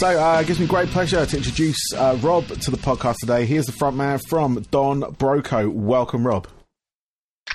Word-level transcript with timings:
So 0.00 0.08
uh, 0.18 0.40
it 0.40 0.46
gives 0.46 0.58
me 0.58 0.66
great 0.66 0.88
pleasure 0.88 1.26
to 1.26 1.36
introduce 1.36 1.76
uh, 1.94 2.16
Rob 2.22 2.46
to 2.46 2.70
the 2.70 2.78
podcast 2.78 3.16
today. 3.20 3.44
He 3.44 3.56
is 3.56 3.66
the 3.66 3.72
front 3.72 3.98
man 3.98 4.18
from 4.30 4.64
Don 4.70 5.02
Broco. 5.02 5.70
Welcome, 5.70 6.26
Rob. 6.26 6.48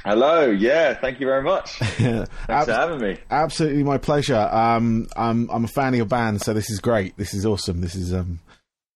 Hello, 0.04 0.52
yeah, 0.52 0.94
thank 0.94 1.20
you 1.20 1.26
very 1.26 1.42
much. 1.42 1.72
Thanks 1.80 2.30
Ab- 2.48 2.66
for 2.68 2.72
having 2.72 3.02
me. 3.02 3.18
Absolutely, 3.32 3.82
my 3.82 3.98
pleasure. 3.98 4.38
Um, 4.38 5.08
I'm 5.18 5.50
I'm 5.50 5.64
a 5.64 5.68
fan 5.68 5.96
of 5.96 5.96
your 5.96 6.06
band, 6.06 6.44
so 6.44 6.54
this 6.54 6.70
is 6.70 6.80
great. 6.80 7.18
This 7.18 7.34
is 7.34 7.48
awesome. 7.48 7.82
This 7.82 7.96
is 7.96 8.14
um, 8.14 8.40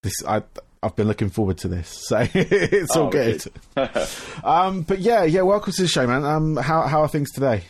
this 0.03 0.13
I 0.27 0.43
I've 0.83 0.95
been 0.95 1.07
looking 1.07 1.31
forward 1.31 1.57
to 1.59 1.67
this, 1.67 1.87
so 2.07 2.27
it's 2.35 2.95
all 2.95 3.07
oh, 3.07 3.09
good. 3.09 3.43
um, 4.43 4.83
but 4.83 4.99
yeah, 4.99 5.23
yeah, 5.23 5.41
welcome 5.41 5.73
to 5.73 5.81
the 5.81 5.87
show, 5.87 6.05
man. 6.05 6.23
Um, 6.23 6.55
how 6.55 6.83
how 6.83 7.01
are 7.01 7.07
things 7.07 7.31
today? 7.31 7.63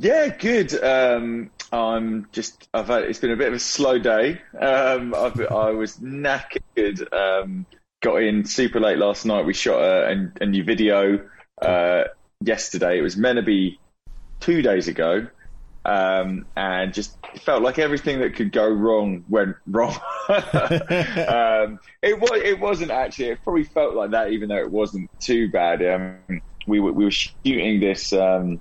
Yeah, 0.00 0.28
good. 0.28 0.74
Um, 0.82 1.50
I'm 1.72 2.28
just. 2.32 2.68
I've 2.74 2.88
had. 2.88 3.04
It's 3.04 3.20
been 3.20 3.30
a 3.30 3.36
bit 3.36 3.48
of 3.48 3.54
a 3.54 3.58
slow 3.58 3.98
day. 3.98 4.40
Um, 4.58 5.14
I've, 5.14 5.40
I 5.40 5.70
was 5.70 5.98
knackered. 5.98 7.12
Um, 7.12 7.66
got 8.00 8.22
in 8.22 8.44
super 8.44 8.80
late 8.80 8.98
last 8.98 9.24
night. 9.24 9.46
We 9.46 9.54
shot 9.54 9.80
a, 9.80 10.30
a 10.40 10.46
new 10.46 10.64
video 10.64 11.26
uh, 11.62 12.04
yesterday. 12.40 12.98
It 12.98 13.02
was 13.02 13.16
meant 13.16 13.36
to 13.36 13.42
be 13.42 13.78
two 14.40 14.62
days 14.62 14.88
ago, 14.88 15.28
um, 15.84 16.44
and 16.56 16.92
just 16.92 17.16
felt 17.42 17.62
like 17.62 17.78
everything 17.78 18.20
that 18.20 18.34
could 18.34 18.50
go 18.50 18.68
wrong 18.68 19.24
went 19.28 19.56
wrong. 19.66 19.94
um, 20.28 21.78
it 22.02 22.20
was. 22.20 22.40
It 22.42 22.58
wasn't 22.58 22.90
actually. 22.90 23.28
It 23.28 23.44
probably 23.44 23.64
felt 23.64 23.94
like 23.94 24.10
that, 24.10 24.32
even 24.32 24.48
though 24.48 24.58
it 24.58 24.70
wasn't 24.70 25.08
too 25.20 25.50
bad. 25.50 25.86
Um, 25.86 26.42
we 26.66 26.80
were 26.80 26.92
we 26.92 27.04
were 27.04 27.12
shooting 27.12 27.78
this 27.78 28.12
um, 28.12 28.60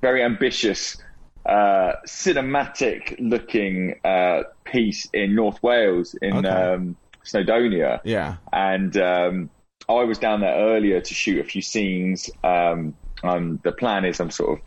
very 0.00 0.22
ambitious. 0.22 0.96
Uh, 1.44 1.92
cinematic 2.08 3.14
looking 3.20 4.00
uh, 4.04 4.42
piece 4.64 5.08
in 5.12 5.36
North 5.36 5.62
Wales 5.62 6.16
in 6.20 6.38
okay. 6.38 6.48
um, 6.48 6.96
Snowdonia. 7.24 8.00
Yeah. 8.02 8.36
And 8.52 8.96
um, 8.96 9.50
I 9.88 10.02
was 10.02 10.18
down 10.18 10.40
there 10.40 10.56
earlier 10.56 11.00
to 11.00 11.14
shoot 11.14 11.38
a 11.38 11.44
few 11.44 11.62
scenes. 11.62 12.28
Um, 12.42 12.94
um, 13.22 13.60
the 13.62 13.70
plan 13.70 14.04
is 14.04 14.18
I'm 14.18 14.30
sort 14.30 14.58
of 14.58 14.64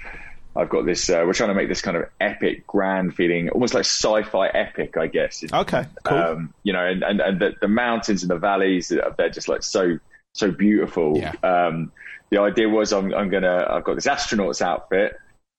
I've 0.55 0.69
got 0.69 0.85
this. 0.85 1.09
Uh, 1.09 1.23
we're 1.25 1.33
trying 1.33 1.49
to 1.49 1.55
make 1.55 1.69
this 1.69 1.81
kind 1.81 1.95
of 1.95 2.05
epic, 2.19 2.65
grand 2.65 3.15
feeling, 3.15 3.49
almost 3.49 3.73
like 3.73 3.85
sci-fi 3.85 4.47
epic, 4.47 4.97
I 4.97 5.07
guess. 5.07 5.43
Okay, 5.51 5.85
cool. 6.03 6.17
Um, 6.17 6.53
you 6.63 6.73
know, 6.73 6.85
and 6.85 7.03
and, 7.03 7.21
and 7.21 7.39
the, 7.39 7.53
the, 7.61 7.67
mountains 7.67 8.23
and 8.23 8.29
the 8.29 8.37
valleys 8.37 8.91
they're 9.17 9.29
just 9.29 9.47
like 9.47 9.63
so 9.63 9.99
so 10.33 10.51
beautiful. 10.51 11.17
Yeah. 11.17 11.33
Um, 11.43 11.91
the 12.31 12.39
idea 12.39 12.69
was 12.69 12.93
I'm 12.93 13.13
I'm 13.13 13.29
gonna 13.29 13.65
I've 13.69 13.83
got 13.83 13.95
this 13.95 14.07
astronaut's 14.07 14.61
outfit 14.61 15.13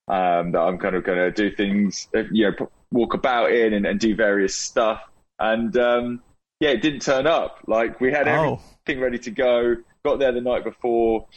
um, 0.07 0.51
that 0.51 0.59
I'm 0.59 0.77
kind 0.77 0.95
of 0.95 1.03
gonna 1.03 1.31
do 1.31 1.53
things, 1.53 2.07
uh, 2.15 2.23
you 2.31 2.51
know, 2.51 2.69
walk 2.91 3.13
about 3.13 3.51
in 3.51 3.73
and, 3.73 3.85
and 3.85 3.99
do 3.99 4.15
various 4.15 4.55
stuff. 4.55 5.01
And 5.39 5.75
um, 5.77 6.21
yeah, 6.59 6.69
it 6.69 6.81
didn't 6.81 7.01
turn 7.01 7.27
up. 7.27 7.59
Like 7.67 7.99
we 7.99 8.11
had 8.11 8.27
oh. 8.27 8.61
everything 8.85 9.01
ready 9.01 9.19
to 9.19 9.31
go. 9.31 9.75
Got 10.03 10.19
there 10.19 10.31
the 10.31 10.41
night 10.41 10.63
before, 10.63 11.27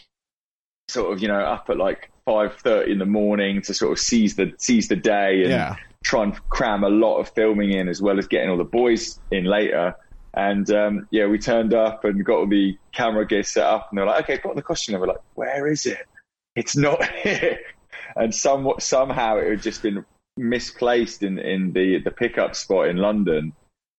sort 0.89 1.13
of, 1.13 1.21
you 1.21 1.29
know, 1.29 1.41
up 1.41 1.69
at 1.69 1.77
like 1.77 2.11
five 2.25 2.55
thirty 2.57 2.93
in 2.93 2.99
the 2.99 3.07
morning 3.07 3.61
to 3.63 3.75
sort 3.75 3.93
of 3.93 3.99
seize 3.99 4.37
the 4.37 4.55
seize 4.59 4.89
the 4.89 4.97
day 4.97 5.43
and 5.43 5.51
yeah. 5.51 5.77
try 6.03 6.23
and 6.23 6.49
cram 6.49 6.85
a 6.85 6.89
lot 6.89 7.19
of 7.19 7.29
filming 7.31 7.73
in 7.73 7.89
as 7.89 8.01
well 8.01 8.19
as 8.19 8.27
getting 8.27 8.49
all 8.49 8.57
the 8.57 8.65
boys 8.65 9.19
in 9.31 9.45
later. 9.45 9.95
And 10.37 10.69
um, 10.71 11.09
yeah, 11.11 11.27
we 11.27 11.39
turned 11.39 11.75
up 11.75 12.05
and 12.05 12.25
got 12.25 12.39
all 12.39 12.47
the 12.47 12.77
camera 12.93 13.27
gear 13.27 13.43
set 13.43 13.65
up, 13.65 13.89
and 13.91 13.99
they're 13.99 14.07
like, 14.07 14.25
"Okay, 14.25 14.39
put 14.39 14.49
got 14.49 14.57
the 14.57 14.63
costume." 14.63 14.97
And 14.97 15.03
we're 15.03 15.09
like, 15.09 15.23
"Where 15.35 15.67
is 15.67 15.87
it? 15.87 16.07
It's 16.57 16.77
not 16.77 17.05
here." 17.23 17.61
And 18.17 18.35
somewhat 18.35 18.83
somehow 18.83 19.39
it 19.39 19.49
had 19.49 19.63
just 19.63 19.83
been 19.83 20.05
misplaced 20.37 21.23
in 21.23 21.39
in 21.39 21.73
the 21.73 22.01
the 22.01 22.11
pickup 22.11 22.57
spot 22.57 22.89
in 22.89 22.97
London. 22.97 23.53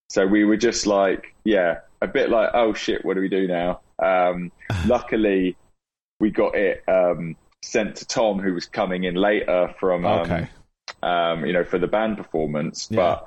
So 0.08 0.26
we 0.26 0.44
were 0.44 0.56
just 0.56 0.86
like, 0.86 1.34
yeah, 1.44 1.80
a 2.00 2.06
bit 2.06 2.30
like, 2.30 2.50
oh 2.54 2.74
shit, 2.74 3.04
what 3.04 3.14
do 3.14 3.20
we 3.20 3.28
do 3.28 3.48
now? 3.48 3.80
Um, 4.02 4.52
luckily, 4.86 5.56
we 6.20 6.30
got 6.30 6.54
it 6.54 6.84
um, 6.88 7.36
sent 7.62 7.96
to 7.96 8.06
Tom, 8.06 8.38
who 8.38 8.54
was 8.54 8.66
coming 8.66 9.04
in 9.04 9.14
later 9.14 9.74
from, 9.80 10.06
um, 10.06 10.20
okay. 10.20 10.48
um, 11.02 11.44
you 11.44 11.52
know, 11.52 11.64
for 11.64 11.78
the 11.78 11.86
band 11.86 12.16
performance. 12.16 12.88
Yeah. 12.90 12.96
But 12.96 13.26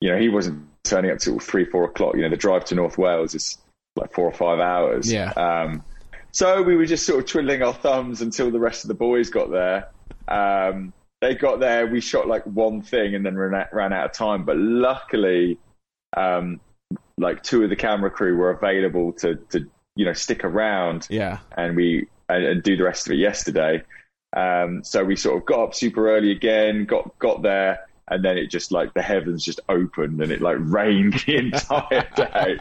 you 0.00 0.10
know, 0.10 0.18
he 0.18 0.28
wasn't 0.28 0.66
turning 0.88 1.10
up 1.10 1.18
till 1.18 1.38
three, 1.38 1.64
four 1.64 1.84
o'clock. 1.84 2.14
You 2.16 2.22
know, 2.22 2.30
the 2.30 2.36
drive 2.36 2.64
to 2.66 2.74
North 2.74 2.98
Wales 2.98 3.34
is 3.34 3.58
like 3.96 4.12
four 4.12 4.24
or 4.24 4.32
five 4.32 4.60
hours. 4.60 5.12
Yeah. 5.12 5.30
Um, 5.32 5.84
so 6.30 6.62
we 6.62 6.76
were 6.76 6.86
just 6.86 7.06
sort 7.06 7.20
of 7.20 7.26
twiddling 7.26 7.62
our 7.62 7.74
thumbs 7.74 8.20
until 8.20 8.50
the 8.50 8.60
rest 8.60 8.84
of 8.84 8.88
the 8.88 8.94
boys 8.94 9.30
got 9.30 9.50
there. 9.50 9.88
Um, 10.28 10.92
they 11.20 11.34
got 11.34 11.60
there. 11.60 11.86
We 11.86 12.00
shot 12.00 12.28
like 12.28 12.44
one 12.44 12.82
thing 12.82 13.14
and 13.14 13.24
then 13.24 13.36
ran 13.36 13.60
out, 13.60 13.74
ran 13.74 13.92
out 13.92 14.06
of 14.06 14.12
time. 14.12 14.44
But 14.44 14.56
luckily, 14.56 15.58
um, 16.16 16.60
like 17.16 17.42
two 17.42 17.64
of 17.64 17.70
the 17.70 17.76
camera 17.76 18.10
crew 18.10 18.36
were 18.36 18.50
available 18.50 19.12
to 19.14 19.36
to 19.50 19.68
you 19.96 20.04
know 20.04 20.12
stick 20.12 20.44
around. 20.44 21.06
Yeah, 21.10 21.38
and 21.56 21.76
we 21.76 22.08
and, 22.28 22.44
and 22.44 22.62
do 22.62 22.76
the 22.76 22.84
rest 22.84 23.06
of 23.06 23.12
it 23.12 23.16
yesterday. 23.16 23.82
Um, 24.36 24.84
so 24.84 25.04
we 25.04 25.16
sort 25.16 25.38
of 25.38 25.46
got 25.46 25.60
up 25.60 25.74
super 25.74 26.14
early 26.14 26.30
again, 26.30 26.84
got 26.84 27.18
got 27.18 27.42
there, 27.42 27.87
and 28.10 28.24
then 28.24 28.38
it 28.38 28.46
just 28.46 28.72
like 28.72 28.94
the 28.94 29.02
heavens 29.02 29.44
just 29.44 29.60
opened 29.68 30.20
and 30.20 30.32
it 30.32 30.40
like 30.40 30.56
rained 30.60 31.14
the 31.26 31.36
entire 31.36 32.08
day. 32.16 32.58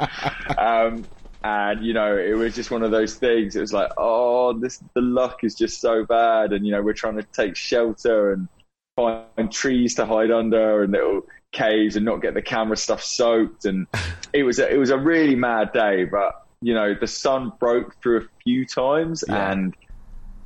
Um, 0.57 1.05
and 1.43 1.85
you 1.85 1.93
know, 1.93 2.17
it 2.17 2.33
was 2.33 2.55
just 2.55 2.71
one 2.71 2.83
of 2.83 2.91
those 2.91 3.15
things. 3.15 3.55
It 3.55 3.61
was 3.61 3.73
like, 3.73 3.89
oh, 3.97 4.53
this 4.53 4.81
the 4.95 5.01
luck 5.01 5.43
is 5.43 5.55
just 5.55 5.79
so 5.79 6.05
bad, 6.05 6.53
and 6.53 6.65
you 6.65 6.71
know, 6.71 6.81
we're 6.81 6.93
trying 6.93 7.17
to 7.17 7.27
take 7.33 7.55
shelter 7.55 8.33
and 8.33 8.47
find 8.95 9.51
trees 9.51 9.95
to 9.95 10.05
hide 10.05 10.31
under 10.31 10.83
and 10.83 10.91
little 10.91 11.21
caves 11.51 11.95
and 11.95 12.05
not 12.05 12.21
get 12.21 12.33
the 12.33 12.41
camera 12.41 12.75
stuff 12.75 13.01
soaked. 13.01 13.65
And 13.65 13.87
it 14.33 14.43
was 14.43 14.59
a, 14.59 14.69
it 14.69 14.77
was 14.77 14.89
a 14.89 14.97
really 14.97 15.35
mad 15.35 15.71
day, 15.73 16.05
but 16.05 16.33
you 16.61 16.73
know 16.73 16.95
the 16.99 17.07
sun 17.07 17.53
broke 17.59 18.01
through 18.01 18.21
a 18.21 18.27
few 18.43 18.65
times, 18.65 19.23
yeah. 19.27 19.51
and 19.51 19.75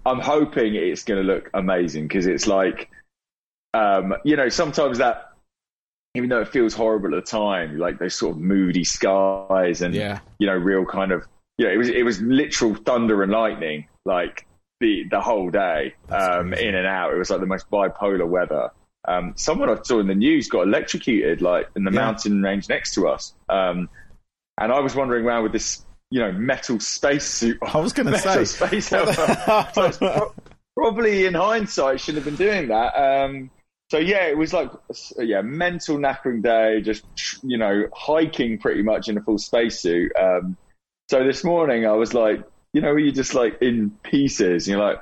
I'm 0.06 0.20
hoping 0.20 0.76
it's 0.76 1.04
going 1.04 1.26
to 1.26 1.34
look 1.34 1.50
amazing 1.54 2.08
because 2.08 2.26
it's 2.26 2.48
like, 2.48 2.90
um, 3.74 4.16
you 4.24 4.36
know, 4.36 4.50
sometimes 4.50 5.00
that. 5.00 5.28
Even 6.14 6.30
though 6.30 6.42
it 6.42 6.50
feels 6.50 6.74
horrible 6.74 7.16
at 7.16 7.24
the 7.24 7.32
time, 7.32 7.78
like 7.78 7.98
those 7.98 8.14
sort 8.14 8.36
of 8.36 8.42
moody 8.42 8.84
skies 8.84 9.82
and 9.82 9.96
yeah. 9.96 10.20
you 10.40 10.48
know, 10.48 10.56
real 10.56 10.84
kind 10.86 11.14
of 11.14 11.26
you 11.58 11.68
know, 11.68 11.74
it 11.74 11.78
was 11.78 11.90
it 11.90 12.04
was 12.04 12.22
literal 12.22 12.76
thunder 12.76 13.24
and 13.24 13.32
lightning, 13.32 13.88
like 14.04 14.48
the 14.80 15.06
the 15.10 15.22
whole 15.22 15.50
day, 15.52 15.94
um, 16.10 16.54
in 16.54 16.76
and 16.76 16.88
out. 16.88 17.14
It 17.14 17.18
was 17.18 17.30
like 17.30 17.40
the 17.40 17.46
most 17.46 17.70
bipolar 17.70 18.28
weather. 18.28 18.72
Um, 19.08 19.34
someone 19.36 19.70
I 19.70 19.82
saw 19.84 20.00
in 20.00 20.08
the 20.08 20.16
news 20.16 20.48
got 20.48 20.64
electrocuted, 20.64 21.42
like 21.42 21.70
in 21.76 21.84
the 21.84 21.92
yeah. 21.92 22.00
mountain 22.00 22.42
range 22.42 22.68
next 22.68 22.96
to 22.96 23.08
us. 23.08 23.34
Um, 23.48 23.90
and 24.60 24.72
I 24.72 24.80
was 24.80 24.96
wandering 24.96 25.26
around 25.26 25.44
with 25.44 25.54
this, 25.54 25.86
you 26.10 26.20
know, 26.20 26.32
metal 26.32 26.80
space 26.80 27.26
suit. 27.26 27.58
I 27.62 27.78
was 27.78 27.94
going 27.94 28.08
to 28.12 28.18
say 28.18 28.46
space 28.46 28.90
helmet. 28.90 29.16
so 29.74 29.92
pro- 29.92 30.34
probably 30.76 31.26
in 31.26 31.34
hindsight 31.34 32.00
should 32.00 32.16
have 32.16 32.26
been 32.26 32.36
doing 32.36 32.70
that. 32.70 32.98
So 33.92 33.98
yeah, 33.98 34.28
it 34.28 34.38
was 34.38 34.54
like 34.54 34.72
yeah, 35.20 35.42
mental 35.42 35.98
knackering 35.98 36.42
day. 36.42 36.80
Just 36.80 37.04
you 37.44 37.58
know, 37.58 37.90
hiking 37.94 38.58
pretty 38.58 38.84
much 38.84 39.10
in 39.10 39.18
a 39.18 39.22
full 39.22 39.38
spacesuit. 39.38 40.14
Um, 40.18 40.56
so 41.10 41.26
this 41.26 41.44
morning 41.44 41.86
I 41.86 41.92
was 41.92 42.14
like, 42.14 42.42
you 42.72 42.80
know, 42.80 42.96
you're 42.96 43.12
just 43.12 43.34
like 43.34 43.62
in 43.62 43.90
pieces. 44.02 44.66
And 44.66 44.78
you're 44.78 44.88
like, 44.88 45.02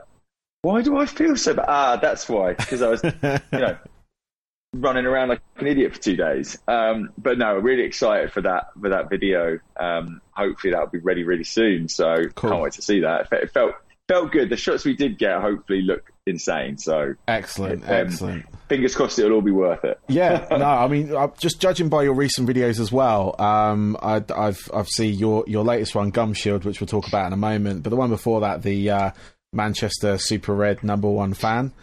why 0.64 0.82
do 0.82 0.98
I 0.98 1.06
feel 1.06 1.36
so 1.36 1.54
bad? 1.54 1.66
Ah, 1.68 1.96
that's 1.98 2.28
why. 2.28 2.54
Because 2.54 2.82
I 2.82 2.90
was, 2.90 3.04
you 3.04 3.60
know, 3.60 3.78
running 4.74 5.06
around 5.06 5.30
like 5.30 5.42
an 5.58 5.68
idiot 5.68 5.94
for 5.94 6.02
two 6.02 6.16
days. 6.16 6.58
Um, 6.68 7.12
but 7.16 7.38
no, 7.38 7.60
really 7.60 7.84
excited 7.84 8.31
for 8.31 8.42
that 8.42 8.69
for 8.81 8.90
that 8.90 9.12
video. 9.12 9.60
Um, 9.80 10.19
hopefully 10.31 10.74
that'll 10.74 10.88
be 10.88 10.98
ready 10.98 11.24
really 11.24 11.44
soon. 11.44 11.90
So 11.90 12.25
cool. 12.34 12.50
can't 12.50 12.63
wait 12.63 12.74
to 12.74 12.81
see 12.81 13.02
that. 13.02 13.28
It 13.34 13.52
felt 13.52 13.75
felt 14.08 14.31
good. 14.31 14.50
The 14.50 14.58
shots 14.58 14.84
we 14.84 14.96
did 14.96 15.19
get 15.19 15.40
hopefully 15.42 15.84
look 15.84 16.12
insane. 16.30 16.78
So 16.78 17.16
excellent, 17.28 17.84
um, 17.84 17.90
excellent. 17.90 18.46
Fingers 18.68 18.96
crossed 18.96 19.18
it'll 19.20 19.34
all 19.34 19.42
be 19.42 19.52
worth 19.52 19.84
it. 19.84 20.00
yeah, 20.08 20.46
no, 20.52 20.66
I 20.66 20.88
mean, 20.88 21.14
just 21.40 21.60
judging 21.60 21.90
by 21.90 22.04
your 22.04 22.14
recent 22.14 22.48
videos 22.48 22.80
as 22.80 22.92
well. 22.92 23.36
Um, 23.40 23.98
I, 24.02 24.24
have 24.36 24.60
I've 24.74 24.88
seen 24.88 25.18
your 25.18 25.44
your 25.48 25.64
latest 25.64 25.96
one, 25.96 26.12
Gum 26.12 26.34
Shield, 26.34 26.66
which 26.66 26.80
we'll 26.80 26.88
talk 26.88 27.08
about 27.08 27.28
in 27.28 27.34
a 27.34 27.38
moment. 27.38 27.84
But 27.84 27.90
the 27.90 27.96
one 27.96 28.10
before 28.10 28.42
that, 28.42 28.62
the 28.62 28.90
uh, 28.90 29.12
Manchester 29.52 30.18
Super 30.18 30.54
Red 30.54 30.84
number 30.84 31.10
one 31.10 31.34
fan. 31.34 31.74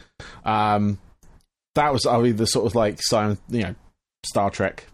Um, 0.44 0.98
that 1.74 1.92
was 1.92 2.06
I 2.06 2.18
mean 2.20 2.36
the 2.36 2.46
sort 2.46 2.66
of 2.66 2.74
like 2.74 3.00
you 3.10 3.62
know 3.62 3.74
Star 4.24 4.50
Trek 4.50 4.86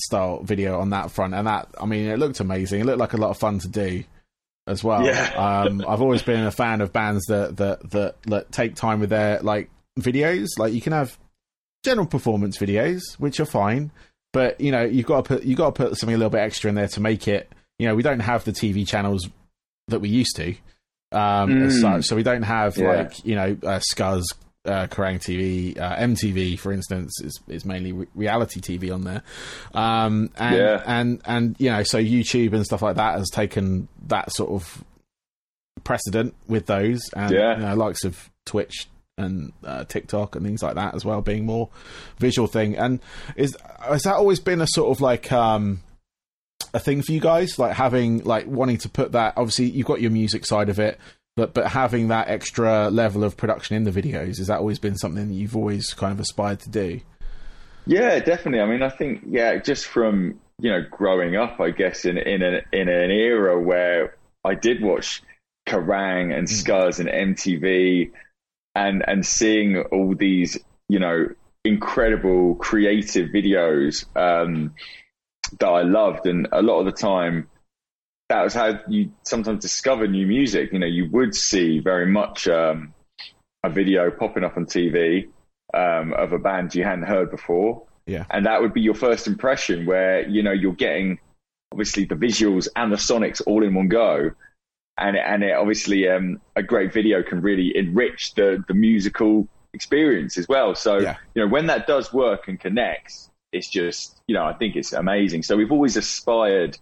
style 0.00 0.42
video 0.42 0.80
on 0.80 0.90
that 0.90 1.10
front, 1.10 1.34
and 1.34 1.46
that 1.46 1.68
I 1.80 1.86
mean 1.86 2.06
it 2.06 2.18
looked 2.18 2.40
amazing. 2.40 2.80
It 2.80 2.86
looked 2.86 2.98
like 2.98 3.12
a 3.12 3.18
lot 3.18 3.30
of 3.30 3.38
fun 3.38 3.58
to 3.60 3.68
do 3.68 4.04
as 4.66 4.82
well. 4.82 5.04
Yeah. 5.04 5.64
um, 5.66 5.84
I've 5.86 6.02
always 6.02 6.22
been 6.22 6.44
a 6.46 6.50
fan 6.50 6.80
of 6.80 6.92
bands 6.92 7.24
that, 7.26 7.56
that 7.56 7.90
that 7.90 8.22
that 8.24 8.52
take 8.52 8.74
time 8.74 9.00
with 9.00 9.10
their 9.10 9.40
like 9.40 9.70
videos. 9.98 10.48
Like 10.58 10.72
you 10.72 10.80
can 10.80 10.92
have 10.92 11.18
general 11.84 12.06
performance 12.06 12.58
videos, 12.58 13.02
which 13.18 13.40
are 13.40 13.46
fine, 13.46 13.90
but 14.32 14.60
you 14.60 14.72
know 14.72 14.84
you've 14.84 15.06
got 15.06 15.24
to 15.24 15.34
put 15.34 15.44
you 15.44 15.56
got 15.56 15.74
to 15.74 15.84
put 15.84 15.96
something 15.96 16.14
a 16.14 16.18
little 16.18 16.30
bit 16.30 16.40
extra 16.40 16.68
in 16.68 16.74
there 16.74 16.88
to 16.88 17.00
make 17.00 17.28
it. 17.28 17.50
You 17.78 17.88
know, 17.88 17.94
we 17.94 18.02
don't 18.02 18.20
have 18.20 18.44
the 18.44 18.52
TV 18.52 18.86
channels 18.86 19.28
that 19.88 20.00
we 20.00 20.08
used 20.08 20.36
to 20.36 20.50
um, 21.12 21.50
mm. 21.50 21.66
as 21.66 21.80
such. 21.80 22.04
So 22.04 22.16
we 22.16 22.22
don't 22.22 22.42
have 22.42 22.76
yeah. 22.76 22.88
like 22.88 23.24
you 23.24 23.34
know 23.34 23.56
uh, 23.62 23.80
Scuzz, 23.80 24.24
uh, 24.64 24.86
Kerrang 24.86 25.16
TV, 25.20 25.78
uh, 25.78 25.96
MTV, 25.96 26.58
for 26.58 26.72
instance, 26.72 27.20
is 27.20 27.38
is 27.48 27.64
mainly 27.64 27.92
re- 27.92 28.06
reality 28.14 28.60
TV 28.60 28.92
on 28.92 29.04
there, 29.04 29.22
um, 29.74 30.30
and 30.36 30.56
Yeah. 30.56 30.82
and 30.86 31.20
and 31.24 31.56
you 31.58 31.70
know, 31.70 31.82
so 31.82 31.98
YouTube 31.98 32.52
and 32.54 32.64
stuff 32.64 32.82
like 32.82 32.96
that 32.96 33.18
has 33.18 33.28
taken 33.30 33.88
that 34.06 34.32
sort 34.32 34.50
of 34.50 34.84
precedent 35.84 36.34
with 36.48 36.66
those, 36.66 37.02
and 37.16 37.32
Yeah. 37.34 37.56
you 37.58 37.62
know, 37.66 37.74
likes 37.74 38.04
of 38.04 38.30
Twitch 38.46 38.88
and 39.18 39.52
uh, 39.64 39.84
TikTok 39.84 40.34
and 40.34 40.44
things 40.44 40.62
like 40.62 40.74
that 40.74 40.94
as 40.94 41.04
well, 41.04 41.20
being 41.22 41.46
more 41.46 41.68
visual 42.18 42.48
thing. 42.48 42.76
And 42.76 43.00
is 43.36 43.56
has 43.80 44.02
that 44.02 44.14
always 44.14 44.40
been 44.40 44.60
a 44.60 44.66
sort 44.66 44.90
of 44.96 45.00
like 45.00 45.30
um, 45.30 45.82
a 46.72 46.80
thing 46.80 47.02
for 47.02 47.12
you 47.12 47.20
guys, 47.20 47.58
like 47.58 47.74
having 47.74 48.24
like 48.24 48.46
wanting 48.46 48.78
to 48.78 48.88
put 48.88 49.12
that? 49.12 49.34
Obviously, 49.36 49.66
you've 49.70 49.86
got 49.86 50.00
your 50.00 50.10
music 50.10 50.46
side 50.46 50.68
of 50.68 50.78
it. 50.78 50.98
But 51.36 51.52
but 51.52 51.68
having 51.68 52.08
that 52.08 52.28
extra 52.28 52.90
level 52.90 53.24
of 53.24 53.36
production 53.36 53.76
in 53.76 53.84
the 53.84 53.90
videos 53.90 54.38
has 54.38 54.46
that 54.46 54.60
always 54.60 54.78
been 54.78 54.96
something 54.96 55.28
that 55.28 55.34
you've 55.34 55.56
always 55.56 55.92
kind 55.92 56.12
of 56.12 56.20
aspired 56.20 56.60
to 56.60 56.70
do? 56.70 57.00
Yeah, 57.86 58.18
definitely. 58.20 58.60
I 58.60 58.66
mean, 58.66 58.82
I 58.82 58.88
think 58.88 59.22
yeah, 59.26 59.56
just 59.58 59.86
from 59.86 60.40
you 60.60 60.70
know 60.70 60.82
growing 60.90 61.36
up, 61.36 61.60
I 61.60 61.70
guess 61.70 62.04
in 62.04 62.18
in 62.18 62.42
an 62.42 62.62
in 62.72 62.88
an 62.88 63.10
era 63.10 63.60
where 63.60 64.16
I 64.44 64.54
did 64.54 64.82
watch 64.82 65.22
Kerrang 65.66 66.36
and 66.36 66.46
Scuzz 66.46 67.00
and 67.00 67.08
MTV, 67.36 68.12
and 68.74 69.04
and 69.06 69.26
seeing 69.26 69.78
all 69.78 70.14
these 70.14 70.56
you 70.88 71.00
know 71.00 71.28
incredible 71.64 72.54
creative 72.56 73.30
videos 73.30 74.04
um, 74.16 74.74
that 75.58 75.68
I 75.68 75.82
loved, 75.82 76.26
and 76.26 76.46
a 76.52 76.62
lot 76.62 76.78
of 76.78 76.86
the 76.86 76.92
time. 76.92 77.48
That 78.28 78.42
was 78.42 78.54
how 78.54 78.80
you 78.88 79.12
sometimes 79.22 79.62
discover 79.62 80.06
new 80.06 80.26
music. 80.26 80.72
You 80.72 80.78
know, 80.78 80.86
you 80.86 81.10
would 81.10 81.34
see 81.34 81.78
very 81.78 82.06
much 82.06 82.48
um, 82.48 82.94
a 83.62 83.70
video 83.70 84.10
popping 84.10 84.44
up 84.44 84.56
on 84.56 84.66
TV, 84.66 85.28
um, 85.74 86.12
of 86.14 86.32
a 86.32 86.38
band 86.38 86.74
you 86.74 86.84
hadn't 86.84 87.04
heard 87.04 87.30
before. 87.30 87.82
Yeah. 88.06 88.24
And 88.30 88.46
that 88.46 88.60
would 88.60 88.72
be 88.72 88.80
your 88.80 88.94
first 88.94 89.26
impression 89.26 89.86
where, 89.86 90.26
you 90.28 90.42
know, 90.42 90.52
you're 90.52 90.74
getting 90.74 91.18
obviously 91.72 92.04
the 92.04 92.14
visuals 92.14 92.68
and 92.76 92.92
the 92.92 92.96
sonics 92.96 93.42
all 93.46 93.64
in 93.64 93.74
one 93.74 93.88
go. 93.88 94.30
And, 94.96 95.16
and 95.16 95.42
it 95.42 95.52
obviously, 95.52 96.08
um, 96.08 96.40
a 96.54 96.62
great 96.62 96.92
video 96.92 97.22
can 97.22 97.40
really 97.40 97.76
enrich 97.76 98.34
the, 98.34 98.62
the 98.68 98.74
musical 98.74 99.48
experience 99.72 100.38
as 100.38 100.46
well. 100.48 100.74
So, 100.74 100.98
Yeah. 100.98 101.16
you 101.34 101.42
know, 101.42 101.48
when 101.48 101.66
that 101.66 101.86
does 101.86 102.12
work 102.12 102.46
and 102.46 102.60
connects, 102.60 103.28
it's 103.52 103.68
just, 103.68 104.20
you 104.28 104.34
know, 104.34 104.44
I 104.44 104.52
think 104.52 104.76
it's 104.76 104.92
amazing. 104.92 105.42
So 105.42 105.56
we've 105.56 105.72
always 105.72 105.96
aspired 105.96 106.78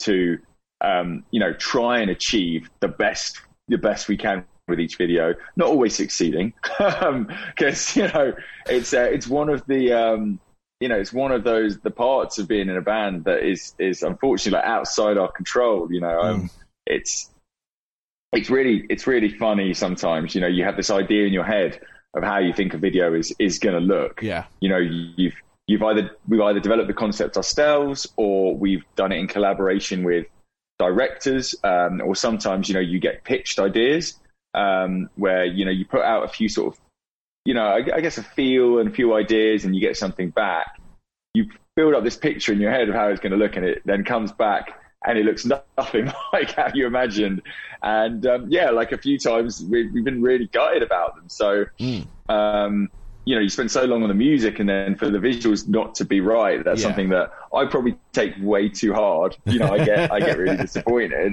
to, 0.00 0.38
um, 0.84 1.24
you 1.30 1.40
know, 1.40 1.52
try 1.54 2.00
and 2.00 2.10
achieve 2.10 2.70
the 2.80 2.88
best, 2.88 3.40
the 3.68 3.78
best 3.78 4.08
we 4.08 4.16
can 4.16 4.44
with 4.68 4.80
each 4.80 4.96
video. 4.96 5.34
Not 5.56 5.68
always 5.68 5.94
succeeding, 5.94 6.52
because 6.78 7.96
you 7.96 8.08
know 8.08 8.34
it's 8.66 8.92
uh, 8.92 9.08
it's 9.12 9.26
one 9.26 9.48
of 9.48 9.66
the 9.66 9.92
um, 9.92 10.40
you 10.80 10.88
know 10.88 10.98
it's 10.98 11.12
one 11.12 11.32
of 11.32 11.44
those 11.44 11.78
the 11.78 11.90
parts 11.90 12.38
of 12.38 12.48
being 12.48 12.68
in 12.68 12.76
a 12.76 12.82
band 12.82 13.24
that 13.24 13.42
is 13.42 13.74
is 13.78 14.02
unfortunately 14.02 14.58
like 14.58 14.66
outside 14.66 15.16
our 15.18 15.30
control. 15.30 15.92
You 15.92 16.00
know, 16.00 16.20
um, 16.20 16.50
it's 16.86 17.30
it's 18.32 18.50
really 18.50 18.86
it's 18.90 19.06
really 19.06 19.30
funny 19.30 19.74
sometimes. 19.74 20.34
You 20.34 20.40
know, 20.40 20.48
you 20.48 20.64
have 20.64 20.76
this 20.76 20.90
idea 20.90 21.26
in 21.26 21.32
your 21.32 21.44
head 21.44 21.80
of 22.14 22.22
how 22.22 22.38
you 22.38 22.52
think 22.52 22.74
a 22.74 22.78
video 22.78 23.14
is 23.14 23.34
is 23.38 23.58
going 23.58 23.74
to 23.74 23.80
look 23.80 24.22
Yeah. 24.22 24.44
you 24.60 24.68
know 24.68 24.78
you've 24.78 25.34
you've 25.66 25.82
either 25.82 26.10
we've 26.28 26.40
either 26.40 26.60
developed 26.60 26.86
the 26.86 26.94
concept 26.94 27.36
ourselves 27.36 28.06
or 28.16 28.56
we've 28.56 28.84
done 28.94 29.10
it 29.12 29.18
in 29.18 29.26
collaboration 29.26 30.04
with 30.04 30.26
directors 30.88 31.54
um, 31.64 32.00
or 32.00 32.14
sometimes 32.14 32.68
you 32.68 32.74
know 32.74 32.80
you 32.80 32.98
get 32.98 33.24
pitched 33.24 33.58
ideas 33.58 34.18
um, 34.54 35.08
where 35.16 35.44
you 35.44 35.64
know 35.64 35.70
you 35.70 35.84
put 35.84 36.02
out 36.02 36.24
a 36.24 36.28
few 36.28 36.48
sort 36.48 36.74
of 36.74 36.80
you 37.44 37.54
know 37.54 37.66
I, 37.66 37.96
I 37.96 38.00
guess 38.00 38.18
a 38.18 38.22
feel 38.22 38.78
and 38.78 38.88
a 38.88 38.92
few 38.92 39.14
ideas 39.14 39.64
and 39.64 39.74
you 39.74 39.80
get 39.80 39.96
something 39.96 40.30
back. 40.30 40.80
You 41.34 41.50
build 41.74 41.94
up 41.94 42.04
this 42.04 42.16
picture 42.16 42.52
in 42.52 42.60
your 42.60 42.70
head 42.70 42.88
of 42.88 42.94
how 42.94 43.08
it's 43.08 43.20
going 43.20 43.32
to 43.32 43.38
look 43.38 43.56
and 43.56 43.66
it 43.66 43.82
then 43.84 44.04
comes 44.04 44.30
back 44.30 44.80
and 45.04 45.18
it 45.18 45.24
looks 45.24 45.44
nothing 45.78 46.12
like 46.32 46.52
how 46.52 46.70
you 46.72 46.86
imagined. 46.86 47.42
And 47.82 48.24
um, 48.26 48.46
yeah 48.48 48.70
like 48.70 48.92
a 48.92 48.98
few 48.98 49.18
times 49.18 49.62
we, 49.62 49.90
we've 49.90 50.04
been 50.04 50.22
really 50.22 50.46
gutted 50.46 50.82
about 50.82 51.16
them. 51.16 51.28
So 51.28 51.66
Mm. 52.28 52.94
You 53.24 53.34
know, 53.34 53.40
you 53.40 53.48
spend 53.48 53.70
so 53.70 53.84
long 53.84 54.02
on 54.02 54.08
the 54.08 54.14
music 54.14 54.58
and 54.60 54.68
then 54.68 54.96
for 54.96 55.08
the 55.10 55.18
visuals 55.18 55.66
not 55.68 55.94
to 55.96 56.04
be 56.04 56.20
right, 56.20 56.62
that's 56.64 56.80
Yeah. 56.82 56.88
something 56.88 57.08
that 57.10 57.30
I 57.54 57.64
probably 57.66 57.96
take 58.12 58.34
way 58.40 58.68
too 58.68 58.92
hard. 58.92 59.36
You 59.46 59.58
know, 59.60 59.72
I 59.72 59.84
get, 59.84 60.12
I 60.12 60.20
get 60.20 60.38
really 60.38 60.56
disappointed. 60.66 61.32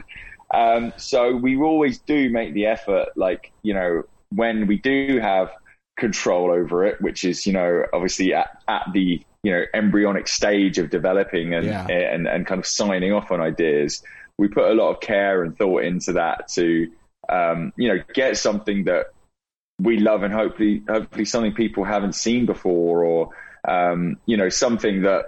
Um, 0.53 0.93
so 0.97 1.35
we 1.35 1.57
always 1.57 1.99
do 1.99 2.29
make 2.29 2.53
the 2.53 2.65
effort, 2.65 3.09
like, 3.15 3.51
you 3.63 3.73
know, 3.73 4.03
when 4.33 4.67
we 4.67 4.77
do 4.79 5.19
have 5.21 5.49
control 5.97 6.51
over 6.51 6.85
it, 6.85 7.01
which 7.01 7.23
is, 7.25 7.45
you 7.45 7.53
know, 7.53 7.83
obviously 7.93 8.33
at, 8.33 8.61
at 8.67 8.83
the, 8.93 9.21
you 9.43 9.51
know, 9.51 9.63
embryonic 9.73 10.27
stage 10.27 10.77
of 10.77 10.89
developing 10.89 11.53
and, 11.53 11.65
Yeah. 11.67 11.87
and, 11.87 12.27
and 12.27 12.45
kind 12.45 12.59
of 12.59 12.65
signing 12.67 13.11
off 13.11 13.31
on 13.31 13.41
ideas, 13.41 14.01
we 14.37 14.47
put 14.47 14.71
a 14.71 14.73
lot 14.73 14.89
of 14.91 14.99
care 15.01 15.43
and 15.43 15.57
thought 15.57 15.83
into 15.83 16.13
that 16.13 16.47
to, 16.53 16.89
um, 17.29 17.73
you 17.75 17.87
know, 17.89 17.99
get 18.13 18.37
something 18.37 18.85
that 18.85 19.07
we 19.81 19.97
love 19.99 20.23
and 20.23 20.33
hopefully 20.33 20.83
hopefully 20.87 21.25
something 21.25 21.53
people 21.53 21.83
haven't 21.83 22.13
seen 22.13 22.45
before 22.45 23.03
or 23.03 23.29
um, 23.67 24.17
you 24.25 24.37
know 24.37 24.49
something 24.49 25.01
that 25.03 25.25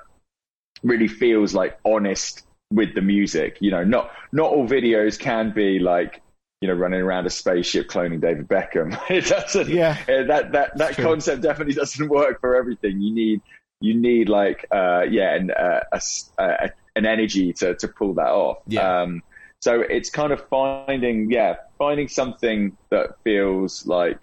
really 0.83 1.07
feels 1.07 1.53
like 1.53 1.79
honest 1.85 2.45
with 2.71 2.93
the 2.95 3.01
music 3.01 3.57
you 3.61 3.71
know 3.71 3.83
not 3.83 4.11
not 4.31 4.49
all 4.51 4.67
videos 4.67 5.17
can 5.19 5.51
be 5.51 5.79
like 5.79 6.21
you 6.61 6.67
know 6.67 6.73
running 6.73 7.01
around 7.01 7.25
a 7.25 7.29
spaceship 7.29 7.87
cloning 7.87 8.19
David 8.21 8.47
Beckham 8.47 8.97
it 9.09 9.25
doesn't 9.25 9.69
Yeah. 9.69 9.97
that 10.07 10.51
that 10.51 10.77
that 10.77 10.93
True. 10.95 11.03
concept 11.05 11.41
definitely 11.41 11.73
doesn't 11.73 12.09
work 12.09 12.39
for 12.41 12.55
everything 12.55 13.01
you 13.01 13.13
need 13.13 13.41
you 13.81 13.93
need 13.95 14.29
like 14.29 14.65
uh, 14.71 15.01
yeah 15.09 15.35
and 15.35 15.51
uh, 15.51 15.81
a 15.91 16.01
uh, 16.41 16.67
an 16.95 17.05
energy 17.05 17.53
to 17.53 17.75
to 17.75 17.87
pull 17.87 18.13
that 18.15 18.29
off 18.29 18.57
Yeah. 18.67 19.01
um, 19.01 19.21
so 19.61 19.81
it's 19.81 20.09
kind 20.09 20.31
of 20.33 20.47
finding 20.49 21.31
yeah 21.31 21.55
finding 21.77 22.07
something 22.07 22.75
that 22.91 23.11
feels 23.23 23.85
like 23.85 24.19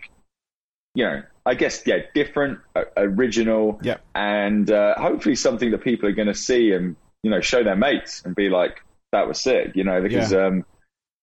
you 0.95 1.05
know, 1.05 1.23
I 1.47 1.55
guess, 1.55 1.83
yeah, 1.87 1.99
different, 2.15 2.59
uh, 2.77 2.85
original, 2.97 3.81
Yeah. 3.83 3.99
and 4.15 4.71
uh, 4.71 4.95
hopefully 4.99 5.37
something 5.37 5.71
that 5.71 5.83
people 5.83 6.09
are 6.09 6.13
going 6.13 6.29
to 6.29 6.35
see 6.35 6.73
and, 6.73 6.97
you 7.23 7.31
know, 7.31 7.41
show 7.41 7.63
their 7.63 7.77
mates 7.77 8.23
and 8.25 8.35
be 8.35 8.49
like, 8.49 8.83
that 9.13 9.27
was 9.27 9.41
sick, 9.41 9.73
you 9.75 9.85
know, 9.85 10.01
because 10.01 10.33
um, 10.33 10.65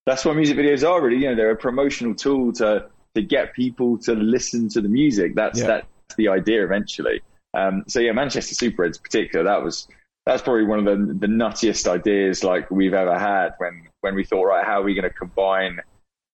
that's 0.06 0.26
what 0.26 0.36
music 0.36 0.58
videos 0.58 0.88
are 0.88 1.02
really. 1.02 1.18
You 1.22 1.30
know, 1.30 1.36
they're 1.36 1.52
a 1.52 1.56
promotional 1.56 2.16
tool 2.16 2.52
to, 2.54 2.88
to 3.16 3.22
get 3.22 3.54
people 3.54 3.98
to 4.00 4.14
listen 4.14 4.70
to 4.70 4.82
the 4.82 4.90
music. 4.90 5.36
That's, 5.36 5.60
Yeah. 5.60 5.68
that's 5.68 6.16
the 6.18 6.30
idea 6.30 6.64
eventually. 6.64 7.22
Um, 7.54 7.84
so, 7.88 8.00
yeah, 8.00 8.12
Manchester 8.12 8.56
Super 8.56 8.84
Reds 8.84 8.98
in 8.98 9.04
particular, 9.04 9.46
that 9.46 9.64
was. 9.64 9.88
That's 10.26 10.42
probably 10.42 10.66
one 10.66 10.80
of 10.80 10.84
the, 10.86 11.14
the 11.14 11.28
nuttiest 11.28 11.88
ideas 11.88 12.44
like 12.44 12.70
we've 12.70 12.94
ever 12.94 13.18
had 13.18 13.54
when, 13.60 13.88
when 14.02 14.14
we 14.14 14.26
thought, 14.26 14.44
right, 14.44 14.66
how 14.66 14.82
are 14.82 14.84
we 14.84 14.94
going 14.94 15.10
to 15.10 15.10
combine, 15.10 15.80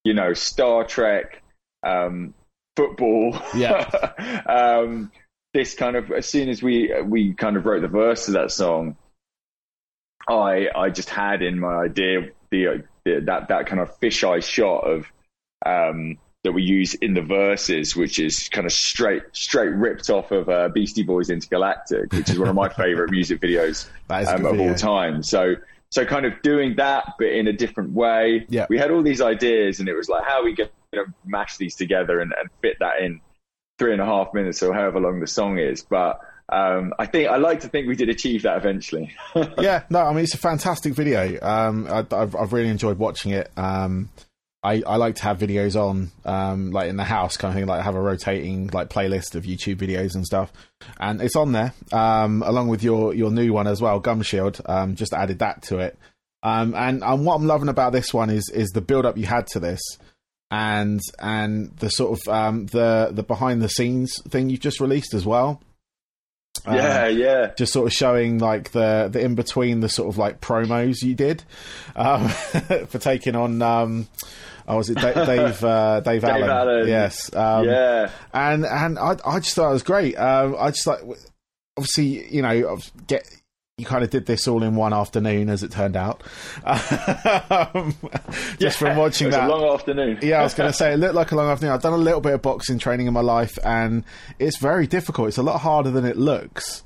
you 0.04 0.16
know, 0.16 0.34
Star 0.34 0.84
Trek, 0.84 1.44
um, 1.86 2.34
football. 2.76 3.40
Yeah. 3.56 4.42
um, 4.46 5.12
this 5.54 5.76
kind 5.76 5.96
of 5.96 6.12
as 6.12 6.28
soon 6.28 6.50
as 6.50 6.64
we 6.64 6.94
we 7.06 7.34
kind 7.34 7.58
of 7.58 7.66
wrote 7.66 7.82
the 7.82 7.88
verse 7.88 8.26
to 8.26 8.32
that 8.32 8.52
song, 8.52 8.98
I 10.28 10.68
I 10.76 10.90
just 10.90 11.10
had 11.10 11.42
in 11.42 11.60
my 11.60 11.76
idea 11.76 12.30
the, 12.50 12.84
the 13.06 13.22
that 13.26 13.50
that 13.50 13.68
kind 13.68 13.80
of 13.80 14.00
fisheye 14.00 14.44
shot 14.44 14.80
of 14.80 15.06
um, 15.66 16.18
that 16.44 16.52
we 16.52 16.64
use 16.64 16.94
in 16.96 17.14
the 17.14 17.22
verses, 17.22 17.96
which 17.96 18.20
is 18.20 18.50
kind 18.50 18.66
of 18.66 18.74
straight 18.74 19.24
straight 19.34 19.70
ripped 19.70 20.10
off 20.10 20.32
of 20.32 20.50
uh, 20.50 20.70
Beastie 20.70 21.04
Boys 21.04 21.30
Intergalactic, 21.30 22.12
which 22.12 22.30
is 22.30 22.40
one 22.40 22.50
of 22.50 22.56
my 22.56 22.70
favorite 22.74 23.12
music 23.12 23.40
videos 23.40 23.88
That 24.08 24.24
is 24.24 24.30
a 24.30 24.36
um, 24.36 24.46
of 24.46 24.60
all 24.60 24.76
time. 24.76 25.22
So 25.22 25.56
so 25.92 26.06
kind 26.06 26.26
of 26.26 26.42
doing 26.42 26.78
that, 26.78 27.14
but 27.20 27.28
in 27.28 27.48
a 27.48 27.54
different 27.54 27.92
way. 27.92 28.48
Yeah. 28.50 28.66
We 28.68 28.80
had 28.80 28.90
all 28.90 29.04
these 29.04 29.22
ideas, 29.22 29.80
and 29.80 29.88
it 29.88 29.94
was 29.94 30.10
like, 30.10 30.24
how 30.26 30.42
are 30.42 30.44
we 30.44 30.56
going 30.56 30.70
to 30.94 31.06
mash 31.26 31.58
these 31.58 31.76
together 31.76 32.20
and, 32.20 32.34
and 32.40 32.50
fit 32.62 32.78
that 32.80 33.02
in 33.02 33.22
three 33.80 33.94
and 33.94 34.02
a 34.02 34.06
half 34.06 34.34
minutes 34.34 34.62
or 34.64 34.74
however 34.74 35.00
long 35.00 35.20
the 35.20 35.28
song 35.28 35.60
is? 35.60 35.84
But 35.84 36.20
um, 36.50 36.94
I 37.00 37.06
think 37.06 37.30
I 37.30 37.38
like 37.38 37.62
to 37.62 37.70
think 37.70 37.88
we 37.88 37.96
did 37.96 38.10
achieve 38.10 38.44
that 38.44 38.58
eventually. 38.58 39.16
yeah, 39.60 39.84
no, 39.90 40.00
I 40.00 40.14
mean 40.14 40.24
it's 40.24 40.34
a 40.34 40.40
fantastic 40.40 40.94
video. 40.94 41.40
Um, 41.42 41.88
I, 41.88 42.06
I've, 42.12 42.36
I've 42.36 42.54
really 42.54 42.70
enjoyed 42.70 42.98
watching 42.98 43.32
it. 43.32 43.52
Um, 43.58 44.10
I, 44.64 44.82
I 44.88 44.96
like 44.96 45.16
to 45.16 45.24
have 45.24 45.40
videos 45.40 45.76
on, 45.76 46.12
um, 46.24 46.72
like 46.72 46.90
in 46.90 46.96
the 46.96 47.04
house, 47.04 47.36
kind 47.36 47.52
of 47.52 47.60
thing, 47.60 47.68
like 47.68 47.84
have 47.84 47.96
a 47.96 48.02
rotating 48.02 48.68
like 48.68 48.90
playlist 48.90 49.36
of 49.36 49.44
YouTube 49.44 49.76
videos 49.76 50.16
and 50.16 50.26
stuff, 50.26 50.54
and 50.98 51.22
it's 51.22 51.36
on 51.36 51.52
there, 51.52 51.74
um, 51.92 52.42
along 52.44 52.70
with 52.70 52.82
your 52.82 53.14
your 53.14 53.30
new 53.30 53.52
one 53.52 53.68
as 53.68 53.82
well, 53.82 54.00
Gum 54.00 54.22
Shield. 54.22 54.62
Um, 54.66 54.96
just 54.96 55.14
added 55.14 55.40
that 55.40 55.64
to 55.64 55.80
it, 55.80 55.98
and 56.44 56.76
and 57.04 57.26
what 57.26 57.36
I'm 57.36 57.46
loving 57.46 57.68
about 57.68 57.92
this 57.92 58.14
one 58.14 58.30
is 58.30 58.50
is 58.50 58.70
the 58.70 58.82
build 58.82 59.06
up 59.06 59.18
you 59.18 59.26
had 59.26 59.48
to 59.48 59.60
this, 59.60 59.82
and 60.52 61.00
and 61.20 61.76
the 61.78 61.90
sort 61.90 62.20
of 62.20 62.34
um, 62.34 62.66
the 62.68 63.10
the 63.12 63.24
behind 63.24 63.62
the 63.62 63.70
scenes 63.70 64.22
thing 64.30 64.50
you've 64.50 64.60
just 64.60 64.80
released 64.80 65.14
as 65.14 65.26
well. 65.26 65.62
Um, 66.66 66.76
yeah, 66.76 67.08
yeah. 67.08 67.52
just 67.58 67.74
sort 67.74 67.88
of 67.88 67.94
showing 67.94 68.38
like 68.38 68.72
the 68.72 69.10
the 69.12 69.20
in 69.20 69.36
between 69.36 69.80
the 69.80 69.90
sort 69.90 70.08
of 70.10 70.18
like 70.18 70.40
promos 70.40 71.02
you 71.02 71.16
did 71.16 71.44
um, 71.96 72.28
for 72.88 73.00
taking 73.00 73.36
on 73.36 73.62
um, 73.62 74.08
Oh, 74.68 74.78
was 74.78 74.90
it 74.90 74.98
Dave? 74.98 75.14
Dave, 75.26 75.64
uh, 75.64 76.00
Dave, 76.00 76.22
Dave 76.22 76.32
Allen. 76.32 76.50
Allen. 76.50 76.88
Yes. 76.88 77.34
Um, 77.34 77.66
yeah, 77.66 78.10
and 78.34 78.66
and 78.66 78.98
I 78.98 79.18
I 79.26 79.40
just 79.40 79.56
thought 79.56 79.70
it 79.70 79.74
was 79.74 79.84
great. 79.84 80.16
Um, 80.16 80.56
I 80.58 80.70
just 80.72 80.88
like 80.88 81.02
obviously 81.78 82.34
you 82.34 82.42
know 82.42 82.78
get 83.08 83.28
you 83.80 83.86
kind 83.86 84.04
of 84.04 84.12
did 84.12 84.28
this 84.28 84.48
all 84.48 84.62
in 84.62 84.76
one 84.76 84.94
afternoon, 84.94 85.50
as 85.50 85.64
it 85.64 85.72
turned 85.72 85.96
out. 85.98 86.22
um, 86.64 87.96
just 88.60 88.62
Yeah, 88.62 88.70
from 88.70 88.98
watching 88.98 89.26
it 89.26 89.30
was 89.30 89.36
that. 89.36 89.50
a 89.50 89.56
long 89.56 89.74
afternoon. 89.74 90.20
yeah, 90.22 90.40
I 90.42 90.44
was 90.44 90.54
going 90.54 90.70
to 90.72 90.78
say 90.78 90.94
it 90.94 90.98
looked 90.98 91.16
like 91.16 91.32
a 91.32 91.36
long 91.36 91.50
afternoon. 91.50 91.74
I've 91.74 91.82
done 91.82 91.94
a 91.94 91.98
little 91.98 92.22
bit 92.22 92.34
of 92.36 92.42
boxing 92.44 92.78
training 92.78 93.08
in 93.08 93.14
my 93.14 93.22
life, 93.22 93.58
and 93.64 94.04
it's 94.38 94.58
very 94.60 94.86
difficult. 94.86 95.30
It's 95.30 95.40
a 95.40 95.44
lot 95.44 95.60
harder 95.62 95.90
than 95.90 96.06
it 96.06 96.18
looks. 96.18 96.84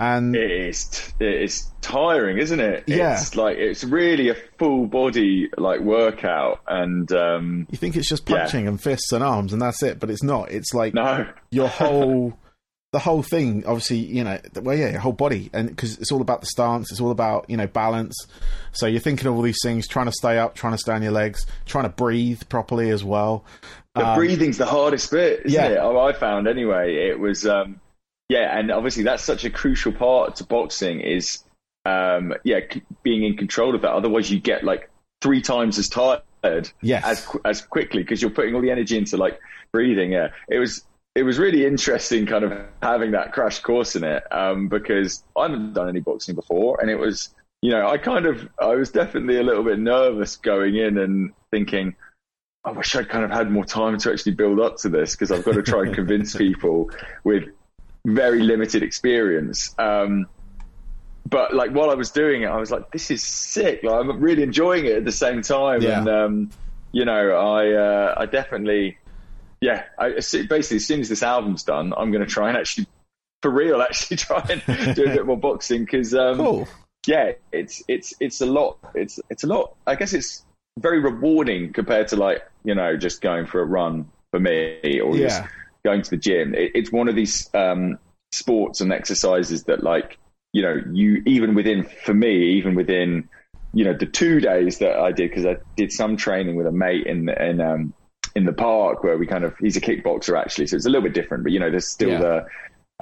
And 0.00 0.34
It 0.34 0.50
is. 0.50 1.14
It 1.20 1.42
is 1.42 1.70
tiring, 1.80 2.38
isn't 2.38 2.58
it? 2.58 2.82
Yeah. 2.88 3.12
It's 3.12 3.36
like 3.36 3.56
it's 3.58 3.84
really 3.84 4.28
a 4.28 4.34
full 4.58 4.86
body 4.86 5.50
like 5.56 5.78
workout, 5.82 6.62
and 6.66 7.10
um, 7.12 7.68
you 7.70 7.78
think 7.78 7.94
it's 7.94 8.08
just 8.08 8.28
Yeah. 8.28 8.38
punching 8.40 8.66
and 8.66 8.80
fists 8.80 9.12
and 9.12 9.22
arms, 9.22 9.52
and 9.52 9.62
that's 9.62 9.84
it, 9.84 10.00
but 10.00 10.10
it's 10.10 10.24
not. 10.24 10.50
It's 10.50 10.74
like 10.74 10.94
no, 10.94 11.28
your 11.52 11.68
whole 11.68 12.36
the 12.94 13.00
whole 13.00 13.22
thing 13.22 13.64
obviously 13.66 13.96
you 13.98 14.22
know 14.22 14.38
well 14.62 14.76
yeah 14.76 14.88
your 14.90 15.00
whole 15.00 15.12
body 15.12 15.50
and 15.52 15.68
because 15.68 15.98
it's 15.98 16.12
all 16.12 16.20
about 16.20 16.40
the 16.40 16.46
stance 16.46 16.90
it's 16.92 17.00
all 17.00 17.10
about 17.10 17.44
you 17.50 17.56
know 17.56 17.66
balance 17.66 18.14
so 18.72 18.86
you're 18.86 19.00
thinking 19.00 19.26
of 19.26 19.34
all 19.34 19.42
these 19.42 19.58
things 19.64 19.88
trying 19.88 20.06
to 20.06 20.12
stay 20.12 20.38
up 20.38 20.54
trying 20.54 20.72
to 20.72 20.78
stay 20.78 20.92
on 20.92 21.02
your 21.02 21.10
legs 21.12 21.44
trying 21.66 21.82
to 21.84 21.90
breathe 21.90 22.40
properly 22.48 22.90
as 22.90 23.02
well 23.02 23.44
the 23.96 24.06
Um, 24.06 24.16
breathing's 24.16 24.58
the 24.58 24.66
hardest 24.66 25.10
bit, 25.10 25.42
isn't 25.44 25.50
yeah. 25.52 25.68
it? 25.68 25.78
Oh, 25.80 25.98
I 26.00 26.12
found 26.12 26.48
anyway. 26.48 27.08
It 27.10 27.20
was, 27.20 27.46
um, 27.46 27.80
yeah, 28.28 28.58
and 28.58 28.72
obviously 28.72 29.04
that's 29.04 29.22
such 29.22 29.44
a 29.44 29.50
crucial 29.50 29.92
part 29.92 30.34
to 30.36 30.44
boxing 30.44 31.00
is, 31.00 31.44
um, 31.84 32.34
yeah, 32.42 32.58
c- 32.72 32.82
being 33.04 33.22
in 33.22 33.36
control 33.36 33.72
of 33.76 33.82
that. 33.82 33.92
Otherwise, 33.92 34.32
you 34.32 34.40
get 34.40 34.64
like 34.64 34.90
three 35.22 35.40
times 35.40 35.78
as 35.78 35.88
tired 35.88 36.22
Yes. 36.82 37.04
as 37.04 37.36
as 37.44 37.60
quickly 37.62 38.02
because 38.02 38.20
you're 38.20 38.32
putting 38.32 38.56
all 38.56 38.60
the 38.62 38.72
energy 38.72 38.98
into 38.98 39.16
like 39.16 39.38
breathing. 39.70 40.10
Yeah, 40.10 40.28
it 40.48 40.58
was 40.58 40.82
it 41.14 41.22
was 41.22 41.38
really 41.38 41.64
interesting, 41.64 42.26
kind 42.26 42.44
of 42.44 42.52
having 42.82 43.12
that 43.12 43.32
crash 43.32 43.60
course 43.60 43.94
in 43.96 44.04
it, 44.04 44.24
um, 44.32 44.68
because 44.68 45.22
I 45.36 45.42
haven't 45.42 45.72
done 45.74 45.88
any 45.88 46.00
boxing 46.00 46.34
before, 46.34 46.80
and 46.80 46.90
it 46.90 46.96
was, 46.96 47.34
you 47.62 47.70
know, 47.70 47.88
I 47.88 47.98
kind 47.98 48.26
of 48.26 48.48
I 48.60 48.74
was 48.74 48.90
definitely 48.90 49.38
a 49.38 49.42
little 49.42 49.62
bit 49.62 49.78
nervous 49.78 50.36
going 50.36 50.76
in 50.76 50.98
and 50.98 51.32
thinking. 51.50 51.94
I 52.66 52.72
wish 52.72 52.96
I'd 52.96 53.10
kind 53.10 53.24
of 53.24 53.30
had 53.30 53.50
more 53.50 53.64
time 53.64 53.98
to 53.98 54.10
actually 54.10 54.32
build 54.32 54.58
up 54.58 54.78
to 54.78 54.88
this 54.88 55.12
because 55.14 55.30
I've 55.30 55.44
got 55.44 55.52
to 55.54 55.62
try 55.62 55.82
and 55.82 55.94
convince 55.94 56.34
people 56.46 56.90
with 57.22 57.44
very 58.06 58.40
limited 58.40 58.82
experience. 58.82 59.74
Um, 59.78 60.26
but 61.28 61.54
like 61.54 61.70
while 61.72 61.90
I 61.90 61.94
was 61.94 62.10
doing 62.10 62.42
it, 62.42 62.46
I 62.46 62.56
was 62.56 62.70
like, 62.70 62.90
"This 62.90 63.10
is 63.10 63.22
sick!" 63.22 63.82
Like 63.82 63.94
I'm 63.94 64.18
really 64.20 64.42
enjoying 64.42 64.86
it 64.86 64.96
at 64.96 65.04
the 65.04 65.12
same 65.12 65.42
time, 65.42 65.82
Yeah. 65.82 65.98
and 66.00 66.08
um, 66.08 66.50
you 66.92 67.04
know, 67.04 67.30
I 67.36 67.72
uh, 67.72 68.14
I 68.16 68.26
definitely, 68.26 68.98
yeah, 69.64 69.84
I 69.98 70.10
basically 70.10 70.76
as 70.76 70.86
soon 70.86 71.00
as 71.00 71.08
this 71.08 71.22
album's 71.22 71.64
done, 71.64 71.94
I'm 71.96 72.10
going 72.10 72.24
to 72.24 72.30
try 72.30 72.48
and 72.48 72.58
actually, 72.58 72.86
for 73.42 73.50
real, 73.50 73.80
actually 73.88 74.18
try 74.18 74.44
and 74.48 74.94
do 74.94 75.04
a 75.06 75.08
bit 75.08 75.26
more 75.26 75.38
boxing 75.38 75.84
because 75.84 76.14
um, 76.14 76.36
cool 76.36 76.68
yeah, 77.06 77.32
it's 77.52 77.82
it's 77.88 78.14
it's 78.20 78.40
a 78.40 78.46
lot. 78.46 78.78
It's 78.94 79.20
it's 79.30 79.44
a 79.44 79.46
lot. 79.46 79.76
I 79.86 79.94
guess 79.94 80.12
it's 80.12 80.44
very 80.78 81.00
rewarding 81.00 81.72
compared 81.72 82.08
to 82.08 82.16
like 82.16 82.42
you 82.64 82.74
know 82.74 82.96
just 82.96 83.20
going 83.20 83.46
for 83.46 83.60
a 83.60 83.64
run 83.64 84.10
for 84.30 84.40
me 84.40 85.00
or 85.00 85.16
just 85.16 85.40
Yeah. 85.40 85.48
going 85.84 86.02
to 86.02 86.10
the 86.10 86.16
gym. 86.16 86.54
It, 86.54 86.72
it's 86.74 86.92
one 86.92 87.08
of 87.08 87.14
these 87.14 87.48
um, 87.54 87.98
sports 88.32 88.80
and 88.80 88.92
exercises 88.92 89.64
that 89.64 89.82
like 89.82 90.18
you 90.52 90.62
know 90.62 90.80
you 90.92 91.22
even 91.26 91.54
within 91.54 91.84
for 92.04 92.14
me 92.14 92.56
even 92.56 92.74
within 92.74 93.28
you 93.72 93.84
know 93.84 93.94
the 93.94 94.06
two 94.06 94.40
days 94.40 94.78
that 94.78 94.98
I 94.98 95.12
did 95.12 95.30
because 95.30 95.46
I 95.46 95.56
did 95.76 95.92
some 95.92 96.16
training 96.16 96.56
with 96.56 96.66
a 96.66 96.72
mate 96.72 97.06
in 97.06 97.28
in 97.28 97.60
um, 97.60 97.94
in 98.36 98.44
the 98.44 98.52
park 98.52 99.04
where 99.04 99.16
we 99.18 99.26
kind 99.26 99.44
of 99.44 99.54
he's 99.58 99.76
a 99.76 99.80
kickboxer 99.80 100.38
actually, 100.38 100.66
so 100.66 100.76
it's 100.76 100.86
a 100.86 100.90
little 100.90 101.02
bit 101.04 101.14
different. 101.14 101.44
But 101.44 101.52
you 101.52 101.60
know 101.60 101.70
there's 101.70 101.86
still 101.88 102.10
Yeah. 102.10 102.20
the 102.20 102.46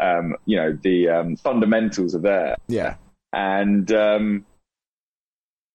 um, 0.02 0.36
you 0.46 0.56
know 0.56 0.78
the 0.82 1.08
um, 1.08 1.36
fundamentals 1.36 2.14
are 2.14 2.18
there 2.20 2.56
yeah 2.66 2.94
and 3.32 3.90
um, 3.92 4.44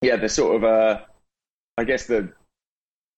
yeah, 0.02 0.16
the 0.16 0.28
sort 0.28 0.56
of 0.56 0.64
uh, 0.64 1.00
I 1.76 1.84
guess 1.84 2.06
the 2.06 2.32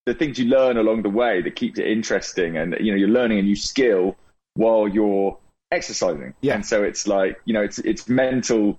the 0.07 0.15
things 0.15 0.39
you 0.39 0.47
learn 0.47 0.77
along 0.79 1.03
the 1.03 1.11
way 1.11 1.43
that 1.43 1.57
keeps 1.57 1.79
it 1.79 1.87
interesting, 1.87 2.57
and 2.57 2.77
you 2.81 2.91
know 2.93 2.97
you're 2.97 3.09
learning 3.09 3.39
a 3.39 3.43
new 3.43 3.57
skill 3.57 4.17
while 4.55 4.89
you're 4.89 5.39
exercising. 5.71 6.35
Yeah. 6.41 6.55
and 6.55 6.67
so 6.67 6.83
it's 6.83 7.07
like 7.07 7.41
you 7.45 7.53
know 7.53 7.63
it's 7.63 7.79
it's 7.81 8.09
mental, 8.09 8.79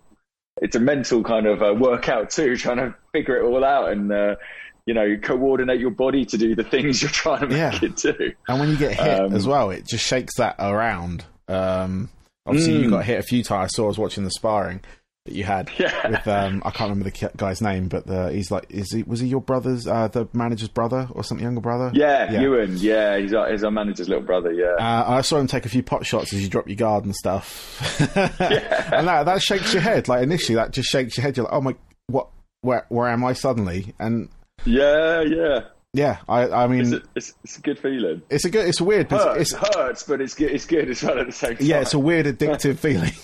it's 0.61 0.75
a 0.75 0.79
mental 0.79 1.23
kind 1.23 1.45
of 1.45 1.61
uh, 1.61 1.73
workout 1.77 2.31
too, 2.31 2.57
trying 2.65 2.77
to 2.77 2.95
figure 3.11 3.37
it 3.37 3.43
all 3.45 3.63
out 3.63 3.91
and. 3.91 4.11
Uh, 4.11 4.35
you 4.85 4.93
know, 4.93 5.15
coordinate 5.21 5.79
your 5.79 5.91
body 5.91 6.25
to 6.25 6.37
do 6.37 6.55
the 6.55 6.63
things 6.63 7.01
you're 7.01 7.11
trying 7.11 7.41
to 7.41 7.47
make 7.47 7.57
Yeah. 7.57 7.79
it 7.83 7.95
do. 7.97 8.33
and 8.47 8.59
when 8.59 8.69
you 8.69 8.77
get 8.77 8.93
hit 8.99 9.19
Um, 9.21 9.33
as 9.35 9.45
well 9.47 9.69
it 9.69 9.87
just 9.87 10.05
shakes 10.05 10.35
that 10.37 10.55
around 10.59 11.25
um 11.47 12.09
obviously 12.45 12.77
you 12.81 12.87
Mm. 12.87 12.91
got 12.91 13.05
hit 13.05 13.19
a 13.19 13.23
few 13.23 13.43
times 13.43 13.71
i 13.73 13.75
saw 13.75 13.83
i 13.85 13.87
was 13.87 13.97
watching 13.99 14.23
the 14.23 14.31
sparring 14.31 14.79
that 15.25 15.35
you 15.35 15.43
had 15.43 15.69
Yeah. 15.77 16.07
with 16.09 16.27
um 16.27 16.63
i 16.65 16.71
can't 16.71 16.89
remember 16.89 17.09
the 17.11 17.29
guy's 17.37 17.61
name 17.61 17.87
but 17.89 18.07
the, 18.07 18.31
he's 18.31 18.49
like 18.49 18.65
is 18.69 18.91
he 18.91 19.03
was 19.03 19.19
he 19.19 19.27
your 19.27 19.41
brother's 19.41 19.85
uh 19.85 20.07
the 20.07 20.27
manager's 20.33 20.69
brother 20.69 21.07
or 21.11 21.23
something 21.23 21.43
younger 21.43 21.61
brother 21.61 21.91
Yeah, 21.93 22.31
Yeah. 22.31 22.41
Ewan. 22.41 22.77
Yeah, 22.77 23.17
he's 23.19 23.33
our, 23.33 23.51
he's 23.51 23.63
our 23.63 23.69
manager's 23.69 24.09
little 24.09 24.23
brother. 24.23 24.51
Yeah. 24.51 24.73
Uh, 24.79 25.03
I 25.07 25.21
saw 25.21 25.37
him 25.37 25.45
take 25.45 25.65
a 25.67 25.69
few 25.69 25.83
pot 25.83 26.05
shots 26.07 26.33
as 26.33 26.41
you 26.41 26.49
drop 26.49 26.67
your 26.67 26.75
guard 26.77 27.05
and 27.05 27.15
stuff, 27.15 27.79
and 28.17 29.07
that 29.07 29.25
that 29.25 29.41
shakes 29.43 29.73
your 29.73 29.81
head. 29.83 30.07
Like 30.07 30.23
initially, 30.23 30.55
that 30.55 30.71
just 30.71 30.89
shakes 30.89 31.17
your 31.17 31.21
head. 31.23 31.37
You're 31.37 31.43
like, 31.45 31.53
"Oh 31.53 31.61
my, 31.61 31.75
what? 32.07 32.29
Where? 32.61 32.85
Where 32.89 33.07
am 33.09 33.23
I 33.23 33.33
suddenly?" 33.33 33.93
And 33.99 34.29
yeah, 34.65 35.21
yeah. 35.21 35.59
yeah, 35.93 36.17
I, 36.27 36.49
I 36.49 36.67
mean, 36.67 36.81
It's 36.81 36.91
it's, 36.91 37.03
a, 37.03 37.07
it's, 37.15 37.33
it's 37.43 37.57
a 37.57 37.61
good 37.61 37.79
feeling. 37.79 38.21
It's 38.29 38.45
a 38.45 38.49
good, 38.49 38.67
it's 38.67 38.79
a 38.79 38.83
weird, 38.83 39.09
Hurts, 39.11 39.53
it's, 39.53 39.53
it's 39.53 39.75
hurts, 39.75 40.03
but 40.03 40.21
it's 40.21 40.33
good. 40.35 40.51
It's 40.51 40.65
good 40.65 40.89
as 40.89 41.03
well 41.03 41.19
at 41.19 41.25
the 41.27 41.31
same 41.31 41.57
time. 41.57 41.65
yeah, 41.65 41.81
it's 41.81 41.93
a 41.93 41.99
weird 41.99 42.25
addictive 42.25 42.77
feeling. 42.79 43.13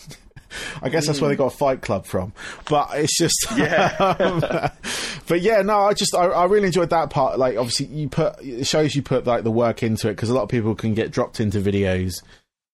I 0.82 0.88
guess 0.89 1.06
that's 1.08 1.20
where 1.20 1.29
they 1.29 1.36
got 1.36 1.53
Fight 1.53 1.82
Club 1.82 2.06
from, 2.06 2.32
but 2.70 2.88
it's 2.94 3.17
just 3.17 3.36
Yeah. 3.58 4.72
but 5.27 5.41
yeah, 5.41 5.62
no, 5.62 5.82
I 5.82 5.94
just 5.94 6.15
I, 6.15 6.25
I 6.25 6.46
really 6.46 6.67
enjoyed 6.67 6.89
that 6.91 7.10
part. 7.10 7.38
Like, 7.38 7.58
obviously, 7.58 7.88
you 7.88 8.08
put 8.08 8.41
it 8.41 8.65
shows 8.65 8.96
you 8.96 9.01
put 9.01 9.27
like 9.27 9.44
the 9.44 9.51
work 9.51 9.84
into 9.84 10.08
it 10.08 10.13
because 10.13 10.29
a 10.29 10.34
lot 10.34 10.44
of 10.44 10.50
people 10.50 10.74
can 10.74 10.94
get 10.94 11.12
dropped 11.12 11.41
into 11.41 11.60
videos. 11.60 12.13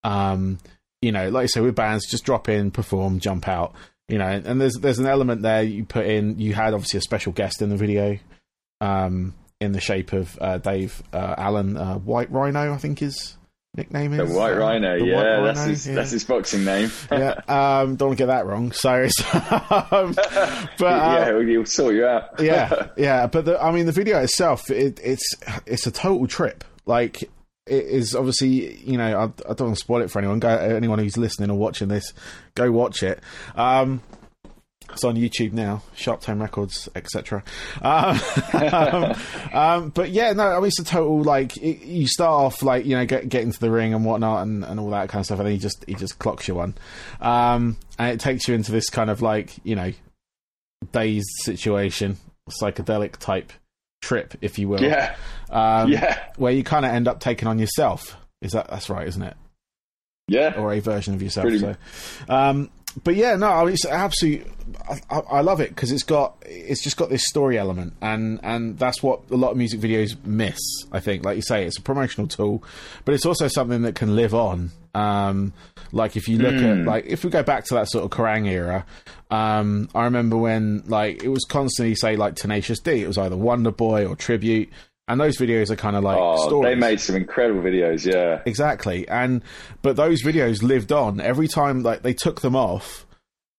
Um, 0.03 0.60
you 1.01 1.12
know, 1.12 1.29
like 1.29 1.43
you 1.46 1.48
say 1.48 1.62
with 1.62 1.75
bands, 1.75 2.08
just 2.10 2.25
drop 2.25 2.48
in, 2.48 2.70
perform, 2.72 3.20
jump 3.20 3.48
out. 3.48 3.74
You 4.08 4.20
know, 4.20 4.27
and 4.27 4.62
there's 4.62 4.75
there's 4.75 5.00
an 5.00 5.08
element 5.08 5.41
there 5.41 5.63
you 5.63 5.84
put 5.84 6.05
in. 6.05 6.38
You 6.39 6.53
had 6.53 6.75
obviously 6.75 7.00
a 7.00 7.01
special 7.01 7.32
guest 7.32 7.62
in 7.62 7.70
the 7.70 7.77
video, 7.77 8.20
um, 8.81 9.33
in 9.59 9.71
the 9.71 9.81
shape 9.81 10.13
of 10.13 10.37
uh, 10.41 10.57
Dave 10.57 11.01
uh, 11.13 11.35
Allen, 11.37 11.77
uh, 11.77 11.95
White 11.95 12.31
Rhino, 12.31 12.73
I 12.73 12.77
think 12.77 12.99
his 12.99 13.37
nickname 13.75 14.13
is 14.13 14.29
the 14.31 14.37
White 14.37 14.53
Uh, 14.53 14.57
Rhino. 14.59 14.99
the 14.99 15.05
yeah, 15.05 15.39
White 15.39 15.45
that's 15.45 15.65
his 15.65 15.87
yeah. 15.87 15.95
that's 15.95 16.11
his 16.11 16.23
boxing 16.25 16.63
name. 16.63 16.91
yeah, 17.11 17.39
um, 17.47 17.95
don't 17.95 18.15
get 18.15 18.27
that 18.27 18.45
wrong. 18.45 18.71
So, 18.71 18.91
um, 19.33 20.13
but 20.13 20.21
uh, 20.81 21.15
yeah, 21.17 21.25
he'll, 21.25 21.41
he'll 21.41 21.65
sort 21.65 21.95
you 21.95 22.05
out. 22.05 22.39
yeah, 22.39 22.87
yeah. 22.97 23.27
But 23.27 23.45
the, 23.45 23.61
I 23.61 23.71
mean, 23.71 23.85
the 23.85 23.91
video 23.91 24.21
itself, 24.21 24.69
it, 24.69 24.99
it's 25.03 25.33
it's 25.65 25.87
a 25.87 25.91
total 25.91 26.27
trip. 26.27 26.63
Like, 26.85 27.23
it 27.65 27.85
is 27.85 28.13
obviously, 28.13 28.75
you 28.81 28.97
know, 28.97 29.17
I, 29.17 29.23
I 29.23 29.53
don't 29.53 29.67
want 29.67 29.75
to 29.77 29.83
spoil 29.83 30.01
it 30.01 30.11
for 30.11 30.19
anyone. 30.19 30.39
Go, 30.39 30.49
anyone 30.49 30.99
who's 30.99 31.15
listening 31.17 31.49
or 31.49 31.57
watching 31.57 31.87
this, 31.87 32.13
go 32.55 32.69
watch 32.71 33.01
it. 33.03 33.21
Um, 33.55 34.01
it's 34.93 35.03
on 35.03 35.15
YouTube 35.15 35.53
now, 35.53 35.81
Sharp 35.95 36.21
Tone 36.21 36.39
Records, 36.39 36.89
etc. 36.95 37.43
Um, 37.81 38.19
um, 38.53 39.15
um, 39.53 39.89
but 39.89 40.09
yeah, 40.09 40.33
no, 40.33 40.43
I 40.47 40.57
mean 40.57 40.67
it's 40.67 40.79
a 40.79 40.83
total 40.83 41.21
like 41.23 41.57
it, 41.57 41.85
you 41.85 42.07
start 42.07 42.31
off 42.31 42.63
like 42.63 42.85
you 42.85 42.95
know 42.95 43.05
get 43.05 43.29
get 43.29 43.43
into 43.43 43.59
the 43.59 43.69
ring 43.71 43.93
and 43.93 44.05
whatnot 44.05 44.43
and, 44.43 44.63
and 44.63 44.79
all 44.79 44.89
that 44.91 45.09
kind 45.09 45.21
of 45.21 45.25
stuff, 45.25 45.39
and 45.39 45.47
then 45.47 45.53
he 45.53 45.59
just 45.59 45.83
he 45.88 45.95
just 45.95 46.19
clocks 46.19 46.47
you 46.47 46.55
one, 46.55 46.75
um, 47.21 47.77
and 48.00 48.12
it 48.12 48.19
takes 48.19 48.47
you 48.47 48.55
into 48.55 48.71
this 48.71 48.89
kind 48.89 49.09
of 49.09 49.21
like 49.21 49.53
you 49.63 49.75
know 49.75 49.91
dazed 50.91 51.27
situation, 51.43 52.17
psychedelic 52.50 53.17
type 53.17 53.53
trip, 54.01 54.35
if 54.41 54.59
you 54.59 54.67
will. 54.67 54.81
yeah, 54.81 55.15
um, 55.50 55.89
yeah, 55.91 56.19
where 56.38 56.51
you 56.53 56.63
kind 56.63 56.85
of 56.85 56.91
end 56.91 57.07
up 57.07 57.19
taking 57.19 57.47
on 57.47 57.59
yourself. 57.59 58.17
Is 58.41 58.51
that 58.51 58.69
that's 58.69 58.89
right, 58.89 59.07
isn't 59.07 59.21
it? 59.23 59.38
yeah. 60.27 60.53
or 60.57 60.73
a 60.73 60.79
version 60.79 61.13
of 61.13 61.21
yourself. 61.21 61.43
Pretty- 61.43 61.59
So, 61.59 61.75
um, 62.29 62.69
but 63.03 63.15
yeah, 63.15 63.35
no, 63.35 63.47
I 63.47 63.63
mean, 63.65 63.73
it's 63.73 63.85
absolutely. 63.85 64.51
I, 65.09 65.19
I, 65.19 65.41
love 65.41 65.59
it 65.59 65.69
because 65.69 65.91
it's 65.91 66.03
got 66.03 66.35
it's 66.45 66.83
just 66.83 66.97
got 66.97 67.09
this 67.09 67.25
story 67.27 67.57
element, 67.57 67.93
and 68.01 68.39
and 68.43 68.77
that's 68.77 69.01
what 69.01 69.21
a 69.31 69.35
lot 69.35 69.51
of 69.51 69.57
music 69.57 69.79
videos 69.79 70.15
miss. 70.25 70.59
I 70.91 71.00
think, 71.00 71.25
like 71.25 71.35
you 71.35 71.41
say, 71.41 71.65
it's 71.65 71.77
a 71.77 71.81
promotional 71.81 72.27
tool, 72.27 72.63
but 73.05 73.13
it's 73.13 73.25
also 73.25 73.47
something 73.47 73.81
that 73.83 73.95
can 73.95 74.15
live 74.15 74.33
on. 74.33 74.71
Um, 74.95 75.53
like 75.91 76.15
if 76.15 76.27
you 76.27 76.38
look 76.38 76.53
at 76.53 76.85
like 76.85 77.05
if 77.07 77.23
we 77.23 77.31
go 77.31 77.43
back 77.43 77.65
to 77.65 77.75
that 77.75 77.89
sort 77.89 78.05
of 78.05 78.12
Kerrang 78.12 78.47
era, 78.47 78.85
um, 79.31 79.89
I 79.95 80.03
remember 80.03 80.38
when 80.38 80.83
like 80.85 81.23
it 81.23 81.29
was 81.29 81.45
constantly 81.45 81.95
say 81.95 82.15
like 82.15 82.35
Tenacious 82.35 82.79
D, 82.79 83.01
it 83.03 83.07
was 83.07 83.17
either 83.17 83.38
Wonder 83.38 83.71
Boy 83.71 84.05
or 84.05 84.15
Tribute, 84.15 84.69
and 85.07 85.19
those 85.19 85.38
videos 85.38 85.69
are 85.69 85.75
kind 85.75 85.95
of 85.95 86.03
like 86.03 86.17
Oh, 86.19 86.48
stories. 86.48 86.72
they 86.72 86.75
made 86.79 87.00
some 87.00 87.15
incredible 87.15 87.62
videos. 87.62 88.05
Yeah, 88.12 88.41
Exactly. 88.45 89.07
And 89.07 89.43
but 89.81 89.95
those 89.95 90.24
videos 90.24 90.63
lived 90.63 90.91
on 90.91 91.19
every 91.19 91.48
time 91.48 91.83
like 91.83 92.03
they 92.03 92.13
took 92.13 92.41
them 92.41 92.55
off 92.55 93.05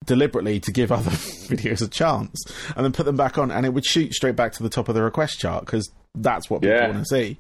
deliberately 0.06 0.60
to 0.60 0.70
give 0.72 0.92
other 0.92 1.10
videos 1.10 1.82
a 1.82 1.88
chance 1.88 2.42
and 2.76 2.84
then 2.84 2.92
put 2.92 3.06
them 3.06 3.16
back 3.16 3.38
on 3.38 3.50
and 3.50 3.64
it 3.64 3.72
would 3.72 3.84
shoot 3.86 4.12
straight 4.12 4.36
back 4.36 4.52
to 4.52 4.62
the 4.62 4.68
top 4.68 4.88
of 4.88 4.94
the 4.94 5.02
request 5.02 5.38
chart 5.38 5.64
because 5.64 5.90
that's 6.14 6.48
what 6.48 6.60
people 6.62 6.76
Yeah. 6.76 6.88
want 6.88 6.98
to 7.00 7.04
see. 7.06 7.38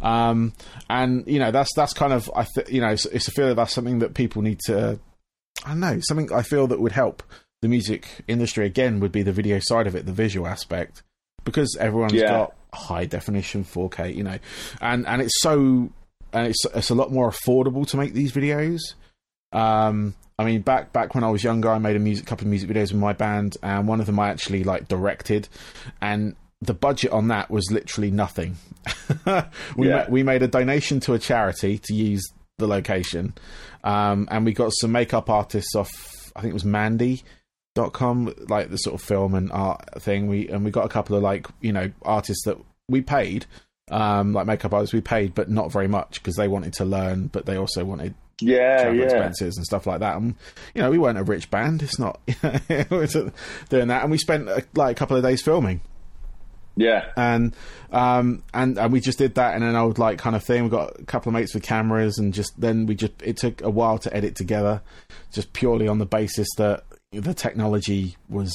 Um, 0.00 0.52
and 0.90 1.26
you 1.26 1.38
know, 1.38 1.50
that's 1.50 1.70
that's 1.74 1.92
kind 1.92 2.12
of 2.12 2.30
I 2.36 2.44
th- 2.54 2.68
you 2.70 2.80
know, 2.80 2.88
it's, 2.90 3.06
it's 3.06 3.28
a 3.28 3.30
feel 3.32 3.48
that 3.48 3.54
that's 3.56 3.72
something 3.72 3.98
that 4.00 4.14
people 4.14 4.42
need 4.42 4.60
to. 4.66 4.98
I 5.64 5.68
don't 5.70 5.80
know 5.80 5.98
something 6.00 6.32
I 6.32 6.42
feel 6.42 6.66
that 6.68 6.80
would 6.80 6.92
help 6.92 7.22
the 7.60 7.68
music 7.68 8.08
industry 8.26 8.66
again 8.66 8.98
would 9.00 9.12
be 9.12 9.22
the 9.22 9.32
video 9.32 9.58
side 9.60 9.86
of 9.86 9.94
it, 9.94 10.06
the 10.06 10.12
visual 10.12 10.46
aspect, 10.46 11.02
because 11.44 11.76
everyone's 11.78 12.12
Yeah. 12.14 12.28
got 12.28 12.54
high 12.74 13.04
definition 13.04 13.64
4K, 13.64 14.14
you 14.14 14.22
know, 14.24 14.38
and 14.80 15.06
and 15.06 15.20
it's 15.22 15.40
so 15.40 15.90
and 16.32 16.46
it's 16.46 16.64
it's 16.74 16.90
a 16.90 16.94
lot 16.94 17.12
more 17.12 17.30
affordable 17.30 17.86
to 17.88 17.96
make 17.96 18.12
these 18.14 18.32
videos. 18.32 18.80
Um, 19.52 20.14
I 20.38 20.44
mean, 20.44 20.62
back 20.62 20.92
back 20.92 21.14
when 21.14 21.24
I 21.24 21.30
was 21.30 21.44
younger, 21.44 21.70
I 21.70 21.78
made 21.78 21.96
a 21.96 22.00
music 22.00 22.26
couple 22.26 22.44
of 22.46 22.50
music 22.50 22.68
videos 22.70 22.92
with 22.92 23.00
my 23.00 23.12
band, 23.12 23.56
and 23.62 23.86
one 23.86 24.00
of 24.00 24.06
them 24.06 24.18
I 24.18 24.30
actually 24.30 24.64
like 24.64 24.88
directed, 24.88 25.48
and 26.00 26.34
the 26.60 26.74
budget 26.74 27.10
on 27.12 27.28
that 27.28 27.50
was 27.50 27.70
literally 27.70 28.10
nothing. 28.10 28.56
we 29.76 29.88
Yeah. 29.88 29.96
ma- 29.96 30.06
we 30.08 30.22
made 30.22 30.42
a 30.42 30.48
donation 30.48 31.00
to 31.00 31.14
a 31.14 31.18
charity 31.18 31.78
to 31.78 31.94
use 31.94 32.22
the 32.58 32.66
location, 32.66 33.34
um, 33.84 34.26
and 34.30 34.44
we 34.44 34.52
got 34.52 34.72
some 34.80 34.92
makeup 34.92 35.28
artists 35.28 35.74
off. 35.74 35.90
I 36.34 36.40
think 36.40 36.52
it 36.52 36.54
was 36.54 36.64
Mandy 36.64 37.22
dot 37.74 37.92
com 37.92 38.32
like 38.48 38.70
the 38.70 38.76
sort 38.76 38.94
of 38.94 39.02
film 39.06 39.34
and 39.34 39.50
art 39.52 40.02
thing 40.02 40.26
we 40.26 40.48
and 40.48 40.64
we 40.64 40.70
got 40.70 40.84
a 40.84 40.88
couple 40.88 41.16
of 41.16 41.22
like 41.22 41.46
you 41.60 41.72
know 41.72 41.90
artists 42.02 42.44
that 42.44 42.58
we 42.88 43.00
paid 43.00 43.46
um 43.90 44.32
like 44.34 44.46
makeup 44.46 44.72
artists 44.74 44.92
we 44.92 45.00
paid 45.00 45.34
but 45.34 45.48
not 45.50 45.72
very 45.72 45.88
much 45.88 46.22
because 46.22 46.36
they 46.36 46.48
wanted 46.48 46.72
to 46.72 46.84
learn 46.84 47.28
but 47.28 47.46
they 47.46 47.56
also 47.56 47.82
wanted 47.84 48.14
Yeah, 48.40 48.82
travel 48.82 48.96
yeah. 48.98 49.04
expenses 49.04 49.56
and 49.56 49.64
stuff 49.64 49.86
like 49.86 50.00
that. 50.00 50.16
And 50.16 50.34
you 50.74 50.82
know, 50.82 50.90
we 50.90 50.98
weren't 50.98 51.18
a 51.18 51.22
rich 51.22 51.48
band. 51.50 51.82
It's 51.82 51.98
not 51.98 52.20
doing 52.26 53.88
that, 53.88 54.02
and 54.02 54.10
we 54.10 54.18
spent 54.18 54.48
uh, 54.48 54.60
like 54.74 54.96
a 54.96 54.98
couple 54.98 55.16
of 55.16 55.22
days 55.22 55.42
filming, 55.42 55.80
Yeah. 56.76 57.06
and 57.16 57.54
um 57.90 58.42
and 58.52 58.78
and 58.78 58.92
we 58.92 59.00
just 59.00 59.18
did 59.18 59.34
that 59.36 59.54
in 59.56 59.62
an 59.62 59.76
old 59.76 59.98
like 59.98 60.18
kind 60.18 60.34
of 60.36 60.42
thing. 60.44 60.64
We 60.64 60.70
got 60.70 61.00
a 61.00 61.04
couple 61.04 61.30
of 61.30 61.34
mates 61.34 61.54
with 61.54 61.62
cameras, 61.62 62.18
and 62.18 62.34
just 62.34 62.58
then 62.60 62.86
we 62.86 62.94
just 62.94 63.12
it 63.22 63.36
took 63.36 63.62
a 63.62 63.70
while 63.70 63.98
to 63.98 64.14
edit 64.16 64.34
together, 64.36 64.82
just 65.32 65.52
purely 65.52 65.86
on 65.88 65.98
the 65.98 66.06
basis 66.06 66.48
that 66.58 66.84
the 67.12 67.34
technology 67.34 68.16
was 68.28 68.54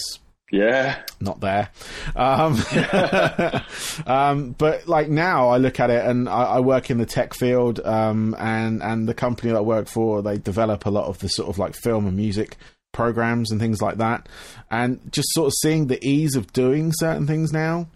Yeah. 0.52 1.02
not 1.20 1.40
there. 1.40 1.70
Um, 2.16 2.58
um, 4.08 4.52
but 4.58 4.88
like 4.88 5.10
now, 5.10 5.50
I 5.50 5.58
look 5.58 5.80
at 5.80 5.90
it 5.90 6.06
and 6.06 6.28
I, 6.30 6.44
I 6.44 6.60
work 6.60 6.90
in 6.90 6.98
the 6.98 7.06
tech 7.06 7.34
field, 7.34 7.80
um, 7.86 8.36
and 8.40 8.82
and 8.82 9.08
the 9.08 9.14
company 9.14 9.52
that 9.52 9.58
I 9.58 9.62
work 9.62 9.88
for, 9.88 10.22
they 10.22 10.38
develop 10.38 10.86
a 10.86 10.90
lot 10.90 11.06
of 11.08 11.20
the 11.20 11.28
sort 11.30 11.50
of 11.50 11.58
like 11.58 11.76
film 11.76 12.08
and 12.08 12.16
music 12.18 12.58
programs 12.94 13.52
and 13.52 13.60
things 13.60 13.82
like 13.82 13.98
that, 13.98 14.28
and 14.72 15.00
just 15.12 15.28
sort 15.34 15.48
of 15.48 15.54
seeing 15.62 15.88
the 15.88 16.00
ease 16.08 16.36
of 16.36 16.52
doing 16.54 16.92
certain 16.94 17.28
things 17.28 17.52
now. 17.52 17.88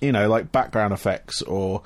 You 0.00 0.12
know, 0.12 0.28
like 0.28 0.50
background 0.52 0.92
effects 0.94 1.42
or 1.42 1.82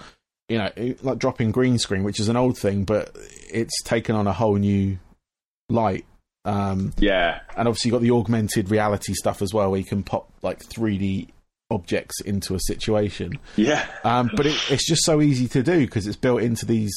you 0.48 0.58
know, 0.58 0.70
like 1.02 1.18
dropping 1.18 1.50
green 1.50 1.76
screen, 1.78 2.04
which 2.04 2.20
is 2.20 2.28
an 2.28 2.36
old 2.36 2.56
thing, 2.56 2.84
but 2.84 3.10
it's 3.50 3.82
taken 3.82 4.14
on 4.14 4.28
a 4.28 4.32
whole 4.32 4.54
new 4.56 4.96
light. 5.68 6.04
Um, 6.46 6.92
Yeah. 6.98 7.40
and 7.56 7.68
obviously 7.68 7.88
you 7.88 7.92
got 7.92 8.02
the 8.02 8.12
augmented 8.12 8.70
reality 8.70 9.12
stuff 9.14 9.42
as 9.42 9.52
well, 9.52 9.70
where 9.70 9.78
you 9.80 9.84
can 9.86 10.02
pop 10.02 10.30
like 10.42 10.60
3D 10.64 11.28
objects 11.70 12.20
into 12.20 12.54
a 12.54 12.60
situation. 12.60 13.38
Yeah. 13.56 13.84
Um, 14.04 14.30
but 14.36 14.46
it, 14.46 14.54
it's 14.70 14.86
just 14.86 15.04
so 15.04 15.20
easy 15.20 15.48
to 15.48 15.62
do 15.62 15.80
because 15.80 16.06
it's 16.06 16.16
built 16.16 16.40
into 16.42 16.64
these 16.64 16.92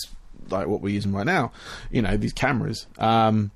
like 0.50 0.68
what 0.68 0.82
we're 0.82 0.94
using 0.94 1.12
right 1.12 1.26
now. 1.26 1.52
You 1.92 2.02
know, 2.04 2.16
these 2.18 2.34
cameras. 2.34 2.88
Um, 2.98 3.52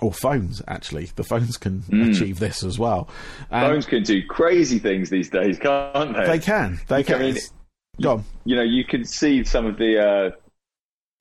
or 0.00 0.12
phones, 0.12 0.62
actually. 0.66 1.10
The 1.16 1.24
phones 1.24 1.56
can 1.58 1.80
Mm. 1.82 2.10
achieve 2.14 2.38
this 2.38 2.62
as 2.62 2.78
well. 2.78 3.08
And 3.50 3.66
Phones 3.66 3.86
can 3.86 4.02
do 4.02 4.24
crazy 4.26 4.78
things 4.78 5.10
these 5.10 5.28
days, 5.28 5.58
can't 5.58 6.14
they? 6.16 6.26
They 6.26 6.38
can. 6.38 6.78
They 6.88 7.02
can. 7.02 7.16
I 7.16 7.18
mean, 7.32 7.36
on. 8.06 8.24
you 8.46 8.56
know, 8.56 8.62
you 8.62 8.84
can 8.84 9.04
see 9.04 9.44
some 9.44 9.66
of 9.66 9.76
the. 9.76 9.98
Uh, 9.98 10.30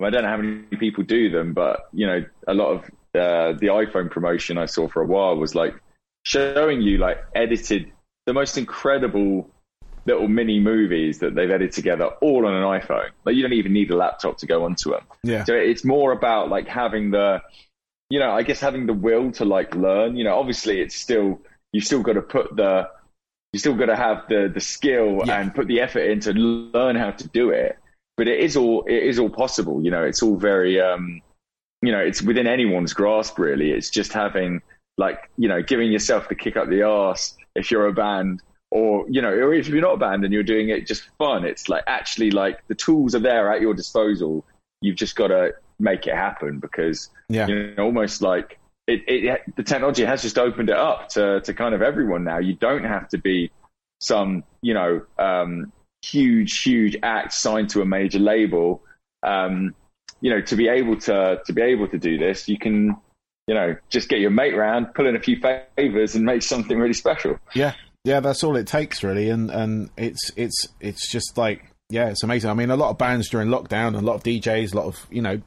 I 0.05 0.09
don't 0.11 0.21
know 0.23 0.29
how 0.29 0.37
many 0.37 0.61
people 0.79 1.03
do 1.03 1.29
them, 1.29 1.53
but 1.53 1.89
you 1.91 2.07
know, 2.07 2.23
a 2.47 2.53
lot 2.53 2.69
of 2.71 2.83
uh, 3.15 3.53
the 3.53 3.67
iPhone 3.67 4.09
promotion 4.11 4.57
I 4.57 4.65
saw 4.65 4.87
for 4.87 5.01
a 5.01 5.05
while 5.05 5.35
was 5.37 5.55
like 5.55 5.75
showing 6.23 6.81
you 6.81 6.97
like 6.97 7.17
edited 7.33 7.91
the 8.25 8.33
most 8.33 8.57
incredible 8.57 9.49
little 10.05 10.27
mini 10.27 10.59
movies 10.59 11.19
that 11.19 11.35
they've 11.35 11.49
edited 11.49 11.71
together 11.73 12.05
all 12.21 12.45
on 12.45 12.53
an 12.53 12.63
iPhone. 12.63 13.09
Like 13.25 13.35
you 13.35 13.41
don't 13.43 13.53
even 13.53 13.73
need 13.73 13.91
a 13.91 13.95
laptop 13.95 14.37
to 14.39 14.45
go 14.45 14.65
onto 14.65 14.91
them. 14.91 15.01
Yeah. 15.23 15.43
So 15.43 15.53
it's 15.55 15.83
more 15.83 16.11
about 16.11 16.49
like 16.49 16.67
having 16.67 17.11
the, 17.11 17.41
you 18.09 18.19
know, 18.19 18.31
I 18.31 18.43
guess 18.43 18.59
having 18.59 18.85
the 18.85 18.93
will 18.93 19.31
to 19.33 19.45
like 19.45 19.75
learn. 19.75 20.15
You 20.15 20.23
know, 20.23 20.37
obviously 20.37 20.81
it's 20.81 20.95
still 20.95 21.41
you've 21.73 21.83
still 21.85 22.01
got 22.01 22.13
to 22.13 22.21
put 22.21 22.55
the, 22.55 22.89
you 23.53 23.59
still 23.59 23.75
got 23.75 23.87
to 23.87 23.95
have 23.95 24.27
the 24.29 24.51
the 24.53 24.61
skill 24.61 25.21
Yeah. 25.25 25.39
and 25.41 25.53
put 25.53 25.67
the 25.67 25.81
effort 25.81 26.01
in 26.09 26.19
to 26.21 26.33
learn 26.33 26.95
how 26.95 27.11
to 27.11 27.27
do 27.27 27.49
it. 27.49 27.77
But 28.17 28.27
it 28.27 28.39
is 28.39 28.55
all 28.57 28.83
it 28.85 29.03
is 29.03 29.19
all 29.19 29.29
possible. 29.29 29.83
You 29.83 29.91
know, 29.91 30.03
it's 30.03 30.21
all 30.21 30.35
very, 30.37 30.79
um, 30.79 31.21
you 31.81 31.91
know, 31.91 31.99
it's 31.99 32.21
within 32.21 32.47
anyone's 32.47 32.93
grasp 32.93 33.39
really. 33.39 33.71
It's 33.71 33.89
just 33.89 34.13
having 34.13 34.61
like 34.97 35.29
you 35.37 35.47
know 35.47 35.61
giving 35.61 35.91
yourself 35.91 36.27
the 36.29 36.35
kick 36.35 36.57
up 36.57 36.69
the 36.69 36.83
arse 36.83 37.35
if 37.55 37.71
you're 37.71 37.87
a 37.87 37.93
band. 37.93 38.41
Or 38.71 39.05
you 39.09 39.21
know, 39.21 39.29
or 39.29 39.53
if 39.53 39.67
you're 39.67 39.81
not 39.81 39.95
a 39.95 39.97
band 39.97 40.23
and 40.23 40.31
you're 40.31 40.43
doing 40.43 40.69
it 40.69 40.85
just 40.85 41.09
fun, 41.17 41.43
it's 41.43 41.69
like 41.69 41.83
actually 41.87 42.29
like 42.29 42.59
the 42.67 42.75
tools 42.75 43.15
are 43.15 43.19
there 43.19 43.51
at 43.51 43.61
your 43.61 43.73
disposal. 43.73 44.45
You've 44.81 44.95
just 44.95 45.15
got 45.15 45.27
to 45.29 45.53
make 45.79 46.05
it 46.05 46.13
happen 46.13 46.59
because 46.59 47.09
Yeah. 47.29 47.47
you 47.47 47.73
know, 47.75 47.83
almost 47.83 48.21
like 48.21 48.59
it, 48.85 49.03
it, 49.07 49.55
the 49.55 49.63
technology 49.63 50.03
has 50.05 50.21
just 50.21 50.37
opened 50.37 50.69
it 50.69 50.77
up 50.77 51.09
to, 51.09 51.41
to 51.41 51.53
kind 51.53 51.73
of 51.73 51.81
everyone 51.81 52.23
now. 52.23 52.39
You 52.39 52.53
don't 52.53 52.83
have 52.83 53.09
to 53.09 53.17
be 53.17 53.51
some, 54.01 54.43
you 54.61 54.73
know, 54.73 55.01
um, 55.17 55.71
huge, 56.03 56.61
huge 56.61 56.97
act 57.03 57.33
signed 57.33 57.69
to 57.71 57.81
a 57.81 57.85
major 57.85 58.19
label. 58.19 58.83
Um, 59.23 59.75
you 60.21 60.29
know, 60.29 60.41
to 60.41 60.55
be 60.55 60.67
able 60.67 60.97
to, 61.01 61.41
to 61.45 61.53
be 61.53 61.61
able 61.61 61.87
to 61.87 61.97
do 61.97 62.17
this, 62.17 62.47
you 62.47 62.57
can, 62.57 62.95
you 63.47 63.55
know, 63.55 63.75
just 63.89 64.09
get 64.09 64.19
your 64.19 64.31
mate 64.31 64.55
round, 64.55 64.93
pull 64.93 65.07
in 65.07 65.15
a 65.15 65.19
few 65.19 65.39
favors 65.75 66.15
and 66.15 66.25
make 66.25 66.43
something 66.43 66.77
really 66.77 66.93
special. 66.93 67.37
Yeah, 67.53 67.73
yeah, 68.03 68.19
that's 68.19 68.43
all 68.43 68.55
it 68.55 68.67
takes 68.67 69.03
really, 69.03 69.29
and 69.29 69.49
and 69.49 69.89
it's 69.97 70.31
it's 70.35 70.67
it's 70.79 71.11
just 71.11 71.37
like 71.37 71.73
yeah, 71.89 72.09
it's 72.09 72.23
amazing. 72.23 72.49
I 72.49 72.53
mean, 72.53 72.69
a 72.69 72.77
lot 72.77 72.91
of 72.91 72.97
bands 72.97 73.29
during 73.29 73.49
lockdown, 73.49 73.97
a 73.97 74.01
lot 74.01 74.15
of 74.15 74.23
DJs, 74.23 74.73
a 74.73 74.77
lot 74.77 74.85
of 74.85 75.05
you 75.09 75.21
know 75.21 75.41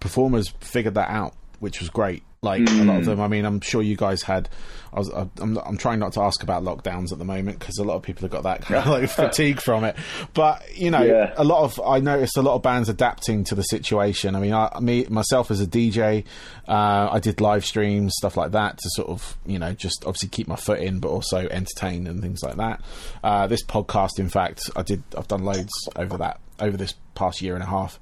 performers 0.00 0.54
figured 0.60 0.94
that 0.94 1.10
out, 1.10 1.34
which 1.58 1.80
was 1.80 1.90
great. 1.90 2.22
Like 2.40 2.60
a 2.68 2.84
lot 2.84 2.98
of 3.00 3.04
them. 3.06 3.20
I 3.20 3.26
mean, 3.26 3.44
I'm 3.44 3.60
sure 3.60 3.82
you 3.82 3.96
guys 3.96 4.22
had. 4.22 4.48
I 4.92 5.00
was. 5.00 5.08
I'm. 5.08 5.58
I'm 5.58 5.76
trying 5.76 5.98
not 5.98 6.12
to 6.12 6.20
ask 6.20 6.40
about 6.44 6.62
lockdowns 6.62 7.10
at 7.10 7.18
the 7.18 7.24
moment 7.24 7.58
because 7.58 7.78
a 7.78 7.84
lot 7.84 7.96
of 7.96 8.02
people 8.02 8.22
have 8.22 8.30
got 8.30 8.44
that 8.44 8.62
kind 8.62 8.76
of 8.76 8.86
like 8.86 9.10
fatigue 9.10 9.60
from 9.60 9.82
it. 9.82 9.96
But 10.34 10.62
you 10.78 10.92
know, 10.92 11.02
Yeah. 11.02 11.34
a 11.36 11.42
lot 11.42 11.64
of 11.64 11.80
I 11.84 11.98
noticed 11.98 12.36
a 12.36 12.42
lot 12.42 12.54
of 12.54 12.62
bands 12.62 12.88
adapting 12.88 13.42
to 13.44 13.56
the 13.56 13.62
situation. 13.64 14.36
I 14.36 14.40
mean, 14.40 14.52
I, 14.54 14.70
me 14.80 15.04
myself 15.10 15.50
as 15.50 15.60
a 15.60 15.66
DJ, 15.66 16.24
uh, 16.68 17.08
I 17.10 17.18
did 17.18 17.40
live 17.40 17.64
streams, 17.66 18.14
stuff 18.16 18.36
like 18.36 18.52
that, 18.52 18.78
to 18.78 18.90
sort 18.90 19.08
of 19.08 19.36
you 19.44 19.58
know 19.58 19.72
just 19.74 20.04
obviously 20.06 20.28
keep 20.28 20.46
my 20.46 20.56
foot 20.56 20.78
in, 20.78 21.00
but 21.00 21.08
also 21.08 21.38
entertain 21.48 22.06
and 22.06 22.22
things 22.22 22.40
like 22.44 22.56
that. 22.56 22.80
Uh, 23.24 23.48
this 23.48 23.64
podcast, 23.64 24.20
in 24.20 24.28
fact, 24.28 24.70
I 24.76 24.82
did. 24.82 25.02
I've 25.16 25.26
done 25.28 25.44
loads 25.44 25.72
over 25.96 26.16
that 26.18 26.38
over 26.60 26.76
this 26.76 26.94
past 27.16 27.42
year 27.42 27.54
and 27.54 27.64
a 27.64 27.66
half. 27.66 27.98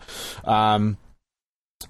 Um, 0.46 0.98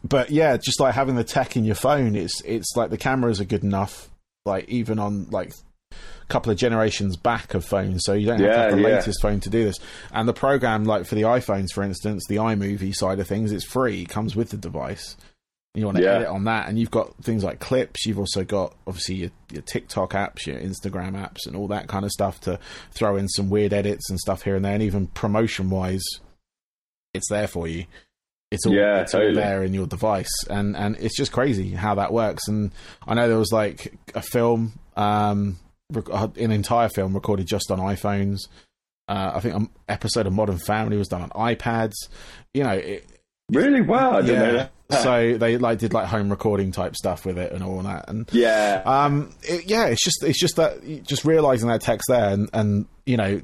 but 0.05 0.31
yeah, 0.31 0.57
just 0.57 0.81
like 0.81 0.95
having 0.95 1.15
the 1.17 1.25
tech 1.25 1.57
in 1.57 1.65
your 1.65 1.75
phone, 1.75 2.15
it's 2.17 2.41
it's 2.43 2.75
like 2.77 2.91
the 2.91 2.99
cameras 2.99 3.41
are 3.41 3.45
good 3.45 3.63
enough. 3.65 4.11
Like 4.45 4.69
even 4.69 4.99
on 4.99 5.29
like 5.31 5.53
a 5.93 6.27
couple 6.29 6.53
of 6.53 6.59
generations 6.59 7.17
back 7.17 7.55
of 7.55 7.65
phones, 7.65 8.03
so 8.05 8.13
you 8.13 8.27
don't 8.27 8.41
have 8.41 8.49
to 8.49 8.55
Yeah, 8.57 8.63
have 8.65 8.77
the 8.77 8.83
yeah. 8.83 8.97
latest 8.97 9.23
phone 9.23 9.41
to 9.41 9.51
do 9.51 9.65
this. 9.65 9.79
And 10.13 10.29
the 10.29 10.33
program, 10.33 10.85
like 10.85 11.07
for 11.07 11.15
the 11.15 11.23
iPhones, 11.23 11.69
for 11.73 11.83
instance, 11.83 12.25
the 12.29 12.37
iMovie 12.37 12.95
side 12.95 13.19
of 13.21 13.27
things, 13.27 13.53
it's 13.53 13.65
free. 13.65 14.03
It 14.03 14.09
comes 14.09 14.35
with 14.37 14.51
the 14.51 14.57
device. 14.57 15.17
You 15.75 15.85
want 15.85 15.99
to 15.99 16.05
Yeah. 16.05 16.15
edit 16.15 16.29
on 16.29 16.45
that, 16.45 16.69
and 16.69 16.79
you've 16.79 16.91
got 16.91 17.15
things 17.23 17.45
like 17.45 17.61
clips. 17.61 18.07
You've 18.07 18.19
also 18.19 18.45
got 18.45 18.75
obviously 18.87 19.17
your, 19.17 19.31
your 19.53 19.63
TikTok 19.63 20.13
apps, 20.15 20.47
your 20.47 20.59
Instagram 20.59 21.13
apps, 21.13 21.47
and 21.47 21.55
all 21.55 21.69
that 21.69 21.87
kind 21.87 22.05
of 22.05 22.11
stuff 22.11 22.41
to 22.43 22.59
throw 22.93 23.17
in 23.17 23.29
some 23.29 23.51
weird 23.51 23.73
edits 23.75 24.09
and 24.09 24.19
stuff 24.19 24.43
here 24.43 24.57
and 24.57 24.65
there. 24.65 24.73
And 24.75 24.83
even 24.83 25.09
promotion 25.09 25.69
wise, 25.71 26.05
it's 27.13 27.29
there 27.29 27.47
for 27.47 27.69
you. 27.69 27.85
It's 28.51 28.65
all, 28.65 28.75
Yeah, 28.75 29.01
it's 29.01 29.15
all 29.15 29.35
there 29.35 29.63
in 29.65 29.75
your 29.75 29.87
device, 29.87 30.31
and 30.49 30.77
and 30.77 30.97
it's 30.97 31.17
just 31.17 31.33
crazy 31.33 31.71
how 31.71 31.97
that 31.97 32.13
works. 32.13 32.47
And 32.49 32.71
I 33.07 33.15
know 33.15 33.29
there 33.29 33.39
was 33.39 33.53
like 33.53 33.93
a 34.15 34.23
film, 34.23 34.79
um, 34.97 35.59
rec- 35.93 36.11
uh, 36.11 36.29
an 36.37 36.53
entire 36.53 36.89
film 36.89 37.15
recorded 37.15 37.47
just 37.47 37.71
on 37.71 37.79
iPhones. 37.79 38.41
Uh, 39.09 39.33
I 39.35 39.41
think 39.41 39.55
an 39.55 39.71
episode 39.89 40.27
of 40.27 40.33
Modern 40.33 40.59
Family 40.59 40.97
was 40.97 41.09
done 41.09 41.23
on 41.23 41.31
iPads. 41.31 41.95
You 42.55 42.65
know, 42.65 42.73
it, 42.73 43.07
Really? 43.51 43.81
Wow. 43.81 44.19
I 44.19 44.23
didn't 44.23 44.39
know 44.41 44.55
yeah. 44.55 44.69
so 45.03 45.37
they 45.37 45.59
like 45.59 45.79
did 45.79 45.93
like 45.93 46.07
home 46.07 46.31
recording 46.31 46.73
type 46.73 46.97
stuff 46.97 47.25
with 47.25 47.39
it 47.39 47.53
and 47.53 47.63
all 47.63 47.83
that. 47.83 48.09
And 48.09 48.29
yeah. 48.33 48.83
um, 48.85 49.35
it, 49.43 49.69
yeah, 49.69 49.87
it's 49.87 50.03
just 50.03 50.23
it's 50.23 50.41
just 50.41 50.57
that 50.57 51.05
just 51.05 51.25
realizing 51.25 51.69
that 51.69 51.81
text 51.81 52.07
there, 52.09 52.31
and 52.31 52.49
and 52.53 52.87
you 53.05 53.17
know, 53.17 53.41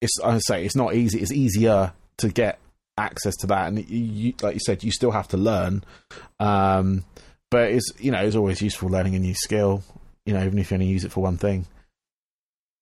it's 0.00 0.20
I 0.22 0.38
say 0.38 0.64
it's 0.64 0.76
not 0.76 0.94
easy. 0.94 1.20
It's 1.20 1.32
easier 1.32 1.92
to 2.18 2.28
get 2.28 2.58
access 2.98 3.36
to 3.36 3.46
that, 3.48 3.68
and 3.68 3.88
you, 3.88 4.34
like 4.42 4.54
you 4.54 4.60
said, 4.60 4.82
you 4.84 4.90
still 4.90 5.10
have 5.12 5.28
to 5.28 5.36
learn. 5.36 5.84
Um, 6.40 7.04
but 7.50 7.70
it's 7.70 7.90
you 7.98 8.10
know 8.10 8.18
it's 8.24 8.36
always 8.36 8.60
useful 8.60 8.88
learning 8.90 9.14
a 9.14 9.18
new 9.18 9.34
skill. 9.34 9.82
You 10.26 10.34
know, 10.34 10.44
even 10.44 10.58
if 10.58 10.70
you 10.70 10.74
only 10.74 10.86
use 10.86 11.04
it 11.04 11.12
for 11.12 11.22
one 11.22 11.36
thing. 11.38 11.66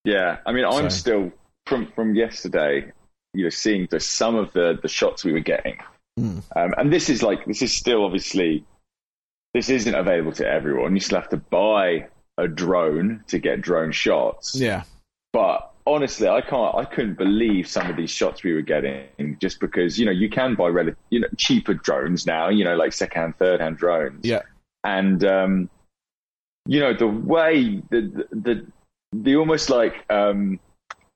Yeah, 0.03 0.37
I 0.45 0.51
mean, 0.51 0.65
I'm 0.65 0.89
So- 0.89 0.97
still 0.97 1.31
from 1.65 1.87
from 1.93 2.15
yesterday. 2.15 2.91
you 3.33 3.43
know 3.43 3.49
seeing 3.49 3.87
the 3.91 3.99
some 3.99 4.35
of 4.35 4.51
the 4.53 4.79
the 4.81 4.87
shots 4.87 5.23
we 5.23 5.33
were 5.33 5.39
getting, 5.41 5.77
Mm. 6.19 6.41
um, 6.55 6.73
and 6.77 6.91
this 6.91 7.09
is 7.09 7.21
like 7.21 7.45
this 7.45 7.61
is 7.61 7.77
still 7.77 8.03
obviously 8.05 8.65
this 9.53 9.69
isn't 9.69 9.93
available 9.93 10.31
to 10.33 10.47
everyone. 10.47 10.95
You 10.95 11.01
still 11.01 11.19
have 11.19 11.29
to 11.29 11.37
buy 11.37 12.07
a 12.37 12.47
drone 12.47 13.23
to 13.27 13.37
get 13.39 13.61
drone 13.61 13.91
shots. 13.91 14.55
Yeah. 14.55 14.83
But 15.33 15.66
honestly, 15.87 16.27
I 16.27 16.41
can't. 16.41 16.75
I 16.75 16.85
couldn't 16.85 17.17
believe 17.17 17.67
some 17.67 17.89
of 17.89 17.95
these 17.95 18.11
shots 18.11 18.43
we 18.43 18.53
were 18.53 18.61
getting 18.61 19.37
just 19.39 19.59
because 19.59 19.97
you 19.97 20.05
know 20.05 20.11
you 20.11 20.29
can 20.29 20.55
buy 20.55 20.67
rel- 20.67 20.95
you 21.09 21.21
know 21.21 21.27
cheaper 21.37 21.73
drones 21.73 22.25
now. 22.25 22.49
You 22.49 22.63
know 22.63 22.75
like 22.75 22.93
second, 22.93 23.35
third 23.37 23.61
hand 23.61 23.77
drones. 23.77 24.25
Yeah. 24.25 24.41
And 24.83 25.23
um, 25.23 25.69
you 26.65 26.79
know 26.79 26.93
the 26.93 27.07
way 27.07 27.81
the 27.89 28.27
the 28.31 28.65
the 29.13 29.35
almost 29.35 29.69
like 29.69 30.05
um, 30.09 30.59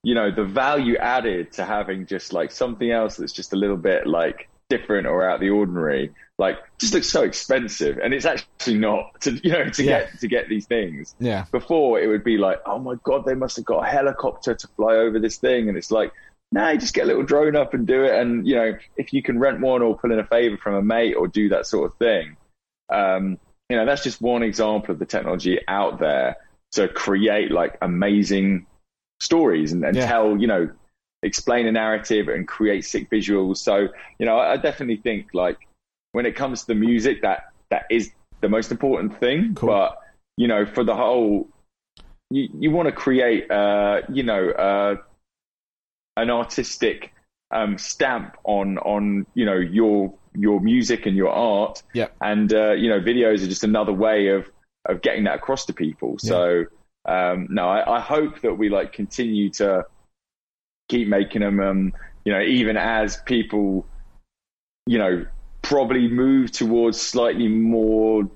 you 0.03 0.15
know 0.15 0.31
the 0.31 0.45
value 0.45 0.97
added 0.97 1.51
to 1.53 1.65
having 1.65 2.05
just 2.05 2.33
like 2.33 2.51
something 2.51 2.89
else 2.89 3.17
that's 3.17 3.33
just 3.33 3.53
a 3.53 3.57
little 3.57 3.77
bit 3.77 4.07
like 4.07 4.49
different 4.69 5.05
or 5.05 5.27
out 5.27 5.35
of 5.35 5.41
the 5.41 5.49
ordinary 5.49 6.11
like 6.41 6.57
just 6.79 6.93
looks 6.93 7.07
so 7.07 7.21
expensive 7.21 7.99
and 8.03 8.13
it's 8.13 8.25
actually 8.25 8.77
not 8.77 9.05
to 9.21 9.31
you 9.43 9.51
know 9.51 9.69
to 9.69 9.83
Yeah. 9.83 9.99
get 9.99 10.19
to 10.19 10.27
get 10.27 10.49
these 10.49 10.65
things 10.65 11.15
Yeah. 11.19 11.45
before 11.51 11.99
it 12.01 12.07
would 12.07 12.23
be 12.23 12.37
like, 12.37 12.59
oh 12.65 12.79
my 12.79 12.95
god, 13.03 13.25
they 13.25 13.35
must 13.35 13.55
have 13.57 13.65
got 13.65 13.85
a 13.85 13.87
helicopter 13.87 14.55
to 14.55 14.67
fly 14.75 14.95
over 14.95 15.19
this 15.19 15.37
thing, 15.37 15.69
and 15.69 15.77
it's 15.77 15.91
like, 15.91 16.11
nah, 16.51 16.69
you 16.71 16.79
just 16.79 16.93
get 16.93 17.03
a 17.05 17.07
little 17.07 17.23
drone 17.23 17.55
up 17.55 17.73
and 17.75 17.85
do 17.87 18.03
it, 18.03 18.13
and 18.19 18.45
you 18.47 18.55
know, 18.55 18.73
if 18.97 19.13
you 19.13 19.21
can 19.21 19.39
rent 19.39 19.61
one 19.61 19.81
or 19.81 19.97
pull 19.97 20.11
in 20.11 20.19
a 20.19 20.25
favor 20.25 20.57
from 20.57 20.73
a 20.75 20.81
mate 20.81 21.13
or 21.13 21.27
do 21.27 21.47
that 21.49 21.65
sort 21.67 21.85
of 21.91 21.97
thing, 21.97 22.35
um, 22.89 23.37
you 23.69 23.77
know, 23.77 23.85
that's 23.85 24.03
just 24.03 24.19
one 24.19 24.43
example 24.43 24.91
of 24.91 24.99
the 24.99 25.05
technology 25.05 25.59
out 25.67 25.99
there 25.99 26.35
to 26.73 26.87
create 26.87 27.51
like 27.51 27.77
amazing 27.81 28.65
stories 29.19 29.71
and, 29.73 29.85
and 29.85 29.95
Yeah. 29.95 30.07
tell, 30.07 30.37
you 30.41 30.47
know, 30.47 30.69
explain 31.23 31.67
a 31.67 31.71
narrative 31.71 32.27
and 32.27 32.47
create 32.47 32.83
sick 32.83 33.09
visuals. 33.09 33.57
So, 33.57 33.87
you 34.19 34.25
know, 34.25 34.37
I, 34.37 34.53
I 34.53 34.57
definitely 34.57 34.97
think 34.97 35.27
like 35.33 35.57
when 36.11 36.25
it 36.25 36.35
comes 36.35 36.61
to 36.61 36.67
the 36.67 36.75
music, 36.75 37.21
that 37.21 37.51
that 37.69 37.83
is 37.89 38.11
the 38.41 38.49
most 38.49 38.71
important 38.71 39.19
thing. 39.19 39.55
Cool. 39.55 39.69
But 39.69 39.97
you 40.37 40.47
know, 40.47 40.65
for 40.65 40.83
the 40.83 40.95
whole, 40.95 41.49
you 42.29 42.49
you 42.59 42.71
want 42.71 42.87
to 42.87 42.91
create, 42.91 43.49
uh, 43.49 44.01
you 44.11 44.23
know, 44.23 44.49
uh, 44.49 44.95
an 46.17 46.29
artistic 46.29 47.13
um, 47.51 47.77
stamp 47.77 48.37
on 48.43 48.77
on 48.79 49.25
you 49.33 49.45
know 49.45 49.57
your 49.57 50.13
your 50.35 50.59
music 50.59 51.05
and 51.05 51.15
your 51.15 51.29
art. 51.29 51.83
Yeah. 51.93 52.07
And 52.21 52.51
uh, 52.53 52.73
you 52.73 52.89
know, 52.89 52.99
videos 52.99 53.43
are 53.43 53.47
just 53.47 53.63
another 53.63 53.93
way 53.93 54.27
of 54.27 54.49
of 54.85 55.01
getting 55.01 55.25
that 55.25 55.35
across 55.35 55.65
to 55.65 55.73
people. 55.73 56.17
So 56.17 56.65
um, 57.05 57.47
no, 57.49 57.67
I, 57.67 57.97
I 57.97 57.99
hope 57.99 58.41
that 58.41 58.57
we 58.57 58.69
like 58.69 58.93
continue 58.93 59.49
to 59.51 59.85
keep 60.89 61.07
making 61.07 61.41
them. 61.41 61.59
Um, 61.59 61.93
you 62.25 62.31
know, 62.31 62.41
even 62.41 62.77
as 62.77 63.17
people, 63.17 63.85
you 64.85 64.99
know, 64.99 65.25
probably 65.71 66.09
move 66.09 66.51
towards 66.51 66.99
slightly 66.99 67.47
more, 67.47 68.29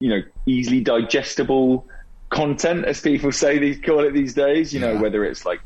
you 0.00 0.10
know, 0.10 0.20
easily 0.44 0.82
digestible 0.82 1.86
content, 2.28 2.84
as 2.84 3.00
people 3.00 3.32
say 3.32 3.58
these 3.58 3.80
call 3.80 4.04
it 4.04 4.12
these 4.12 4.34
days. 4.34 4.74
You 4.74 4.80
know, 4.80 4.92
Yeah. 4.92 5.00
whether 5.00 5.24
it's 5.24 5.46
like 5.46 5.60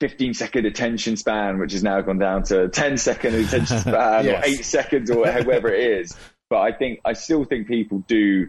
15 0.00 0.34
second 0.34 0.66
attention 0.66 1.16
span, 1.16 1.58
which 1.60 1.70
has 1.72 1.84
now 1.84 2.00
gone 2.00 2.18
down 2.18 2.42
to 2.44 2.68
10 2.68 2.96
second 2.96 3.34
attention 3.36 3.78
span 3.86 4.24
Yes. 4.24 4.42
or 4.44 4.48
eight 4.48 4.64
seconds 4.64 5.08
or 5.10 5.26
however 5.30 5.68
it 5.72 5.84
is. 6.00 6.16
But 6.50 6.62
I 6.62 6.72
think, 6.72 6.98
I 7.04 7.12
still 7.12 7.44
think 7.44 7.68
people 7.68 8.02
do, 8.08 8.48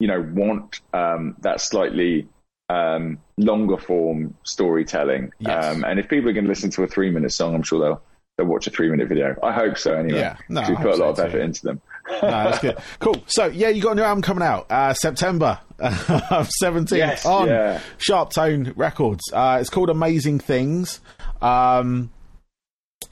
you 0.00 0.08
know, 0.08 0.22
want 0.32 0.80
um, 0.94 1.36
that 1.40 1.60
slightly 1.60 2.26
um, 2.70 3.18
longer 3.36 3.76
form 3.76 4.34
storytelling. 4.44 5.30
Yes. 5.40 5.62
Um, 5.76 5.84
and 5.84 6.00
if 6.00 6.08
people 6.08 6.30
are 6.30 6.32
going 6.32 6.46
to 6.46 6.48
listen 6.48 6.70
to 6.70 6.84
a 6.84 6.86
three 6.86 7.10
minute 7.10 7.32
song, 7.32 7.54
I'm 7.54 7.62
sure 7.62 7.80
they'll, 7.82 8.02
they'll 8.36 8.46
watch 8.46 8.66
a 8.66 8.70
three 8.70 8.90
minute 8.90 9.08
video. 9.08 9.36
I 9.42 9.52
hope 9.52 9.78
so 9.78 9.94
anyway. 9.94 10.18
Yeah. 10.20 10.36
No, 10.48 10.60
'Cause 10.62 10.70
we 10.70 10.76
put 10.76 10.86
a 10.86 10.90
hope 10.90 10.98
lot 11.00 11.08
of 11.10 11.16
so 11.16 11.22
too. 11.24 11.28
effort 11.28 11.40
into 11.40 11.62
them. 11.62 11.80
no, 12.10 12.20
that's 12.20 12.58
good. 12.60 12.76
Cool. 13.00 13.16
So, 13.26 13.46
yeah, 13.46 13.68
you 13.68 13.82
got 13.82 13.92
a 13.92 13.94
new 13.96 14.02
album 14.02 14.22
coming 14.22 14.42
out 14.46 14.66
uh, 14.70 14.94
September 14.94 15.58
seventeenth 16.60 16.98
Yes, 16.98 17.26
on 17.26 17.48
yeah. 17.48 17.80
Sharp 17.98 18.30
Tone 18.30 18.72
Records. 18.76 19.22
Uh, 19.32 19.58
it's 19.60 19.70
called 19.70 19.90
Amazing 19.90 20.40
Things. 20.40 21.00
Um, 21.40 22.10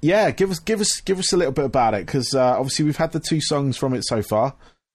yeah, 0.00 0.30
give 0.30 0.50
us 0.50 0.58
give 0.58 0.80
us 0.80 1.00
give 1.00 1.18
us 1.18 1.32
a 1.32 1.36
little 1.36 1.52
bit 1.52 1.64
about 1.64 1.94
it 1.94 2.06
because 2.06 2.34
uh, 2.34 2.56
obviously 2.58 2.84
we've 2.84 2.96
had 2.96 3.12
the 3.12 3.20
two 3.20 3.40
songs 3.40 3.76
from 3.76 3.94
it 3.94 4.04
so 4.06 4.22
far. 4.22 4.54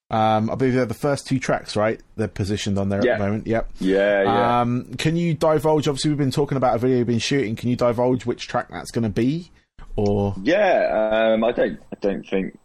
Um, 0.09 0.49
I 0.49 0.55
believe 0.55 0.73
they're 0.73 0.85
the 0.85 0.93
first 0.93 1.27
two 1.27 1.37
tracks, 1.37 1.75
right? 1.75 1.99
They're 2.15 2.29
positioned 2.29 2.77
on 2.79 2.87
there 2.89 3.03
Yeah. 3.05 3.13
at 3.13 3.17
the 3.19 3.25
moment. 3.25 3.47
Yep. 3.47 3.69
Yeah, 3.79 4.23
yeah. 4.23 4.61
Um, 4.61 4.85
can 4.97 5.17
you 5.17 5.33
divulge? 5.33 5.87
Obviously, 5.87 6.11
we've 6.11 6.17
been 6.17 6.31
talking 6.31 6.55
about 6.57 6.75
a 6.75 6.79
video 6.79 6.97
you've 6.99 7.07
been 7.07 7.19
shooting. 7.19 7.55
Can 7.57 7.69
you 7.69 7.75
divulge 7.75 8.25
which 8.25 8.47
track 8.47 8.67
that's 8.71 8.91
going 8.91 9.03
to 9.03 9.09
be? 9.09 9.51
Or 9.97 10.35
Yeah, 10.41 11.33
um, 11.33 11.43
I 11.43 11.51
don't. 11.51 11.79
I 11.91 11.97
don't 11.99 12.27
think 12.27 12.57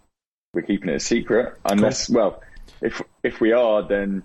we're 0.54 0.62
keeping 0.62 0.90
it 0.90 0.96
a 0.96 1.00
secret, 1.00 1.58
unless, 1.64 2.10
well, 2.10 2.42
if 2.80 3.02
if 3.22 3.40
we 3.40 3.52
are, 3.52 3.82
then 3.82 4.22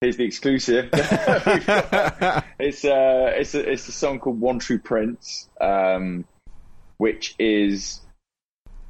here's 0.00 0.16
the 0.16 0.24
exclusive. 0.24 0.90
It's 2.62 2.84
uh, 2.84 3.32
it's 3.36 3.54
a 3.54 3.70
it's 3.70 3.88
a 3.88 3.92
song 3.92 4.18
called 4.18 4.38
One 4.38 4.58
True 4.58 4.78
Prince, 4.78 5.48
um, 5.60 6.26
which 6.98 7.34
is, 7.38 8.00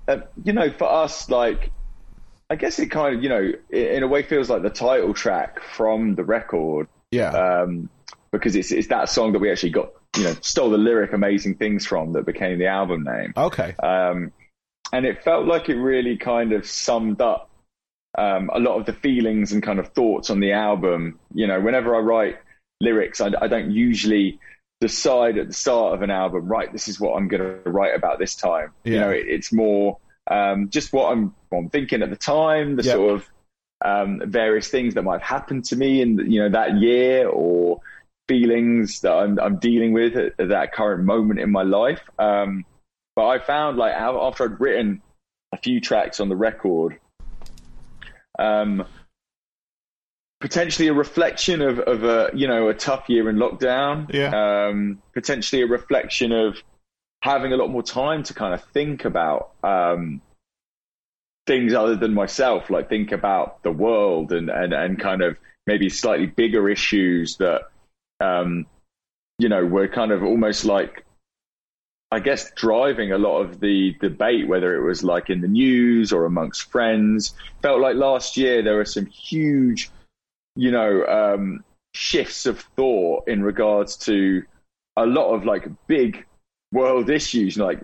uh, 0.08 0.22
you 0.42 0.52
know, 0.52 0.72
for 0.72 0.90
us, 0.90 1.28
like, 1.28 1.70
I 2.50 2.56
guess 2.56 2.80
it 2.80 2.86
kind 2.88 3.14
of, 3.14 3.22
you 3.22 3.28
know, 3.28 3.52
in 3.70 4.02
a 4.02 4.08
way 4.08 4.24
feels 4.24 4.50
like 4.50 4.62
the 4.62 4.70
title 4.70 5.14
track 5.14 5.62
from 5.62 6.16
the 6.16 6.24
record 6.24 6.88
yeah, 7.12 7.30
um, 7.30 7.88
because 8.32 8.56
it's 8.56 8.72
it's 8.72 8.88
that 8.88 9.08
song 9.08 9.32
that 9.32 9.38
we 9.38 9.50
actually 9.50 9.70
got, 9.70 9.92
you 10.16 10.24
know, 10.24 10.34
stole 10.40 10.70
the 10.70 10.78
lyric 10.78 11.12
"Amazing 11.12 11.56
Things" 11.56 11.86
from 11.86 12.12
that 12.14 12.26
became 12.26 12.58
the 12.58 12.66
album 12.66 13.04
name. 13.04 13.32
okay, 13.36 13.74
Um, 13.82 14.32
and 14.92 15.06
it 15.06 15.22
felt 15.22 15.46
like 15.46 15.68
it 15.68 15.76
really 15.76 16.16
kind 16.16 16.52
of 16.52 16.66
summed 16.66 17.20
up 17.20 17.48
um, 18.18 18.50
a 18.52 18.58
lot 18.58 18.78
of 18.78 18.86
the 18.86 18.92
feelings 18.92 19.52
and 19.52 19.62
kind 19.62 19.78
of 19.78 19.88
thoughts 19.88 20.30
on 20.30 20.40
the 20.40 20.52
album. 20.52 21.18
You 21.32 21.46
know, 21.46 21.60
whenever 21.60 21.94
I 21.94 22.00
write 22.00 22.38
lyrics, 22.80 23.20
I, 23.20 23.30
I 23.40 23.46
don't 23.46 23.70
usually 23.70 24.40
decide 24.80 25.38
at 25.38 25.46
the 25.46 25.52
start 25.52 25.94
of 25.94 26.02
an 26.02 26.10
album, 26.10 26.48
right, 26.48 26.72
this 26.72 26.88
is 26.88 26.98
what 26.98 27.14
I'm 27.16 27.28
going 27.28 27.62
to 27.62 27.70
write 27.70 27.94
about 27.94 28.18
this 28.18 28.34
time. 28.34 28.72
You 28.82 28.98
know, 28.98 29.10
it, 29.10 29.26
it's 29.28 29.52
more 29.52 29.98
um, 30.28 30.70
just 30.70 30.92
what 30.92 31.12
I'm, 31.12 31.34
what 31.50 31.58
I'm 31.58 31.68
thinking 31.70 32.02
at 32.02 32.10
the 32.10 32.16
time, 32.16 32.76
the 32.76 32.82
Yeah. 32.82 32.94
sort 32.94 33.14
of 33.14 33.28
um, 33.84 34.22
various 34.26 34.68
things 34.68 34.94
that 34.94 35.02
might 35.02 35.20
have 35.20 35.40
happened 35.40 35.66
to 35.66 35.76
me 35.76 36.02
in 36.02 36.30
you 36.30 36.42
know 36.42 36.50
that 36.50 36.78
year 36.78 37.28
or 37.28 37.80
feelings 38.30 39.00
that 39.00 39.12
I'm, 39.12 39.40
I'm 39.40 39.58
dealing 39.58 39.92
with 39.92 40.14
at, 40.14 40.34
at 40.38 40.50
that 40.50 40.72
current 40.72 41.02
moment 41.02 41.40
in 41.40 41.50
my 41.50 41.64
life. 41.64 42.00
Um, 42.16 42.64
but 43.16 43.26
I 43.26 43.40
found 43.40 43.76
like 43.76 43.92
after 43.92 44.44
I'd 44.44 44.60
written 44.60 45.02
a 45.52 45.56
few 45.56 45.80
tracks 45.80 46.20
on 46.20 46.28
the 46.28 46.36
record, 46.36 47.00
um, 48.38 48.84
potentially 50.40 50.86
a 50.86 50.94
reflection 50.94 51.60
of, 51.60 51.80
of 51.80 52.04
a 52.04 52.30
you 52.32 52.46
know 52.46 52.68
a 52.68 52.74
tough 52.74 53.08
year 53.08 53.28
in 53.28 53.36
lockdown. 53.36 54.14
Yeah. 54.14 54.68
Um, 54.68 55.02
potentially 55.12 55.62
a 55.62 55.66
reflection 55.66 56.30
of 56.30 56.56
having 57.22 57.52
a 57.52 57.56
lot 57.56 57.68
more 57.68 57.82
time 57.82 58.22
to 58.22 58.34
kind 58.34 58.54
of 58.54 58.62
think 58.72 59.04
about 59.04 59.54
um, 59.64 60.22
things 61.48 61.74
other 61.74 61.96
than 61.96 62.14
myself, 62.14 62.70
like 62.70 62.88
think 62.88 63.10
about 63.10 63.64
the 63.64 63.72
world 63.72 64.30
and 64.30 64.50
and 64.50 64.72
and 64.72 65.00
kind 65.00 65.20
of 65.20 65.36
maybe 65.66 65.90
slightly 65.90 66.26
bigger 66.26 66.68
issues 66.68 67.36
that 67.38 67.62
um, 68.20 68.66
you 69.38 69.48
know 69.48 69.64
were 69.64 69.88
kind 69.88 70.12
of 70.12 70.22
almost 70.22 70.64
like 70.64 71.04
I 72.12 72.18
guess 72.18 72.50
driving 72.54 73.12
a 73.12 73.18
lot 73.18 73.40
of 73.40 73.60
the 73.60 73.94
debate, 74.00 74.48
whether 74.48 74.74
it 74.74 74.84
was 74.84 75.04
like 75.04 75.30
in 75.30 75.40
the 75.40 75.48
news 75.48 76.12
or 76.12 76.24
amongst 76.24 76.70
friends. 76.70 77.34
Felt 77.62 77.80
like 77.80 77.94
last 77.94 78.36
year 78.36 78.62
there 78.62 78.76
were 78.76 78.84
some 78.84 79.06
huge, 79.06 79.90
you 80.56 80.72
know, 80.72 81.06
um, 81.06 81.64
shifts 81.94 82.46
of 82.46 82.60
thought 82.76 83.28
in 83.28 83.44
regards 83.44 83.96
to 83.96 84.42
a 84.96 85.06
lot 85.06 85.32
of 85.32 85.44
like 85.44 85.68
big 85.86 86.26
world 86.72 87.10
issues. 87.10 87.56
Like 87.56 87.80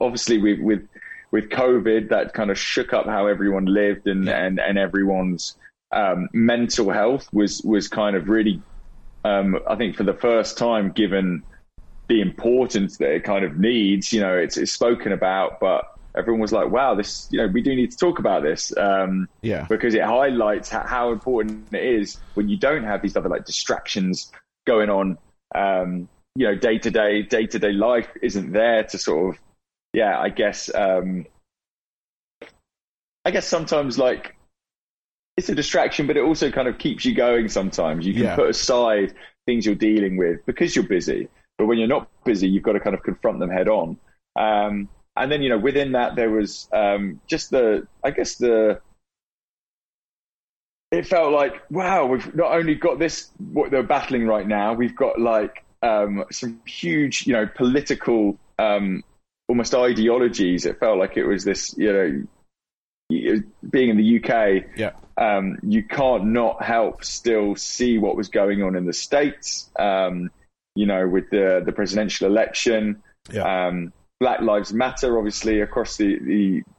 obviously 0.00 0.36
with 0.36 0.60
with 0.60 0.86
with 1.30 1.48
COVID, 1.48 2.10
that 2.10 2.34
kind 2.34 2.50
of 2.50 2.58
shook 2.58 2.92
up 2.92 3.06
how 3.06 3.28
everyone 3.28 3.64
lived 3.64 4.06
and 4.06 4.28
and 4.28 4.60
and 4.60 4.78
everyone's 4.78 5.56
um, 5.90 6.28
mental 6.34 6.90
health 6.90 7.32
was 7.32 7.62
was 7.62 7.88
kind 7.88 8.14
of 8.14 8.28
really, 8.28 8.60
um, 9.24 9.58
I 9.68 9.76
think, 9.76 9.96
for 9.96 10.04
the 10.04 10.14
first 10.14 10.58
time 10.58 10.92
given 10.92 11.42
the 12.08 12.20
importance 12.20 12.98
that 12.98 13.12
it 13.12 13.24
kind 13.24 13.44
of 13.44 13.58
needs. 13.58 14.12
You 14.12 14.20
know, 14.20 14.36
it's, 14.36 14.56
it's 14.56 14.72
spoken 14.72 15.12
about, 15.12 15.60
but 15.60 15.84
everyone 16.16 16.40
was 16.40 16.52
like, 16.52 16.70
"Wow, 16.70 16.94
this. 16.94 17.28
You 17.30 17.38
know, 17.38 17.46
we 17.46 17.62
do 17.62 17.74
need 17.74 17.90
to 17.90 17.96
talk 17.96 18.18
about 18.18 18.42
this." 18.42 18.76
Um, 18.76 19.28
yeah, 19.42 19.66
because 19.68 19.94
it 19.94 20.02
highlights 20.02 20.68
how, 20.68 20.86
how 20.86 21.12
important 21.12 21.72
it 21.72 21.84
is 21.84 22.18
when 22.34 22.48
you 22.48 22.56
don't 22.56 22.84
have 22.84 23.02
these 23.02 23.16
other 23.16 23.28
like 23.28 23.44
distractions 23.44 24.30
going 24.66 24.90
on. 24.90 25.18
Um, 25.54 26.08
you 26.36 26.46
know, 26.46 26.54
day 26.54 26.78
to 26.78 26.90
day, 26.90 27.22
day 27.22 27.46
to 27.46 27.58
day 27.58 27.72
life 27.72 28.08
isn't 28.22 28.52
there 28.52 28.84
to 28.84 28.98
sort 28.98 29.34
of, 29.34 29.40
yeah, 29.92 30.18
I 30.18 30.28
guess, 30.28 30.72
um, 30.74 31.26
I 33.24 33.30
guess 33.32 33.46
sometimes 33.46 33.98
like 33.98 34.36
it's 35.40 35.48
a 35.48 35.54
distraction, 35.54 36.06
but 36.06 36.18
it 36.18 36.22
also 36.22 36.50
kind 36.50 36.68
of 36.68 36.76
keeps 36.76 37.04
you 37.06 37.14
going. 37.14 37.48
Sometimes 37.48 38.06
you 38.06 38.12
can 38.12 38.24
Yeah. 38.24 38.36
put 38.36 38.50
aside 38.50 39.14
things 39.46 39.64
you're 39.64 39.74
dealing 39.74 40.18
with 40.18 40.44
because 40.44 40.76
you're 40.76 40.86
busy, 40.86 41.28
but 41.56 41.64
when 41.64 41.78
you're 41.78 41.88
not 41.88 42.10
busy, 42.24 42.46
you've 42.46 42.62
got 42.62 42.72
to 42.72 42.80
kind 42.80 42.94
of 42.94 43.02
confront 43.02 43.38
them 43.40 43.48
head 43.48 43.66
on. 43.66 43.96
Um, 44.36 44.90
and 45.16 45.32
then 45.32 45.42
you 45.42 45.48
know 45.48 45.58
within 45.58 45.92
that 45.92 46.14
there 46.14 46.30
was 46.30 46.68
um, 46.74 47.20
just 47.26 47.50
the 47.50 47.86
I 48.04 48.10
guess 48.10 48.36
the 48.36 48.80
it 50.92 51.06
felt 51.06 51.32
like 51.32 51.54
wow 51.70 52.04
we've 52.06 52.34
not 52.34 52.52
only 52.52 52.74
got 52.74 52.98
this 52.98 53.30
what 53.38 53.70
they're 53.70 53.82
battling 53.82 54.26
right 54.26 54.46
now 54.46 54.72
we've 54.72 54.96
got 54.96 55.20
like 55.20 55.64
um, 55.82 56.24
some 56.30 56.60
huge 56.66 57.26
you 57.26 57.32
know 57.32 57.46
political 57.46 58.38
um, 58.58 59.02
almost 59.48 59.74
ideologies 59.74 60.64
it 60.66 60.78
felt 60.78 60.98
like 60.98 61.16
it 61.16 61.24
was 61.24 61.44
this 61.44 61.74
you 61.76 61.92
know 61.92 62.26
being 63.10 63.90
in 63.90 63.96
the 63.96 64.22
UK, 64.22 64.64
yeah. 64.76 64.92
Um, 65.20 65.58
you 65.62 65.84
can't 65.84 66.24
not 66.24 66.62
help 66.62 67.04
still 67.04 67.54
see 67.54 67.98
what 67.98 68.16
was 68.16 68.28
going 68.28 68.62
on 68.62 68.74
in 68.74 68.86
the 68.86 68.92
states. 68.92 69.70
Um, 69.78 70.30
you 70.74 70.86
know, 70.86 71.06
with 71.06 71.28
the 71.30 71.62
the 71.64 71.72
presidential 71.72 72.26
election, 72.26 73.02
yeah. 73.30 73.66
um, 73.66 73.92
Black 74.18 74.40
Lives 74.40 74.72
Matter, 74.72 75.18
obviously 75.18 75.60
across 75.60 75.98
the 75.98 76.18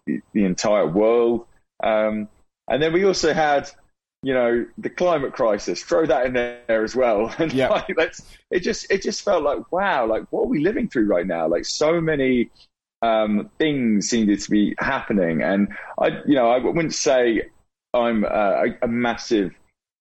the, 0.08 0.22
the 0.34 0.44
entire 0.44 0.88
world, 0.88 1.46
um, 1.84 2.28
and 2.68 2.82
then 2.82 2.92
we 2.92 3.06
also 3.06 3.34
had. 3.34 3.70
You 4.24 4.36
know 4.36 4.68
the 4.78 4.92
climate 4.92 5.34
crisis. 5.34 5.82
Throw 5.82 6.06
that 6.06 6.28
in 6.28 6.34
there 6.34 6.84
as 6.84 6.96
well, 6.96 7.34
and 7.40 7.52
yeah. 7.52 7.70
like, 7.70 7.98
let's. 7.98 8.22
It 8.52 8.60
just 8.60 8.86
it 8.92 9.02
just 9.02 9.24
felt 9.24 9.42
like 9.42 9.72
wow, 9.72 10.06
like 10.06 10.26
what 10.30 10.42
are 10.42 10.48
we 10.48 10.60
living 10.60 10.90
through 10.90 11.08
right 11.08 11.26
now? 11.26 11.48
Like 11.48 11.66
so 11.66 12.00
many 12.00 12.52
um, 13.02 13.50
things 13.58 14.10
seemed 14.10 14.40
to 14.40 14.52
be 14.52 14.76
happening. 14.78 15.42
And 15.42 15.70
I, 16.00 16.22
you 16.28 16.36
know, 16.36 16.52
I 16.52 16.60
wouldn't 16.60 16.94
say 16.94 17.50
I'm 17.94 18.24
a, 18.24 18.66
a 18.82 18.88
massive 18.88 19.54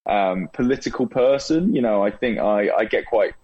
um, 0.06 0.48
political 0.52 1.06
person. 1.06 1.74
You 1.74 1.82
know, 1.82 2.02
I 2.02 2.10
think 2.10 2.38
I, 2.38 2.70
I 2.70 2.84
get 2.84 3.06
quite 3.06 3.34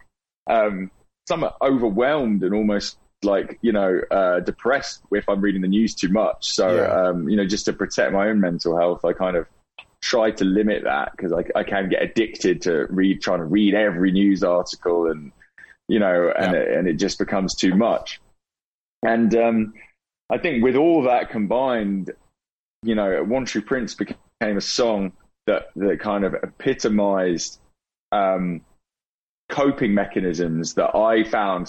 um, 0.48 0.90
somewhat 1.28 1.56
overwhelmed 1.62 2.42
and 2.42 2.54
almost 2.54 2.98
like 3.22 3.58
you 3.62 3.72
know 3.72 4.00
uh, 4.10 4.40
depressed 4.40 5.02
if 5.12 5.28
I'm 5.28 5.40
reading 5.40 5.62
the 5.62 5.68
news 5.68 5.94
too 5.94 6.08
much. 6.08 6.50
So 6.50 6.66
Yeah. 6.76 7.08
um, 7.10 7.28
you 7.28 7.36
know, 7.36 7.46
just 7.46 7.64
to 7.66 7.72
protect 7.72 8.12
my 8.12 8.28
own 8.28 8.40
mental 8.40 8.76
health, 8.76 9.04
I 9.04 9.12
kind 9.12 9.36
of 9.36 9.46
try 10.02 10.30
to 10.30 10.44
limit 10.44 10.84
that 10.84 11.10
because 11.12 11.32
I, 11.32 11.44
I 11.58 11.64
can 11.64 11.88
get 11.88 12.02
addicted 12.02 12.62
to 12.62 12.86
read 12.90 13.22
trying 13.22 13.38
to 13.38 13.44
read 13.44 13.74
every 13.74 14.12
news 14.12 14.44
article 14.44 15.10
and 15.10 15.32
you 15.88 15.98
know 15.98 16.32
and 16.38 16.54
Yeah. 16.54 16.60
it, 16.60 16.68
and 16.78 16.88
it 16.88 16.94
just 16.94 17.18
becomes 17.18 17.54
too 17.54 17.74
much. 17.74 18.20
And 19.02 19.34
um, 19.36 19.74
I 20.30 20.38
think 20.38 20.62
with 20.62 20.76
all 20.76 21.02
that 21.04 21.30
combined, 21.30 22.12
you 22.82 22.94
know, 22.94 23.22
One 23.24 23.44
True 23.44 23.62
Prince 23.62 23.94
became 23.94 24.16
a 24.40 24.60
song 24.60 25.12
that 25.46 25.68
that 25.76 26.00
kind 26.00 26.24
of 26.24 26.34
epitomized 26.34 27.58
um, 28.12 28.60
coping 29.48 29.94
mechanisms 29.94 30.74
that 30.74 30.94
I 30.94 31.24
found 31.24 31.66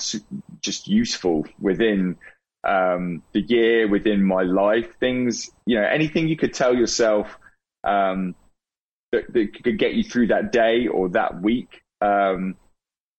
just 0.61 0.87
useful 0.87 1.45
within 1.59 2.17
um, 2.63 3.23
the 3.33 3.41
year, 3.41 3.87
within 3.87 4.23
my 4.23 4.43
life. 4.43 4.95
Things, 4.99 5.51
you 5.65 5.79
know, 5.79 5.85
anything 5.85 6.27
you 6.27 6.37
could 6.37 6.53
tell 6.53 6.75
yourself 6.75 7.37
um, 7.83 8.35
that, 9.11 9.31
that 9.31 9.63
could 9.63 9.77
get 9.77 9.93
you 9.93 10.03
through 10.03 10.27
that 10.27 10.51
day 10.51 10.87
or 10.87 11.09
that 11.09 11.41
week. 11.41 11.81
Um, 12.01 12.55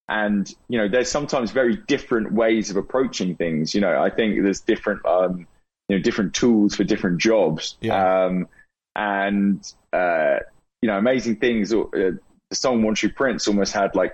and 0.08 0.52
you 0.68 0.78
know, 0.78 0.88
there's 0.88 1.10
sometimes 1.10 1.50
very 1.50 1.76
different 1.76 2.32
ways 2.32 2.70
of 2.70 2.76
approaching 2.76 3.36
things. 3.36 3.74
You 3.74 3.80
know, 3.80 4.00
I 4.00 4.10
think 4.10 4.42
there's 4.42 4.60
different, 4.60 5.04
um, 5.06 5.46
you 5.88 5.96
know, 5.96 6.02
different 6.02 6.34
tools 6.34 6.74
for 6.74 6.84
different 6.84 7.18
jobs. 7.18 7.76
Yeah. 7.80 8.26
And 8.98 9.64
uh, 9.92 10.38
you 10.82 10.88
know, 10.88 10.98
amazing 10.98 11.36
things. 11.36 11.72
Uh, 11.72 11.84
the 11.92 12.56
song 12.56 12.82
"One 12.82 12.96
True 12.96 13.12
Prince" 13.12 13.46
almost 13.46 13.72
had 13.72 13.94
like 13.94 14.12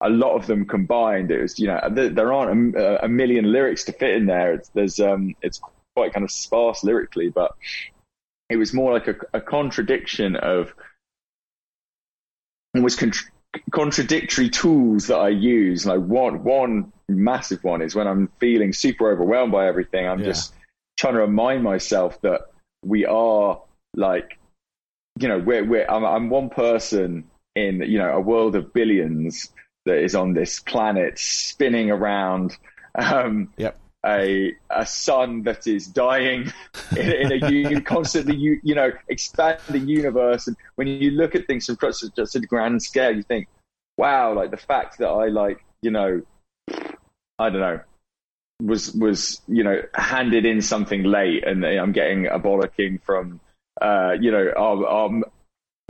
a 0.00 0.10
lot 0.10 0.34
of 0.34 0.46
them 0.46 0.66
combined. 0.66 1.30
It 1.30 1.40
was, 1.40 1.58
you 1.58 1.68
know, 1.68 1.80
there, 1.90 2.10
there 2.10 2.32
aren't 2.32 2.76
a, 2.76 3.04
a 3.04 3.08
million 3.08 3.50
lyrics 3.52 3.84
to 3.84 3.92
fit 3.92 4.14
in 4.16 4.26
there. 4.26 4.54
It's, 4.54 4.68
there's, 4.70 5.00
um, 5.00 5.34
it's 5.40 5.60
quite 5.94 6.12
kind 6.12 6.24
of 6.24 6.30
sparse 6.30 6.84
lyrically, 6.84 7.30
but 7.30 7.54
it 8.50 8.56
was 8.56 8.74
more 8.74 8.92
like 8.92 9.08
a, 9.08 9.14
a 9.32 9.40
contradiction 9.40 10.36
of 10.36 10.74
almost 12.74 12.98
contr 12.98 13.24
contradictory 13.70 14.50
tools 14.50 15.06
that 15.06 15.16
I 15.16 15.30
use. 15.30 15.86
Like 15.86 16.00
one, 16.00 16.44
one 16.44 16.92
massive 17.08 17.64
one 17.64 17.80
is 17.80 17.94
when 17.94 18.06
I'm 18.06 18.28
feeling 18.38 18.72
super 18.74 19.10
overwhelmed 19.10 19.52
by 19.52 19.66
everything. 19.66 20.06
I'm 20.06 20.18
Yeah. 20.18 20.26
just 20.26 20.52
trying 20.98 21.14
to 21.14 21.20
remind 21.20 21.62
myself 21.62 22.20
that 22.20 22.42
we 22.84 23.06
are 23.06 23.62
like, 23.96 24.38
you 25.18 25.28
know, 25.28 25.38
we're, 25.38 25.64
we're 25.64 25.86
I'm, 25.88 26.04
I'm 26.04 26.30
one 26.30 26.50
person 26.50 27.24
in, 27.54 27.80
you 27.82 27.98
know, 27.98 28.12
a 28.12 28.20
world 28.20 28.54
of 28.54 28.72
billions 28.72 29.50
that 29.86 29.98
is 29.98 30.14
on 30.14 30.34
this 30.34 30.60
planet 30.60 31.18
spinning 31.18 31.90
around. 31.90 32.56
Um, 32.94 33.52
Yep. 33.56 33.78
a 34.04 34.54
a 34.70 34.86
sun 34.86 35.42
that 35.42 35.66
is 35.66 35.86
dying 35.86 36.52
in, 36.96 37.10
in 37.10 37.32
a 37.32 37.50
u- 37.50 37.82
constantly 37.82 38.36
you 38.36 38.60
you 38.62 38.74
know 38.74 38.92
expanding 39.08 39.88
universe 39.88 40.46
and 40.46 40.56
when 40.76 40.86
you 40.86 41.10
look 41.10 41.34
at 41.34 41.46
things 41.46 41.66
from 41.66 41.76
just 42.16 42.36
a 42.36 42.40
grand 42.40 42.82
scale 42.82 43.14
you 43.14 43.22
think 43.22 43.48
wow 43.96 44.32
like 44.32 44.50
the 44.50 44.56
fact 44.56 44.98
that 44.98 45.08
I 45.08 45.28
like 45.28 45.64
you 45.82 45.90
know 45.90 46.22
I 47.38 47.50
don't 47.50 47.60
know 47.60 47.80
was 48.62 48.92
was 48.94 49.40
you 49.48 49.64
know 49.64 49.82
handed 49.94 50.46
in 50.46 50.62
something 50.62 51.02
late 51.02 51.46
and 51.46 51.64
I'm 51.64 51.92
getting 51.92 52.26
a 52.26 52.38
bollocking 52.38 53.02
from 53.02 53.40
uh 53.80 54.12
you 54.20 54.30
know 54.30 54.52
our, 54.56 54.86
our 54.86 55.10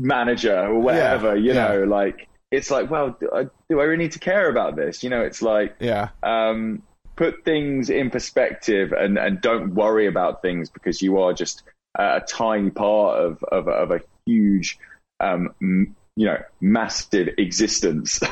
manager 0.00 0.66
or 0.66 0.78
whatever 0.80 1.36
you 1.36 1.52
yeah. 1.52 1.68
know 1.68 1.84
like 1.84 2.28
it's 2.50 2.70
like 2.70 2.90
well 2.90 3.16
do 3.18 3.30
I, 3.34 3.44
do 3.68 3.80
I 3.80 3.84
really 3.84 4.04
need 4.04 4.12
to 4.12 4.18
care 4.18 4.48
about 4.50 4.76
this 4.76 5.02
you 5.02 5.10
know 5.10 5.22
it's 5.22 5.42
like 5.42 5.76
Yeah. 5.80 6.08
um, 6.22 6.82
put 7.16 7.44
things 7.44 7.88
in 7.90 8.10
perspective 8.10 8.92
and, 8.92 9.18
and 9.18 9.40
don't 9.40 9.74
worry 9.74 10.06
about 10.06 10.42
things 10.42 10.68
because 10.68 11.00
you 11.00 11.18
are 11.18 11.32
just 11.32 11.62
a 11.98 12.20
tiny 12.28 12.70
part 12.70 13.18
of, 13.24 13.42
of, 13.44 13.68
of 13.68 13.90
a 13.90 14.00
huge, 14.26 14.78
um, 15.18 15.48
m- 15.62 15.96
you 16.14 16.26
know, 16.26 16.38
massive 16.60 17.28
existence. 17.38 18.20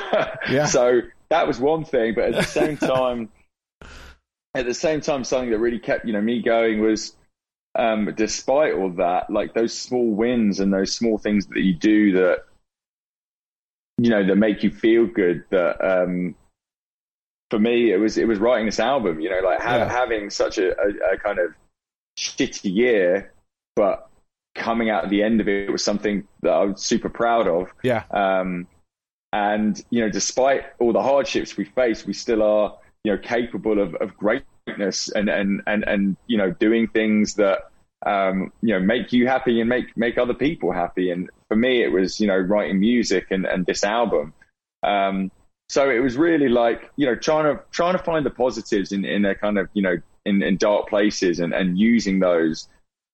Yeah. 0.50 0.66
So 0.66 1.00
that 1.30 1.46
was 1.46 1.58
one 1.58 1.86
thing, 1.86 2.14
but 2.14 2.24
at 2.24 2.34
the 2.34 2.42
same 2.42 2.76
time, 2.94 3.30
at 4.54 4.66
the 4.66 4.74
same 4.74 5.00
time, 5.00 5.24
something 5.24 5.50
that 5.50 5.58
really 5.58 5.78
kept, 5.78 6.04
you 6.04 6.12
know, 6.12 6.20
me 6.20 6.42
going 6.42 6.80
was, 6.82 7.16
um, 7.76 8.12
despite 8.16 8.74
all 8.74 8.90
that, 8.90 9.30
like 9.30 9.54
those 9.54 9.76
small 9.76 10.10
wins 10.10 10.60
and 10.60 10.72
those 10.72 10.94
small 10.94 11.18
things 11.18 11.46
that 11.48 11.60
you 11.60 11.74
do 11.74 12.12
that, 12.12 12.44
you 13.98 14.10
know, 14.10 14.26
that 14.26 14.36
make 14.36 14.62
you 14.62 14.70
feel 14.70 15.06
good 15.06 15.44
that, 15.50 15.80
um, 15.84 16.34
for 17.50 17.58
me, 17.58 17.92
it 17.92 17.98
was 17.98 18.18
it 18.18 18.26
was 18.26 18.38
writing 18.38 18.66
this 18.66 18.80
album. 18.80 19.20
You 19.20 19.30
know, 19.30 19.40
like 19.44 19.60
ha- 19.60 19.76
Yeah. 19.76 19.88
having 19.88 20.30
such 20.30 20.58
a, 20.58 20.70
a, 20.80 21.14
a 21.14 21.18
kind 21.18 21.38
of 21.38 21.52
shitty 22.18 22.74
year, 22.74 23.32
but 23.76 24.08
coming 24.54 24.88
out 24.90 25.04
at 25.04 25.10
the 25.10 25.22
end 25.22 25.40
of 25.40 25.48
it 25.48 25.70
was 25.70 25.84
something 25.84 26.26
that 26.42 26.50
I 26.52 26.64
was 26.64 26.82
super 26.82 27.08
proud 27.08 27.46
of. 27.46 27.72
Yeah. 27.82 28.04
Um, 28.10 28.66
and 29.32 29.82
you 29.90 30.00
know, 30.00 30.08
despite 30.08 30.64
all 30.78 30.92
the 30.92 31.02
hardships 31.02 31.56
we 31.56 31.64
face, 31.64 32.06
we 32.06 32.12
still 32.12 32.42
are 32.42 32.78
you 33.04 33.12
know 33.12 33.18
capable 33.18 33.80
of, 33.80 33.94
of 33.96 34.16
greatness 34.66 35.08
and 35.08 35.28
and 35.28 35.62
and 35.66 35.84
and 35.86 36.16
you 36.26 36.38
know 36.38 36.50
doing 36.50 36.88
things 36.88 37.34
that 37.34 37.70
um, 38.06 38.52
you 38.62 38.74
know 38.74 38.80
make 38.80 39.12
you 39.12 39.26
happy 39.26 39.60
and 39.60 39.68
make 39.68 39.96
make 39.96 40.18
other 40.18 40.34
people 40.34 40.72
happy. 40.72 41.10
And 41.10 41.30
for 41.48 41.56
me, 41.56 41.82
it 41.82 41.88
was 41.88 42.20
you 42.20 42.26
know 42.26 42.36
writing 42.36 42.80
music 42.80 43.26
and 43.30 43.46
and 43.46 43.66
this 43.66 43.84
album. 43.84 44.32
Um, 44.82 45.30
so 45.68 45.90
it 45.90 46.00
was 46.00 46.16
really 46.16 46.48
like 46.48 46.90
you 46.96 47.06
know 47.06 47.14
trying 47.14 47.44
to 47.44 47.62
trying 47.70 47.96
to 47.96 48.02
find 48.02 48.24
the 48.24 48.30
positives 48.30 48.92
in 48.92 49.04
in 49.04 49.24
a 49.24 49.34
kind 49.34 49.58
of 49.58 49.68
you 49.74 49.82
know 49.82 49.96
in, 50.24 50.42
in 50.42 50.56
dark 50.56 50.88
places 50.88 51.40
and 51.40 51.52
and 51.52 51.78
using 51.78 52.18
those 52.18 52.68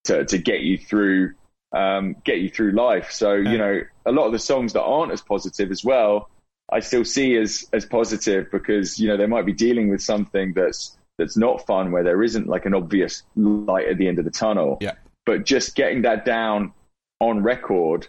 to 0.05 0.25
to 0.25 0.39
get 0.39 0.61
you 0.61 0.79
through 0.79 1.35
um, 1.73 2.17
get 2.25 2.39
you 2.39 2.49
through 2.49 2.73
life. 2.73 3.13
So 3.13 3.35
you 3.35 3.59
know 3.59 3.81
a 4.07 4.13
lot 4.13 4.27
of 4.27 4.33
the 4.33 4.39
songs 4.39 4.73
that 4.73 4.83
aren't 4.83 5.13
as 5.13 5.21
positive 5.21 5.71
as 5.71 5.85
well, 5.85 6.31
I 6.73 6.81
still 6.81 7.05
see 7.05 7.37
as 7.37 7.69
as 7.73 7.87
positive 7.87 8.51
because 8.51 8.99
you 8.99 9.09
know 9.09 9.17
they 9.17 9.27
might 9.27 9.47
be 9.47 9.53
dealing 9.53 9.89
with 9.89 10.01
something 10.01 10.53
that's 10.55 10.97
that's 11.21 11.37
not 11.37 11.65
fun 11.67 11.93
where 11.93 12.03
there 12.03 12.23
isn't 12.23 12.49
like 12.49 12.67
an 12.67 12.75
obvious 12.75 13.23
light 13.37 13.87
at 13.87 13.99
the 13.99 14.09
end 14.09 14.19
of 14.19 14.25
the 14.25 14.31
tunnel. 14.31 14.79
Yeah. 14.81 14.95
But 15.27 15.45
just 15.45 15.77
getting 15.77 16.03
that 16.03 16.25
down 16.25 16.73
on 17.21 17.43
record 17.43 18.09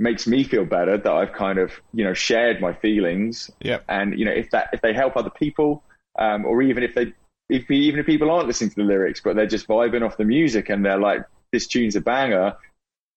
makes 0.00 0.26
me 0.26 0.44
feel 0.44 0.64
better 0.64 0.96
that 0.96 1.12
I've 1.12 1.32
kind 1.32 1.58
of 1.58 1.72
you 1.92 2.04
know 2.04 2.14
shared 2.14 2.60
my 2.60 2.72
feelings 2.72 3.50
Yep. 3.60 3.84
and 3.88 4.18
you 4.18 4.24
know 4.24 4.30
if 4.30 4.50
that 4.52 4.70
if 4.72 4.80
they 4.80 4.92
help 4.92 5.16
other 5.16 5.30
people 5.30 5.82
um, 6.18 6.44
or 6.46 6.62
even 6.62 6.84
if 6.84 6.94
they 6.94 7.12
if 7.50 7.68
even 7.70 7.98
if 7.98 8.06
people 8.06 8.30
aren't 8.30 8.46
listening 8.46 8.70
to 8.70 8.76
the 8.76 8.84
lyrics 8.84 9.20
but 9.20 9.34
they're 9.34 9.46
just 9.46 9.66
vibing 9.66 10.06
off 10.06 10.16
the 10.16 10.24
music 10.24 10.70
and 10.70 10.84
they're 10.84 11.00
like 11.00 11.22
this 11.52 11.66
tune's 11.66 11.96
a 11.96 12.00
banger 12.00 12.54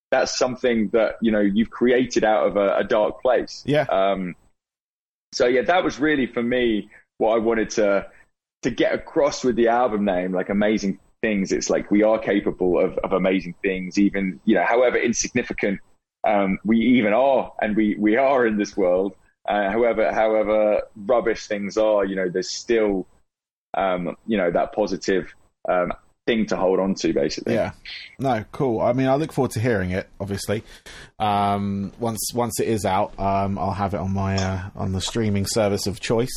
that's 0.09 0.35
something 0.35 0.89
that 0.89 1.17
you 1.21 1.31
know 1.31 1.39
you've 1.39 1.69
created 1.69 2.23
out 2.23 2.47
of 2.47 2.57
a, 2.57 2.77
a 2.77 2.83
dark 2.83 3.21
place 3.21 3.61
Yeah. 3.67 3.85
um, 3.91 4.35
so 5.33 5.45
yeah 5.45 5.61
that 5.61 5.83
was 5.83 5.99
really 5.99 6.25
for 6.25 6.41
me 6.41 6.89
what 7.19 7.35
I 7.35 7.37
wanted 7.37 7.69
to 7.71 8.07
to 8.61 8.69
get 8.69 8.93
across 8.93 9.43
with 9.43 9.55
the 9.55 9.67
album 9.67 10.05
name 10.05 10.33
like 10.33 10.49
amazing 10.49 10.99
things 11.21 11.51
it's 11.51 11.69
like 11.69 11.89
we 11.91 12.03
are 12.03 12.17
capable 12.17 12.79
of, 12.79 12.97
of 12.99 13.13
amazing 13.13 13.53
things 13.61 13.97
even 13.97 14.39
you 14.45 14.55
know 14.55 14.63
however 14.65 14.97
insignificant 14.97 15.79
um, 16.27 16.59
we 16.63 16.77
even 16.77 17.13
are 17.13 17.51
and 17.61 17.75
we 17.75 17.95
we 17.97 18.15
are 18.15 18.45
in 18.45 18.57
this 18.57 18.77
world 18.77 19.13
uh, 19.47 19.69
however 19.71 20.11
however 20.13 20.81
rubbish 20.95 21.47
things 21.47 21.77
are 21.77 22.05
you 22.05 22.15
know 22.15 22.29
there's 22.29 22.49
still 22.49 23.07
um, 23.73 24.15
you 24.27 24.37
know, 24.37 24.51
that 24.51 24.73
positive 24.73 25.33
um, 25.69 25.93
thing 26.27 26.45
to 26.45 26.55
hold 26.55 26.79
on 26.79 26.93
to, 26.93 27.13
basically. 27.13 27.55
Yeah. 27.55 27.71
No, 28.19 28.45
cool. 28.51 28.79
I 28.79 28.93
mean, 28.93 29.07
I 29.07 29.15
look 29.15 29.31
forward 29.31 29.51
to 29.51 29.59
hearing 29.59 29.89
it. 29.91 30.07
Obviously, 30.19 30.63
um, 31.19 31.91
once 31.99 32.19
once 32.35 32.59
it 32.59 32.67
is 32.67 32.85
out, 32.85 33.19
um, 33.19 33.57
I'll 33.57 33.71
have 33.73 33.95
it 33.95 33.97
on 33.99 34.13
my 34.13 34.35
uh, 34.35 34.69
on 34.75 34.91
the 34.91 35.01
streaming 35.01 35.47
service 35.47 35.87
of 35.87 35.99
choice. 35.99 36.29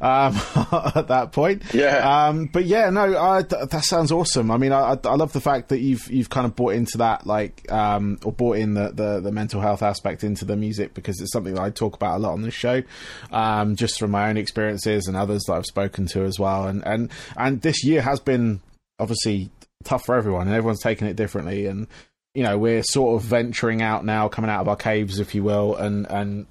Um, 0.00 0.36
at 0.94 1.08
that 1.08 1.30
point, 1.32 1.62
Yeah. 1.74 2.28
Um, 2.28 2.46
but 2.46 2.64
yeah, 2.66 2.88
no, 2.90 3.20
I, 3.20 3.42
th- 3.42 3.68
that 3.70 3.84
sounds 3.84 4.12
awesome. 4.12 4.50
I 4.50 4.58
mean, 4.58 4.70
I, 4.70 4.92
I 4.92 4.98
I 5.04 5.14
love 5.16 5.32
the 5.32 5.40
fact 5.40 5.70
that 5.70 5.80
you've 5.80 6.08
you've 6.08 6.30
kind 6.30 6.46
of 6.46 6.54
bought 6.54 6.74
into 6.74 6.98
that, 6.98 7.26
like, 7.26 7.70
um, 7.72 8.18
or 8.24 8.32
bought 8.32 8.58
in 8.58 8.74
the, 8.74 8.92
the 8.92 9.20
the 9.20 9.32
mental 9.32 9.60
health 9.60 9.82
aspect 9.82 10.22
into 10.22 10.44
the 10.44 10.56
music 10.56 10.94
because 10.94 11.20
it's 11.20 11.32
something 11.32 11.54
that 11.54 11.62
I 11.62 11.70
talk 11.70 11.96
about 11.96 12.16
a 12.16 12.20
lot 12.20 12.32
on 12.34 12.42
this 12.42 12.54
show, 12.54 12.84
um, 13.32 13.74
just 13.74 13.98
from 13.98 14.12
my 14.12 14.28
own 14.28 14.36
experiences 14.36 15.08
and 15.08 15.16
others 15.16 15.42
that 15.48 15.54
I've 15.54 15.66
spoken 15.66 16.06
to 16.08 16.22
as 16.22 16.38
well. 16.38 16.68
And 16.68 16.86
and 16.86 17.10
and 17.36 17.60
this 17.62 17.82
year 17.84 18.02
has 18.02 18.20
been 18.20 18.60
obviously 18.98 19.50
tough 19.84 20.04
for 20.06 20.14
everyone, 20.14 20.46
and 20.46 20.56
everyone's 20.56 20.82
taking 20.82 21.06
it 21.08 21.16
differently. 21.16 21.66
And 21.66 21.86
you 22.34 22.42
know, 22.42 22.58
we're 22.58 22.82
sort 22.82 23.16
of 23.20 23.26
venturing 23.28 23.80
out 23.82 24.04
now, 24.04 24.28
coming 24.28 24.50
out 24.50 24.60
of 24.60 24.68
our 24.68 24.76
caves, 24.76 25.18
if 25.18 25.34
you 25.34 25.42
will, 25.42 25.74
and 25.76 26.06
and 26.10 26.46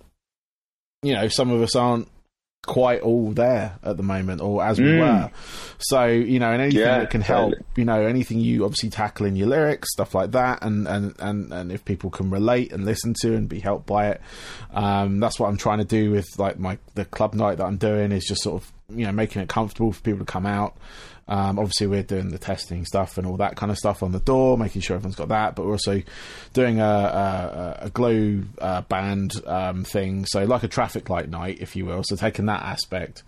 you 1.03 1.13
know, 1.13 1.27
some 1.27 1.51
of 1.51 1.61
us 1.61 1.75
aren't 1.75 2.07
quite 2.65 3.01
all 3.01 3.29
there 3.29 3.77
at 3.83 3.95
the 3.95 4.01
moment, 4.01 4.41
or 4.41 4.63
as 4.65 4.79
we 4.79 4.87
Mm. 4.87 4.99
were. 4.99 5.31
So 5.77 6.05
you 6.07 6.39
know, 6.39 6.51
and 6.51 6.63
anything 6.63 6.79
Yeah, 6.81 6.97
that 6.99 7.11
can 7.11 7.21
help, 7.21 7.51
totally. 7.51 7.65
you 7.75 7.85
know, 7.85 8.01
anything 8.01 8.39
you 8.39 8.65
obviously 8.65 8.89
tackle 8.89 9.27
in 9.27 9.35
your 9.35 9.47
lyrics, 9.47 9.91
stuff 9.91 10.15
like 10.15 10.31
that, 10.31 10.63
and 10.63 10.87
and 10.87 11.13
and 11.19 11.53
and 11.53 11.71
if 11.71 11.85
people 11.85 12.09
can 12.09 12.31
relate 12.31 12.71
and 12.73 12.83
listen 12.83 13.13
to 13.21 13.35
and 13.35 13.47
be 13.47 13.59
helped 13.59 13.85
by 13.85 14.07
it, 14.09 14.21
um, 14.73 15.19
that's 15.19 15.39
what 15.39 15.47
I'm 15.49 15.57
trying 15.57 15.77
to 15.77 15.85
do 15.85 16.09
with 16.09 16.25
like 16.39 16.57
my 16.57 16.79
the 16.95 17.05
club 17.05 17.35
night 17.35 17.57
that 17.59 17.65
I'm 17.65 17.77
doing 17.77 18.11
is 18.11 18.25
just 18.25 18.41
sort 18.41 18.63
of 18.63 18.71
you 18.97 19.05
know 19.05 19.11
making 19.11 19.43
it 19.43 19.49
comfortable 19.49 19.91
for 19.91 20.01
people 20.01 20.25
to 20.25 20.31
come 20.31 20.47
out. 20.47 20.75
Um, 21.27 21.57
obviously, 21.57 21.87
we're 21.87 22.03
doing 22.03 22.29
the 22.29 22.37
testing 22.37 22.85
stuff 22.85 23.17
and 23.17 23.25
all 23.25 23.37
that 23.37 23.55
kind 23.55 23.71
of 23.71 23.77
stuff 23.77 24.03
on 24.03 24.11
the 24.11 24.19
door, 24.19 24.57
making 24.57 24.81
sure 24.81 24.95
everyone's 24.95 25.15
got 25.15 25.29
that. 25.29 25.55
But 25.55 25.65
we're 25.65 25.71
also 25.73 26.01
doing 26.53 26.79
a, 26.79 26.83
a, 26.83 27.77
a 27.85 27.89
glow 27.89 28.43
uh, 28.59 28.81
band 28.81 29.33
um, 29.47 29.83
thing, 29.83 30.25
so 30.25 30.43
like 30.45 30.63
a 30.63 30.67
traffic 30.67 31.09
light 31.09 31.29
night, 31.29 31.57
if 31.61 31.75
you 31.75 31.85
will. 31.85 32.03
So 32.05 32.15
taking 32.15 32.45
that 32.45 32.61
aspect, 32.61 33.23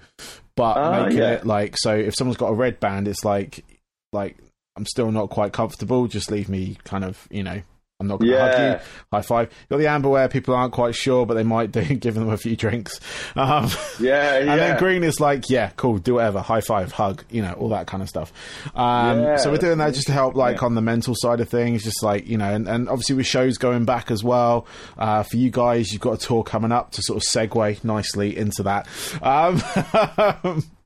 but 0.55 0.77
Ah, 0.77 1.03
making 1.05 1.19
yeah. 1.19 1.31
it 1.33 1.45
like 1.45 1.75
so. 1.77 1.95
If 1.95 2.13
someone's 2.15 2.37
got 2.37 2.49
a 2.49 2.55
red 2.55 2.79
band, 2.79 3.07
it's 3.07 3.25
like 3.25 3.65
like 4.13 4.37
I'm 4.75 4.85
still 4.85 5.11
not 5.11 5.29
quite 5.31 5.51
comfortable. 5.53 6.07
Just 6.07 6.29
leave 6.29 6.49
me 6.49 6.77
kind 6.83 7.03
of 7.03 7.27
you 7.31 7.41
know. 7.43 7.61
I'm 7.99 8.05
not 8.05 8.19
going 8.19 8.31
to 8.31 8.37
hug 8.39 8.59
you. 8.81 8.87
High 9.11 9.21
five. 9.23 9.47
You 9.51 9.65
got 9.71 9.77
the 9.77 9.87
amber 9.87 10.09
where 10.09 10.27
people 10.29 10.53
aren't 10.53 10.71
quite 10.71 10.93
sure, 10.93 11.25
but 11.25 11.33
they 11.33 11.41
might 11.41 11.71
do. 11.71 11.81
Give 11.95 12.13
them 12.13 12.29
a 12.29 12.37
few 12.37 12.55
drinks. 12.55 12.99
Um, 13.35 13.69
Yeah, 13.99 14.37
yeah. 14.37 14.37
and 14.39 14.49
then 14.49 14.77
green 14.77 15.03
is 15.03 15.19
like, 15.19 15.49
yeah, 15.49 15.71
cool, 15.77 15.97
do 15.97 16.15
whatever, 16.15 16.41
high 16.41 16.61
five, 16.61 16.91
hug, 16.91 17.23
you 17.31 17.41
know, 17.41 17.53
all 17.53 17.69
that 17.69 17.87
kind 17.87 18.03
of 18.03 18.09
stuff. 18.09 18.31
Um, 18.75 19.21
Yeah, 19.21 19.37
so 19.37 19.49
we're 19.49 19.57
doing 19.57 19.79
that 19.79 19.95
just 19.95 20.05
to 20.07 20.13
help, 20.13 20.35
like, 20.35 20.57
yeah. 20.59 20.65
on 20.65 20.75
the 20.75 20.81
mental 20.81 21.15
side 21.17 21.39
of 21.39 21.49
things, 21.49 21.83
just 21.83 22.03
like, 22.03 22.27
you 22.27 22.37
know, 22.37 22.53
and, 22.53 22.67
and 22.67 22.87
obviously 22.87 23.15
with 23.15 23.25
shows 23.25 23.57
going 23.57 23.85
back 23.85 24.11
as 24.11 24.23
well, 24.23 24.67
uh, 24.99 25.23
for 25.23 25.37
you 25.37 25.49
guys, 25.49 25.91
you've 25.91 26.01
got 26.01 26.13
a 26.13 26.17
tour 26.23 26.43
coming 26.43 26.71
up 26.71 26.91
to 26.91 27.01
sort 27.01 27.17
of 27.17 27.23
segue 27.23 27.83
nicely 27.83 28.37
into 28.37 28.61
that. 28.61 28.87
Um, 29.23 30.63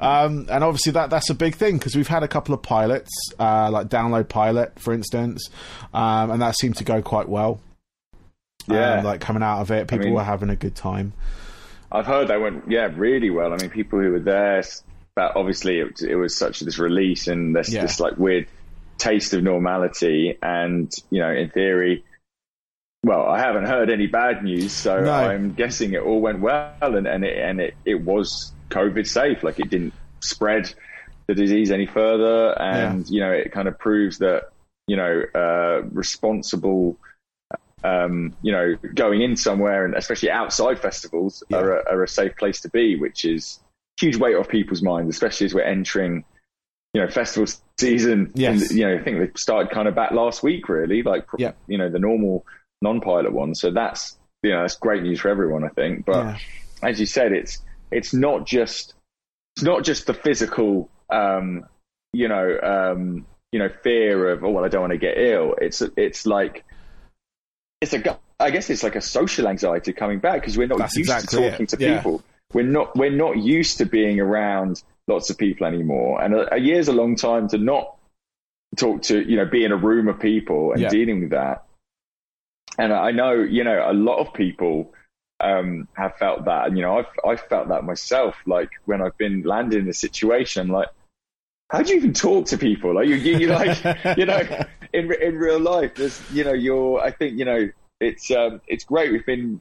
Um, 0.00 0.46
and 0.50 0.62
obviously 0.64 0.92
that 0.92 1.10
that's 1.10 1.30
a 1.30 1.34
big 1.34 1.54
thing 1.54 1.78
because 1.78 1.94
we've 1.96 2.08
had 2.08 2.22
a 2.22 2.28
couple 2.28 2.54
of 2.54 2.62
pilots, 2.62 3.10
uh, 3.38 3.70
like 3.70 3.88
download 3.88 4.28
pilot, 4.28 4.78
for 4.78 4.92
instance, 4.94 5.48
um, 5.94 6.30
and 6.30 6.42
that 6.42 6.56
seemed 6.56 6.76
to 6.76 6.84
go 6.84 7.02
quite 7.02 7.28
well. 7.28 7.60
Yeah. 8.68 8.98
um, 8.98 9.04
like 9.04 9.20
coming 9.20 9.42
out 9.42 9.60
of 9.60 9.70
it, 9.70 9.88
people 9.88 10.06
mean- 10.06 10.14
were 10.14 10.22
having 10.24 10.50
a 10.50 10.56
good 10.56 10.74
time. 10.76 11.12
I've 11.92 12.06
heard 12.06 12.28
they 12.28 12.36
went, 12.38 12.70
yeah, 12.70 12.88
really 12.94 13.30
well. 13.30 13.52
I 13.52 13.56
mean, 13.56 13.68
people 13.70 13.98
who 14.00 14.12
were 14.12 14.20
there, 14.20 14.62
but 15.16 15.34
obviously 15.34 15.80
it, 15.80 16.00
it 16.02 16.14
was 16.14 16.36
such 16.36 16.60
this 16.60 16.78
release 16.78 17.26
and 17.26 17.56
this, 17.56 17.68
Yeah. 17.72 17.82
this 17.82 17.98
like 17.98 18.16
weird 18.16 18.46
taste 18.96 19.34
of 19.34 19.42
normality. 19.42 20.38
And, 20.40 20.92
you 21.10 21.18
know, 21.20 21.32
in 21.32 21.50
theory, 21.50 22.04
well, 23.02 23.26
I 23.26 23.40
haven't 23.40 23.64
heard 23.66 23.90
any 23.90 24.06
bad 24.06 24.44
news, 24.44 24.72
so 24.72 25.00
No. 25.00 25.10
I'm 25.12 25.54
guessing 25.54 25.94
it 25.94 26.02
all 26.02 26.20
went 26.20 26.38
well 26.40 26.74
and, 26.80 27.08
and 27.08 27.24
it, 27.24 27.36
and 27.36 27.60
it, 27.60 27.74
it 27.84 28.00
was 28.02 28.52
COVID 28.70 29.06
safe. 29.06 29.42
Like 29.42 29.60
it 29.60 29.68
didn't 29.70 29.94
spread 30.20 30.72
the 31.26 31.34
disease 31.34 31.70
any 31.70 31.86
further. 31.86 32.60
And, 32.60 33.08
you 33.08 33.20
know, 33.20 33.30
it 33.30 33.52
kind 33.52 33.68
of 33.68 33.78
proves 33.78 34.18
that, 34.18 34.50
you 34.86 34.96
know, 34.96 35.22
uh, 35.34 35.82
responsible, 35.92 36.96
um, 37.84 38.34
you 38.42 38.52
know, 38.52 38.76
going 38.94 39.22
in 39.22 39.36
somewhere 39.36 39.84
and 39.84 39.94
especially 39.94 40.30
outside 40.30 40.78
festivals 40.80 41.42
Yeah. 41.48 41.58
are, 41.58 41.78
a, 41.80 41.92
are 41.92 42.02
a 42.02 42.08
safe 42.08 42.36
place 42.36 42.60
to 42.62 42.68
be, 42.68 42.96
which 42.96 43.24
is 43.24 43.60
huge 44.00 44.16
weight 44.16 44.34
off 44.34 44.48
people's 44.48 44.82
minds, 44.82 45.14
especially 45.14 45.44
as 45.46 45.54
we're 45.54 45.62
entering, 45.62 46.24
you 46.94 47.00
know, 47.00 47.08
festival 47.08 47.46
season. 47.78 48.32
Yes. 48.34 48.62
And, 48.70 48.78
you 48.78 48.86
know, 48.86 48.94
I 48.94 49.02
think 49.02 49.18
they 49.18 49.30
started 49.38 49.70
kind 49.70 49.86
of 49.88 49.94
back 49.94 50.10
last 50.12 50.42
week, 50.42 50.68
really, 50.68 51.02
like, 51.02 51.26
Yeah. 51.38 51.52
you 51.68 51.78
know, 51.78 51.88
the 51.88 51.98
normal 51.98 52.44
non-pilot 52.82 53.32
one. 53.32 53.54
So 53.54 53.70
that's, 53.70 54.18
you 54.42 54.50
know, 54.50 54.62
that's 54.62 54.76
great 54.76 55.02
news 55.02 55.20
for 55.20 55.28
everyone, 55.28 55.64
I 55.64 55.68
think. 55.68 56.06
But 56.06 56.24
Yeah. 56.24 56.38
as 56.82 56.98
you 56.98 57.06
said, 57.06 57.32
it's, 57.32 57.62
it's 57.90 58.12
not 58.14 58.46
just, 58.46 58.94
it's 59.56 59.64
not 59.64 59.84
just 59.84 60.06
the 60.06 60.14
physical, 60.14 60.88
um, 61.10 61.66
you 62.12 62.28
know, 62.28 62.58
um, 62.62 63.26
you 63.52 63.58
know, 63.58 63.68
fear 63.82 64.30
of, 64.30 64.44
oh, 64.44 64.50
well, 64.50 64.64
I 64.64 64.68
don't 64.68 64.82
want 64.82 64.92
to 64.92 64.98
get 64.98 65.18
ill. 65.18 65.54
It's, 65.60 65.82
it's 65.96 66.26
like, 66.26 66.64
it's 67.80 67.92
a, 67.92 68.18
I 68.38 68.50
guess 68.50 68.70
it's 68.70 68.82
like 68.82 68.96
a 68.96 69.00
social 69.00 69.48
anxiety 69.48 69.92
coming 69.92 70.20
back 70.20 70.40
because 70.40 70.56
we're 70.56 70.66
not 70.68 70.78
That's 70.78 70.96
used 70.96 71.10
exactly 71.10 71.38
to 71.40 71.50
talking 71.50 71.66
it. 71.66 71.68
to 71.70 71.76
Yeah. 71.78 71.96
people. 71.96 72.22
We're 72.52 72.62
not, 72.64 72.96
we're 72.96 73.10
not 73.10 73.38
used 73.38 73.78
to 73.78 73.86
being 73.86 74.20
around 74.20 74.82
lots 75.08 75.30
of 75.30 75.38
people 75.38 75.66
anymore. 75.66 76.22
And 76.22 76.34
a, 76.34 76.54
a 76.54 76.58
year's 76.58 76.88
a 76.88 76.92
long 76.92 77.16
time 77.16 77.48
to 77.48 77.58
not 77.58 77.96
talk 78.76 79.02
to, 79.02 79.20
you 79.20 79.36
know, 79.36 79.46
be 79.46 79.64
in 79.64 79.72
a 79.72 79.76
room 79.76 80.08
of 80.08 80.20
people 80.20 80.72
and 80.72 80.82
Yeah. 80.82 80.88
dealing 80.88 81.20
with 81.20 81.30
that. 81.30 81.64
And 82.78 82.92
I 82.92 83.10
know, 83.10 83.34
you 83.34 83.64
know, 83.64 83.84
a 83.84 83.92
lot 83.92 84.18
of 84.18 84.32
people 84.32 84.94
um, 85.40 85.88
have 85.94 86.16
felt 86.16 86.44
that. 86.44 86.66
And, 86.66 86.76
you 86.76 86.82
know, 86.82 86.98
I've, 86.98 87.06
I've 87.26 87.40
felt 87.48 87.68
that 87.68 87.84
myself. 87.84 88.36
Like 88.46 88.70
when 88.84 89.02
I've 89.02 89.16
been 89.16 89.42
landed 89.42 89.82
in 89.82 89.88
a 89.88 89.94
situation, 89.94 90.68
like, 90.68 90.88
how 91.70 91.82
do 91.82 91.92
you 91.92 91.98
even 91.98 92.12
talk 92.12 92.46
to 92.46 92.58
people? 92.58 92.94
Like 92.94 93.08
you, 93.08 93.16
you, 93.16 93.46
like, 93.46 93.78
you 94.16 94.26
know, 94.26 94.40
in 94.92 95.12
in 95.12 95.36
real 95.36 95.60
life, 95.60 95.94
there's, 95.94 96.20
you 96.32 96.44
know, 96.44 96.52
you're. 96.52 97.00
I 97.00 97.12
think, 97.12 97.38
you 97.38 97.44
know, 97.44 97.68
it's 98.00 98.30
um, 98.30 98.60
it's 98.66 98.84
great. 98.84 99.12
We've 99.12 99.26
been, 99.26 99.60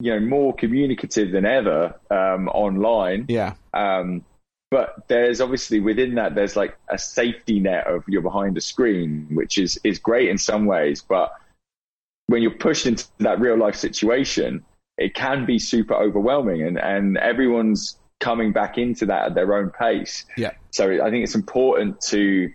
you 0.00 0.12
know, 0.12 0.20
more 0.20 0.54
communicative 0.54 1.30
than 1.30 1.44
ever 1.44 1.94
um, 2.10 2.48
online. 2.48 3.26
Yeah. 3.28 3.54
Um, 3.74 4.24
but 4.70 5.06
there's 5.06 5.42
obviously 5.42 5.80
within 5.80 6.14
that, 6.14 6.34
there's 6.34 6.56
like 6.56 6.78
a 6.88 6.96
safety 6.96 7.60
net 7.60 7.86
of 7.86 8.04
you're 8.08 8.22
behind 8.22 8.56
a 8.56 8.62
screen, 8.62 9.28
which 9.32 9.58
is 9.58 9.78
is 9.84 9.98
great 9.98 10.30
in 10.30 10.38
some 10.38 10.64
ways. 10.64 11.04
But 11.06 11.30
when 12.28 12.40
you're 12.40 12.52
pushed 12.52 12.86
into 12.86 13.04
that 13.18 13.38
real 13.38 13.58
life 13.58 13.76
situation, 13.76 14.64
it 14.98 15.14
can 15.14 15.46
be 15.46 15.58
super 15.58 15.94
overwhelming, 15.94 16.62
and 16.62 16.78
and 16.78 17.16
everyone's 17.18 17.98
coming 18.20 18.52
back 18.52 18.78
into 18.78 19.06
that 19.06 19.26
at 19.26 19.34
their 19.34 19.54
own 19.54 19.70
pace. 19.70 20.24
Yeah. 20.36 20.52
So 20.70 21.04
I 21.04 21.10
think 21.10 21.24
it's 21.24 21.34
important 21.34 22.00
to 22.08 22.50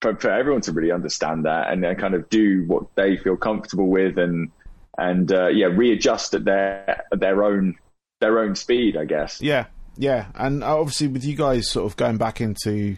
for, 0.00 0.16
for 0.16 0.30
everyone 0.30 0.62
to 0.62 0.72
really 0.72 0.90
understand 0.90 1.44
that 1.44 1.70
and 1.70 1.82
then 1.82 1.96
kind 1.96 2.14
of 2.14 2.28
do 2.28 2.64
what 2.66 2.84
they 2.96 3.16
feel 3.16 3.36
comfortable 3.36 3.88
with 3.88 4.18
and 4.18 4.50
and 4.98 5.32
uh, 5.32 5.48
yeah 5.48 5.66
readjust 5.66 6.34
at 6.34 6.44
their 6.44 7.04
at 7.12 7.20
their 7.20 7.44
own 7.44 7.76
their 8.20 8.38
own 8.38 8.54
speed, 8.54 8.96
I 8.96 9.04
guess. 9.04 9.40
Yeah, 9.42 9.66
yeah, 9.96 10.26
and 10.34 10.64
obviously 10.64 11.08
with 11.08 11.24
you 11.24 11.36
guys 11.36 11.70
sort 11.70 11.86
of 11.86 11.96
going 11.96 12.16
back 12.16 12.40
into 12.40 12.96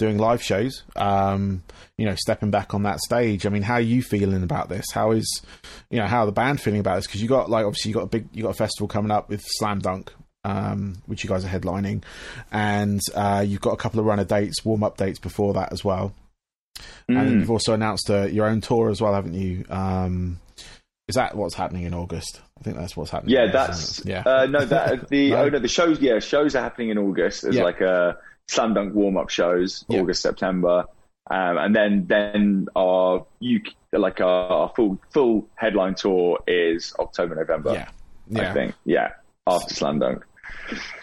doing 0.00 0.18
live 0.18 0.42
shows, 0.42 0.82
um, 0.96 1.62
you 1.96 2.06
know, 2.06 2.16
stepping 2.16 2.50
back 2.50 2.74
on 2.74 2.82
that 2.82 2.98
stage. 3.00 3.46
I 3.46 3.50
mean, 3.50 3.62
how 3.62 3.74
are 3.74 3.80
you 3.80 4.02
feeling 4.02 4.42
about 4.42 4.68
this? 4.68 4.86
How 4.92 5.12
is, 5.12 5.42
you 5.90 5.98
know, 5.98 6.06
how 6.06 6.20
are 6.20 6.26
the 6.26 6.32
band 6.32 6.60
feeling 6.60 6.80
about 6.80 6.96
this? 6.96 7.06
Because 7.06 7.22
you 7.22 7.28
got 7.28 7.48
like 7.48 7.64
obviously 7.64 7.90
you 7.90 7.94
got 7.94 8.02
a 8.04 8.06
big, 8.08 8.28
you 8.32 8.42
got 8.42 8.50
a 8.50 8.54
festival 8.54 8.88
coming 8.88 9.12
up 9.12 9.28
with 9.28 9.42
Slam 9.46 9.78
Dunk. 9.78 10.12
Um, 10.42 11.02
which 11.04 11.22
you 11.22 11.28
guys 11.28 11.44
are 11.44 11.48
headlining, 11.48 12.02
and 12.50 12.98
uh, 13.14 13.44
you've 13.46 13.60
got 13.60 13.72
a 13.74 13.76
couple 13.76 14.00
of 14.00 14.06
runner 14.06 14.24
dates, 14.24 14.64
warm 14.64 14.82
up 14.82 14.96
dates 14.96 15.18
before 15.18 15.52
that 15.52 15.70
as 15.70 15.84
well. 15.84 16.14
And 17.08 17.18
Mm. 17.18 17.40
you've 17.40 17.50
also 17.50 17.74
announced 17.74 18.08
uh, 18.10 18.22
your 18.22 18.46
own 18.46 18.62
tour 18.62 18.88
as 18.88 19.02
well, 19.02 19.12
haven't 19.12 19.34
you? 19.34 19.66
Um, 19.68 20.40
is 21.08 21.16
that 21.16 21.36
what's 21.36 21.54
happening 21.54 21.82
in 21.82 21.92
August? 21.92 22.40
I 22.58 22.62
think 22.62 22.78
that's 22.78 22.96
what's 22.96 23.10
happening. 23.10 23.34
Yeah, 23.34 23.50
that's 23.52 24.02
yeah. 24.06 24.22
Uh, 24.24 24.46
no, 24.46 24.64
that 24.64 25.08
the 25.10 25.30
No. 25.32 25.36
oh 25.42 25.48
no, 25.50 25.58
the 25.58 25.68
shows. 25.68 26.00
Yeah, 26.00 26.20
shows 26.20 26.54
are 26.56 26.62
happening 26.62 26.88
in 26.88 26.96
August. 26.96 27.42
There's 27.42 27.56
Yeah. 27.56 27.64
like 27.64 27.82
a 27.82 28.16
slam 28.50 28.74
dunk 28.74 28.94
warm 28.94 29.16
up 29.16 29.30
shows, 29.30 29.84
Yeah. 29.88 30.00
August 30.00 30.22
September, 30.22 30.84
um, 31.30 31.56
and 31.58 31.74
then 31.76 32.06
then 32.08 32.66
our 32.76 33.24
you 33.38 33.62
like 33.92 34.20
our, 34.20 34.72
full 34.76 34.98
full 35.12 35.48
headline 35.54 35.94
tour 35.94 36.38
is 36.46 36.92
October 36.98 37.34
November. 37.36 37.72
yeah, 37.72 37.88
yeah. 38.28 38.50
I 38.50 38.52
think. 38.54 38.74
Yeah, 38.84 39.12
after 39.46 39.74
slam 39.74 39.98
dunk. 40.00 40.24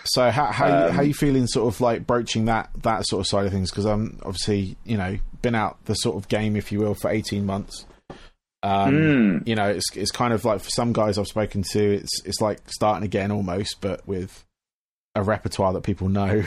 So 0.04 0.30
how 0.30 0.46
how 0.52 0.68
you, 0.68 0.74
Um, 0.88 0.92
how 0.92 1.02
you 1.02 1.14
feeling 1.14 1.48
sort 1.48 1.74
of 1.74 1.80
like 1.82 2.06
broaching 2.06 2.46
that 2.46 2.70
that 2.84 3.06
sort 3.08 3.22
of 3.22 3.28
side 3.28 3.46
of 3.46 3.52
things? 3.52 3.72
Because 3.72 3.86
I'm 3.86 4.20
obviously 4.24 4.76
you 4.86 4.98
know 4.98 5.18
been 5.42 5.56
out 5.56 5.78
the 5.86 5.94
sort 5.96 6.16
of 6.18 6.28
game, 6.28 6.56
if 6.56 6.72
you 6.72 6.80
will, 6.80 6.96
for 6.96 7.10
eighteen 7.10 7.46
months. 7.46 7.86
Um, 8.64 8.92
Mm. 8.94 9.48
You 9.48 9.56
know, 9.56 9.70
it's 9.70 9.86
it's 9.96 10.12
kind 10.12 10.34
of 10.34 10.44
like 10.44 10.62
for 10.62 10.70
some 10.70 10.92
guys 10.92 11.18
I've 11.18 11.28
spoken 11.28 11.64
to, 11.74 11.80
it's 11.96 12.22
it's 12.26 12.42
like 12.42 12.60
starting 12.68 13.06
again 13.06 13.32
almost, 13.32 13.78
but 13.82 14.06
with 14.08 14.44
a 15.18 15.24
repertoire 15.24 15.74
that 15.74 15.84
people 15.84 16.10
know. 16.10 16.44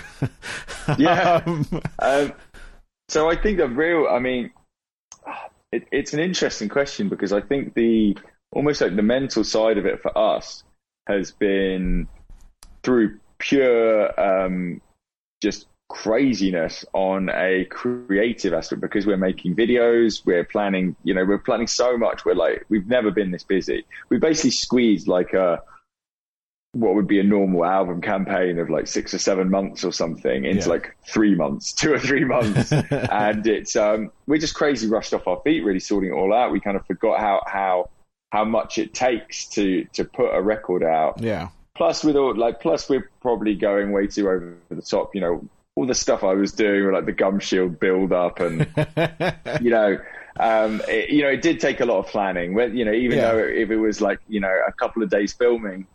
yeah. 0.98 1.42
Um, 1.46 1.82
um, 1.98 2.32
so 3.08 3.28
I 3.28 3.36
think 3.36 3.58
the 3.58 3.68
real, 3.68 4.06
I 4.08 4.20
mean, 4.20 4.50
it, 5.72 5.86
it's 5.90 6.14
an 6.14 6.20
interesting 6.20 6.68
question 6.68 7.08
because 7.08 7.32
I 7.32 7.40
think 7.40 7.74
the 7.74 8.16
almost 8.52 8.80
like 8.80 8.96
the 8.96 9.02
mental 9.02 9.44
side 9.44 9.78
of 9.78 9.86
it 9.86 10.00
for 10.00 10.16
us 10.16 10.62
has 11.06 11.32
been 11.32 12.08
through 12.82 13.18
pure 13.38 14.18
um, 14.20 14.80
just 15.42 15.66
craziness 15.88 16.84
on 16.92 17.28
a 17.30 17.64
creative 17.64 18.54
aspect 18.54 18.80
because 18.80 19.06
we're 19.06 19.16
making 19.16 19.56
videos, 19.56 20.24
we're 20.24 20.44
planning, 20.44 20.94
you 21.02 21.12
know, 21.12 21.24
we're 21.24 21.38
planning 21.38 21.66
so 21.66 21.98
much. 21.98 22.24
We're 22.24 22.34
like, 22.34 22.64
we've 22.68 22.86
never 22.86 23.10
been 23.10 23.32
this 23.32 23.42
busy. 23.42 23.84
We 24.08 24.18
basically 24.18 24.52
squeezed 24.52 25.08
like 25.08 25.32
a, 25.32 25.60
what 26.72 26.94
would 26.94 27.08
be 27.08 27.18
a 27.18 27.24
normal 27.24 27.64
album 27.64 28.00
campaign 28.00 28.58
of 28.58 28.70
like 28.70 28.86
six 28.86 29.12
or 29.12 29.18
seven 29.18 29.50
months 29.50 29.82
or 29.82 29.92
something 29.92 30.44
into 30.44 30.66
yeah. 30.66 30.68
like 30.68 30.96
three 31.06 31.34
months, 31.34 31.72
two 31.74 31.92
or 31.92 31.98
three 31.98 32.24
months. 32.24 32.72
and 32.90 33.46
it's, 33.46 33.74
um, 33.76 34.12
we're 34.26 34.38
just 34.38 34.54
crazy 34.54 34.86
rushed 34.86 35.12
off 35.12 35.26
our 35.26 35.40
feet, 35.42 35.64
really 35.64 35.80
sorting 35.80 36.10
it 36.10 36.14
all 36.14 36.32
out. 36.32 36.52
We 36.52 36.60
kind 36.60 36.76
of 36.76 36.86
forgot 36.86 37.18
how, 37.18 37.42
how, 37.46 37.90
how 38.30 38.44
much 38.44 38.78
it 38.78 38.94
takes 38.94 39.46
to, 39.48 39.84
to 39.94 40.04
put 40.04 40.32
a 40.32 40.40
record 40.40 40.84
out. 40.84 41.20
Yeah. 41.20 41.48
Plus 41.76 42.04
with 42.04 42.16
all 42.16 42.36
like, 42.36 42.60
plus 42.60 42.88
we're 42.88 43.10
probably 43.20 43.54
going 43.56 43.90
way 43.90 44.06
too 44.06 44.28
over 44.28 44.56
the 44.68 44.82
top, 44.82 45.14
you 45.14 45.20
know, 45.20 45.48
all 45.76 45.86
the 45.86 45.94
stuff 45.94 46.22
I 46.22 46.34
was 46.34 46.52
doing, 46.52 46.84
with 46.84 46.94
like 46.94 47.06
the 47.06 47.12
gum 47.12 47.40
shield 47.40 47.80
build 47.80 48.12
up, 48.12 48.40
and 48.40 48.66
you 49.62 49.70
know, 49.70 49.98
um, 50.38 50.82
it, 50.88 51.10
you 51.10 51.22
know, 51.22 51.30
it 51.30 51.40
did 51.40 51.58
take 51.60 51.80
a 51.80 51.86
lot 51.86 51.98
of 52.00 52.06
planning. 52.08 52.54
When, 52.54 52.76
you 52.76 52.84
know, 52.84 52.92
even 52.92 53.18
yeah. 53.18 53.32
though 53.32 53.38
if 53.38 53.70
it 53.70 53.76
was 53.76 54.00
like 54.00 54.18
you 54.28 54.40
know 54.40 54.54
a 54.66 54.72
couple 54.72 55.02
of 55.02 55.08
days 55.08 55.32
filming, 55.32 55.86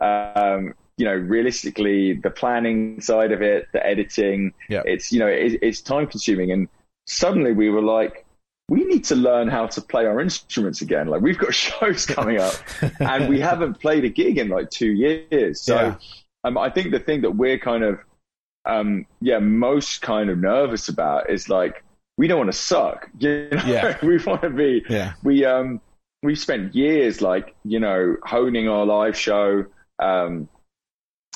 um, 0.00 0.74
you 0.96 1.04
know, 1.04 1.14
realistically, 1.14 2.14
the 2.14 2.30
planning 2.30 3.00
side 3.00 3.32
of 3.32 3.42
it, 3.42 3.68
the 3.72 3.84
editing, 3.84 4.52
it's 4.68 5.12
you 5.12 5.18
know, 5.18 5.26
it, 5.26 5.58
it's 5.62 5.80
time 5.80 6.06
consuming, 6.06 6.52
and 6.52 6.68
suddenly 7.06 7.52
we 7.52 7.70
were 7.70 7.82
like. 7.82 8.24
We 8.70 8.82
need 8.82 9.04
to 9.04 9.14
learn 9.14 9.48
how 9.48 9.66
to 9.66 9.82
play 9.82 10.06
our 10.06 10.22
instruments 10.22 10.80
again. 10.80 11.08
Like 11.08 11.20
we've 11.20 11.36
got 11.36 11.54
shows 11.54 12.06
coming 12.06 12.40
up, 12.40 12.54
and 12.98 13.28
we 13.28 13.38
haven't 13.38 13.78
played 13.78 14.06
a 14.06 14.08
gig 14.08 14.38
in 14.38 14.48
like 14.48 14.70
two 14.70 14.90
years. 14.90 15.60
So, 15.60 15.74
yeah. 15.76 15.96
um, 16.44 16.56
I 16.56 16.70
think 16.70 16.90
the 16.90 16.98
thing 16.98 17.20
that 17.20 17.32
we're 17.32 17.58
kind 17.58 17.84
of 17.84 17.98
um, 18.66 19.06
yeah, 19.20 19.38
most 19.38 20.02
kind 20.02 20.30
of 20.30 20.38
nervous 20.38 20.88
about 20.88 21.30
is 21.30 21.48
like 21.48 21.84
we 22.16 22.26
don't 22.26 22.38
want 22.38 22.52
to 22.52 22.58
suck. 22.58 23.10
You 23.18 23.48
know? 23.50 23.62
Yeah. 23.66 23.98
we 24.02 24.18
want 24.18 24.42
to 24.42 24.50
be. 24.50 24.84
Yeah. 24.88 25.14
We 25.22 25.44
um 25.44 25.80
we've 26.22 26.38
spent 26.38 26.74
years 26.74 27.20
like 27.20 27.54
you 27.64 27.80
know 27.80 28.16
honing 28.22 28.68
our 28.68 28.86
live 28.86 29.16
show, 29.16 29.66
um, 29.98 30.48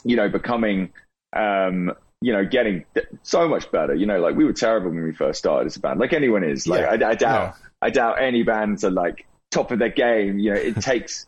you 0.04 0.16
know, 0.16 0.28
becoming 0.28 0.92
um, 1.34 1.92
you 2.20 2.32
know, 2.32 2.44
getting 2.44 2.84
so 3.22 3.48
much 3.48 3.70
better. 3.70 3.94
You 3.94 4.06
know, 4.06 4.20
like 4.20 4.34
we 4.34 4.44
were 4.44 4.52
terrible 4.52 4.90
when 4.90 5.02
we 5.02 5.14
first 5.14 5.38
started 5.38 5.66
as 5.66 5.76
a 5.76 5.80
band, 5.80 6.00
like 6.00 6.12
anyone 6.12 6.44
is. 6.44 6.66
Like 6.66 6.80
yeah. 6.80 7.06
I, 7.06 7.10
I, 7.10 7.14
doubt, 7.14 7.54
yeah. 7.56 7.68
I 7.82 7.90
doubt 7.90 8.20
any 8.20 8.42
bands 8.42 8.84
are 8.84 8.90
like 8.90 9.26
top 9.50 9.70
of 9.70 9.78
their 9.78 9.90
game. 9.90 10.38
You 10.38 10.54
know, 10.54 10.60
it 10.60 10.76
takes 10.80 11.26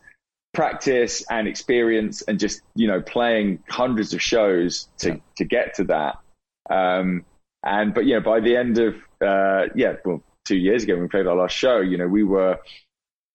practice 0.53 1.23
and 1.29 1.47
experience 1.47 2.21
and 2.23 2.39
just 2.39 2.61
you 2.75 2.87
know 2.87 3.01
playing 3.01 3.63
hundreds 3.69 4.13
of 4.13 4.21
shows 4.21 4.89
to 4.97 5.09
yeah. 5.09 5.15
to 5.37 5.45
get 5.45 5.75
to 5.75 5.85
that 5.85 6.17
um, 6.69 7.25
and 7.63 7.93
but 7.93 8.05
yeah 8.05 8.19
by 8.19 8.39
the 8.39 8.55
end 8.55 8.77
of 8.77 8.95
uh, 9.21 9.67
yeah 9.75 9.93
well 10.03 10.21
two 10.45 10.57
years 10.57 10.83
ago 10.83 10.93
when 10.93 11.03
we 11.03 11.07
played 11.07 11.25
our 11.25 11.35
last 11.35 11.55
show 11.55 11.79
you 11.79 11.97
know 11.97 12.07
we 12.07 12.23
were 12.23 12.59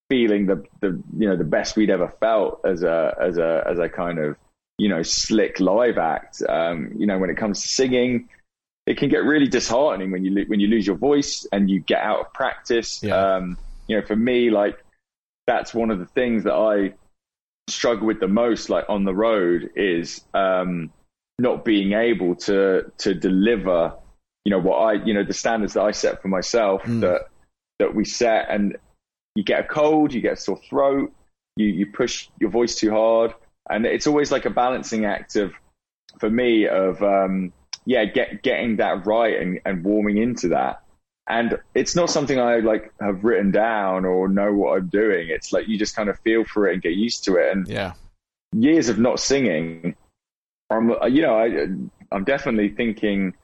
feeling 0.08 0.46
the 0.46 0.64
the 0.80 1.00
you 1.18 1.28
know 1.28 1.36
the 1.36 1.44
best 1.44 1.76
we'd 1.76 1.90
ever 1.90 2.12
felt 2.20 2.60
as 2.64 2.82
a 2.82 3.14
as 3.20 3.38
a 3.38 3.64
as 3.66 3.78
a 3.78 3.88
kind 3.88 4.18
of 4.18 4.36
you 4.78 4.88
know 4.88 5.02
slick 5.02 5.58
live 5.58 5.98
act 5.98 6.42
um, 6.48 6.92
you 6.96 7.06
know 7.06 7.18
when 7.18 7.30
it 7.30 7.36
comes 7.36 7.60
to 7.62 7.68
singing 7.68 8.28
it 8.86 8.96
can 8.96 9.08
get 9.08 9.24
really 9.24 9.48
disheartening 9.48 10.10
when 10.10 10.24
you 10.24 10.44
when 10.46 10.60
you 10.60 10.68
lose 10.68 10.86
your 10.86 10.96
voice 10.96 11.46
and 11.52 11.68
you 11.68 11.80
get 11.80 12.02
out 12.02 12.20
of 12.20 12.32
practice 12.32 13.02
yeah. 13.02 13.14
um, 13.16 13.58
you 13.88 13.96
know 13.96 14.06
for 14.06 14.16
me 14.16 14.50
like 14.50 14.78
that's 15.46 15.72
one 15.72 15.90
of 15.90 15.98
the 15.98 16.06
things 16.06 16.44
that 16.44 16.54
I 16.54 16.94
struggle 17.68 18.06
with 18.06 18.20
the 18.20 18.28
most, 18.28 18.68
like 18.68 18.84
on 18.88 19.04
the 19.04 19.14
road, 19.14 19.70
is 19.76 20.22
um, 20.34 20.90
not 21.38 21.64
being 21.64 21.92
able 21.92 22.34
to 22.36 22.90
to 22.98 23.14
deliver. 23.14 23.94
You 24.44 24.50
know 24.50 24.60
what 24.60 24.76
I, 24.76 24.92
you 25.04 25.14
know, 25.14 25.24
the 25.24 25.32
standards 25.32 25.74
that 25.74 25.82
I 25.82 25.90
set 25.90 26.22
for 26.22 26.28
myself 26.28 26.82
mm. 26.82 27.00
that 27.00 27.28
that 27.78 27.94
we 27.94 28.04
set, 28.04 28.46
and 28.50 28.76
you 29.36 29.44
get 29.44 29.60
a 29.60 29.64
cold, 29.64 30.12
you 30.12 30.20
get 30.20 30.32
a 30.32 30.36
sore 30.36 30.60
throat, 30.68 31.12
you 31.56 31.66
you 31.66 31.86
push 31.86 32.28
your 32.40 32.50
voice 32.50 32.74
too 32.74 32.90
hard, 32.90 33.34
and 33.70 33.86
it's 33.86 34.08
always 34.08 34.32
like 34.32 34.46
a 34.46 34.50
balancing 34.50 35.04
act 35.04 35.36
of, 35.36 35.52
for 36.18 36.28
me, 36.28 36.66
of 36.66 37.00
um, 37.02 37.52
yeah, 37.84 38.04
get 38.04 38.42
getting 38.42 38.76
that 38.76 39.06
right 39.06 39.40
and, 39.40 39.60
and 39.64 39.84
warming 39.84 40.18
into 40.18 40.48
that 40.48 40.82
and 41.28 41.58
it's 41.74 41.96
not 41.96 42.10
something 42.10 42.38
I 42.38 42.58
like 42.58 42.92
have 43.00 43.24
written 43.24 43.50
down 43.50 44.04
or 44.04 44.28
know 44.28 44.52
what 44.52 44.78
I'm 44.78 44.86
doing. 44.88 45.28
It's 45.28 45.52
like 45.52 45.66
you 45.66 45.78
just 45.78 45.96
kind 45.96 46.08
of 46.08 46.18
feel 46.20 46.44
for 46.44 46.68
it 46.68 46.74
and 46.74 46.82
get 46.82 46.92
used 46.92 47.24
to 47.24 47.36
it. 47.36 47.52
And 47.52 47.66
yeah, 47.66 47.94
years 48.54 48.88
of 48.88 48.98
not 48.98 49.18
singing, 49.18 49.96
I'm 50.70 50.90
you 51.12 51.22
know 51.22 51.36
I 51.36 51.66
I'm 52.12 52.24
definitely 52.24 52.68
thinking, 52.68 53.34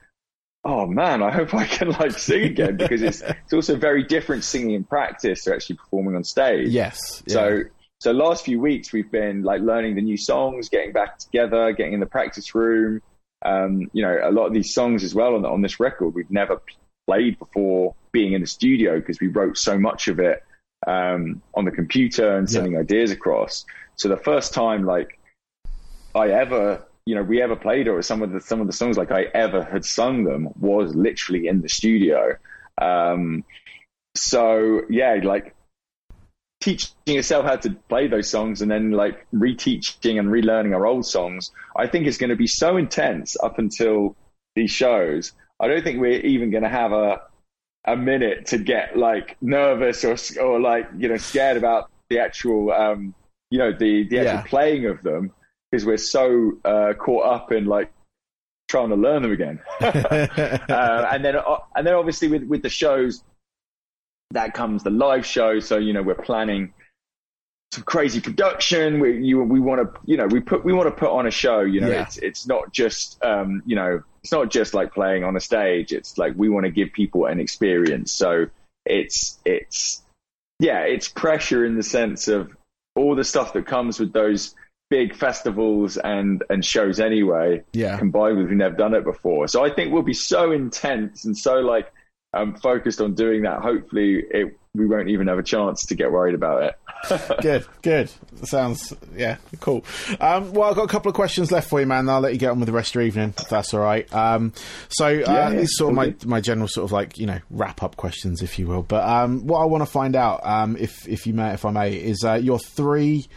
oh 0.63 0.85
man, 0.85 1.21
I 1.21 1.31
hope 1.31 1.53
I 1.53 1.65
can 1.65 1.91
like 1.91 2.17
sing 2.17 2.43
again 2.43 2.77
because 2.77 3.01
it's 3.01 3.21
it's 3.21 3.53
also 3.53 3.75
very 3.75 4.03
different 4.03 4.43
singing 4.43 4.71
in 4.71 4.83
practice 4.83 5.43
to 5.45 5.53
actually 5.53 5.77
performing 5.77 6.15
on 6.15 6.23
stage. 6.23 6.69
Yes. 6.69 7.23
Yeah. 7.25 7.33
So 7.33 7.63
so 7.99 8.11
last 8.11 8.45
few 8.45 8.59
weeks 8.59 8.91
we've 8.91 9.11
been 9.11 9.43
like 9.43 9.61
learning 9.61 9.95
the 9.95 10.01
new 10.01 10.17
songs, 10.17 10.69
getting 10.69 10.91
back 10.91 11.19
together, 11.19 11.71
getting 11.71 11.93
in 11.93 11.99
the 11.99 12.05
practice 12.05 12.53
room. 12.53 13.01
Um, 13.45 13.89
you 13.91 14.01
know, 14.01 14.19
a 14.23 14.31
lot 14.31 14.45
of 14.45 14.53
these 14.53 14.73
songs 14.73 15.03
as 15.03 15.13
well 15.13 15.35
on, 15.35 15.45
on 15.45 15.61
this 15.61 15.79
record 15.79 16.13
we've 16.13 16.31
never 16.31 16.61
played 17.07 17.37
before 17.39 17.93
being 18.13 18.33
in 18.33 18.41
the 18.41 18.47
studio 18.47 18.99
because 18.99 19.19
we 19.19 19.27
wrote 19.27 19.57
so 19.57 19.77
much 19.77 20.07
of 20.07 20.19
it 20.19 20.43
um, 20.87 21.41
on 21.53 21.65
the 21.65 21.71
computer 21.71 22.37
and 22.37 22.49
sending 22.49 22.73
yeah. 22.73 22.79
ideas 22.79 23.11
across. 23.11 23.65
So 23.95 24.07
the 24.07 24.17
first 24.17 24.53
time 24.53 24.85
like 24.85 25.19
I 26.15 26.29
ever, 26.29 26.85
you 27.05 27.15
know, 27.15 27.23
we 27.23 27.41
ever 27.41 27.55
played 27.55 27.87
or 27.87 28.01
some 28.01 28.21
of 28.21 28.31
the 28.31 28.41
some 28.41 28.61
of 28.61 28.67
the 28.67 28.73
songs 28.73 28.97
like 28.97 29.11
I 29.11 29.23
ever 29.33 29.63
had 29.63 29.85
sung 29.85 30.23
them 30.23 30.49
was 30.59 30.95
literally 30.95 31.47
in 31.47 31.61
the 31.61 31.69
studio. 31.69 32.35
Um, 32.81 33.43
so 34.15 34.81
yeah, 34.89 35.19
like 35.23 35.55
teaching 36.61 36.91
yourself 37.05 37.45
how 37.45 37.57
to 37.57 37.71
play 37.89 38.07
those 38.07 38.29
songs 38.29 38.61
and 38.61 38.71
then 38.71 38.91
like 38.91 39.27
reteaching 39.33 40.17
and 40.17 40.29
relearning 40.29 40.73
our 40.73 40.85
old 40.85 41.05
songs, 41.05 41.51
I 41.75 41.87
think 41.87 42.07
is 42.07 42.17
going 42.17 42.29
to 42.29 42.37
be 42.37 42.47
so 42.47 42.77
intense 42.77 43.35
up 43.43 43.59
until 43.59 44.15
these 44.55 44.71
shows 44.71 45.33
I 45.63 45.67
don't 45.67 45.83
think 45.83 45.99
we're 45.99 46.19
even 46.19 46.51
going 46.51 46.63
to 46.63 46.69
have 46.69 46.91
a 46.91 47.21
a 47.85 47.95
minute 47.95 48.47
to 48.47 48.57
get 48.57 48.97
like 48.97 49.37
nervous 49.41 50.03
or 50.03 50.15
or 50.41 50.59
like 50.59 50.89
you 50.97 51.07
know 51.07 51.17
scared 51.17 51.57
about 51.57 51.89
the 52.09 52.19
actual 52.19 52.71
um, 52.71 53.15
you 53.49 53.59
know 53.59 53.71
the 53.71 54.07
the 54.07 54.19
actual 54.19 54.35
yeah. 54.35 54.41
playing 54.43 54.85
of 54.87 55.01
them 55.03 55.31
because 55.73 55.87
we're 55.87 55.97
so 55.97 56.55
uh, 56.63 56.93
caught 56.93 57.25
up 57.25 57.51
in 57.51 57.65
like 57.65 57.91
trying 58.67 58.89
to 58.89 58.95
learn 58.95 59.23
them 59.23 59.31
again. 59.31 59.59
uh, 59.81 61.07
and 61.11 61.25
then 61.25 61.35
uh, 61.35 61.57
and 61.75 61.87
then 61.87 61.95
obviously 61.95 62.27
with 62.27 62.43
with 62.43 62.61
the 62.61 62.69
shows 62.69 63.23
that 64.31 64.53
comes 64.53 64.83
the 64.83 64.91
live 64.91 65.25
show. 65.25 65.59
So 65.59 65.77
you 65.77 65.91
know 65.93 66.03
we're 66.03 66.13
planning 66.13 66.75
some 67.71 67.83
crazy 67.85 68.21
production. 68.21 68.99
We 68.99 69.25
you 69.25 69.41
we 69.41 69.59
want 69.59 69.81
to 69.81 69.99
you 70.05 70.15
know 70.15 70.27
we 70.27 70.41
put 70.41 70.63
we 70.63 70.73
want 70.73 70.89
to 70.89 70.95
put 70.95 71.09
on 71.09 71.25
a 71.25 71.31
show. 71.31 71.61
You 71.61 71.81
know 71.81 71.89
yeah. 71.89 72.03
it's 72.03 72.17
it's 72.17 72.45
not 72.45 72.71
just 72.71 73.17
um, 73.25 73.63
you 73.65 73.75
know 73.75 74.03
it's 74.21 74.31
not 74.31 74.51
just 74.51 74.75
like 74.75 74.93
playing 74.93 75.23
on 75.23 75.35
a 75.35 75.39
stage. 75.39 75.91
It's 75.91 76.19
like 76.19 76.33
we 76.37 76.49
want 76.49 76.67
to 76.67 76.71
give 76.71 76.93
people 76.93 77.25
an 77.25 77.39
experience. 77.39 78.11
So 78.11 78.45
it's 78.85 79.39
it's 79.43 80.03
yeah, 80.59 80.81
it's 80.81 81.07
pressure 81.07 81.65
in 81.65 81.75
the 81.75 81.83
sense 81.83 82.27
of 82.27 82.55
all 82.95 83.15
the 83.15 83.23
stuff 83.23 83.53
that 83.53 83.65
comes 83.65 83.99
with 83.99 84.13
those 84.13 84.53
big 84.93 85.15
festivals 85.15 85.97
and 85.97 86.43
and 86.51 86.63
shows 86.63 86.99
anyway. 86.99 87.63
Yeah, 87.73 87.97
combined 87.97 88.37
with 88.37 88.49
we've 88.49 88.57
never 88.57 88.75
done 88.75 88.93
it 88.93 89.03
before. 89.03 89.47
So 89.47 89.65
I 89.65 89.73
think 89.73 89.91
we'll 89.91 90.03
be 90.03 90.13
so 90.13 90.51
intense 90.51 91.25
and 91.25 91.35
so 91.35 91.55
like 91.55 91.91
um, 92.31 92.55
focused 92.55 93.01
on 93.01 93.15
doing 93.15 93.41
that. 93.41 93.61
Hopefully, 93.61 94.23
it, 94.29 94.55
we 94.75 94.85
won't 94.85 95.09
even 95.09 95.27
have 95.27 95.39
a 95.39 95.43
chance 95.43 95.87
to 95.87 95.95
get 95.95 96.11
worried 96.11 96.35
about 96.35 96.61
it. 96.63 96.75
good, 97.41 97.65
good. 97.81 98.11
Sounds 98.43 98.93
yeah, 99.15 99.37
cool. 99.61 99.83
Um, 100.19 100.53
well, 100.53 100.69
I've 100.69 100.75
got 100.75 100.83
a 100.83 100.87
couple 100.87 101.09
of 101.09 101.15
questions 101.15 101.51
left 101.51 101.69
for 101.69 101.79
you, 101.79 101.87
man. 101.87 102.07
I'll 102.07 102.21
let 102.21 102.33
you 102.33 102.39
get 102.39 102.51
on 102.51 102.59
with 102.59 102.67
the 102.67 102.73
rest 102.73 102.91
of 102.91 102.95
your 102.95 103.03
evening, 103.03 103.33
if 103.35 103.49
that's 103.49 103.73
all 103.73 103.79
right. 103.79 104.11
Um, 104.13 104.53
so 104.89 105.07
uh, 105.07 105.09
yeah, 105.09 105.23
yeah, 105.25 105.49
these 105.49 105.75
sort 105.75 105.89
of 105.89 105.95
my, 105.95 106.15
my 106.25 106.39
general 106.39 106.67
sort 106.67 106.85
of 106.85 106.91
like 106.91 107.17
you 107.17 107.25
know 107.25 107.39
wrap 107.49 107.81
up 107.81 107.97
questions, 107.97 108.43
if 108.43 108.59
you 108.59 108.67
will. 108.67 108.83
But 108.83 109.07
um, 109.07 109.47
what 109.47 109.59
I 109.59 109.65
want 109.65 109.81
to 109.81 109.89
find 109.89 110.15
out, 110.15 110.45
um, 110.45 110.77
if 110.77 111.07
if 111.07 111.25
you 111.25 111.33
may, 111.33 111.53
if 111.53 111.65
I 111.65 111.71
may, 111.71 111.93
is 111.93 112.23
uh, 112.23 112.35
your 112.35 112.59
three 112.59 113.27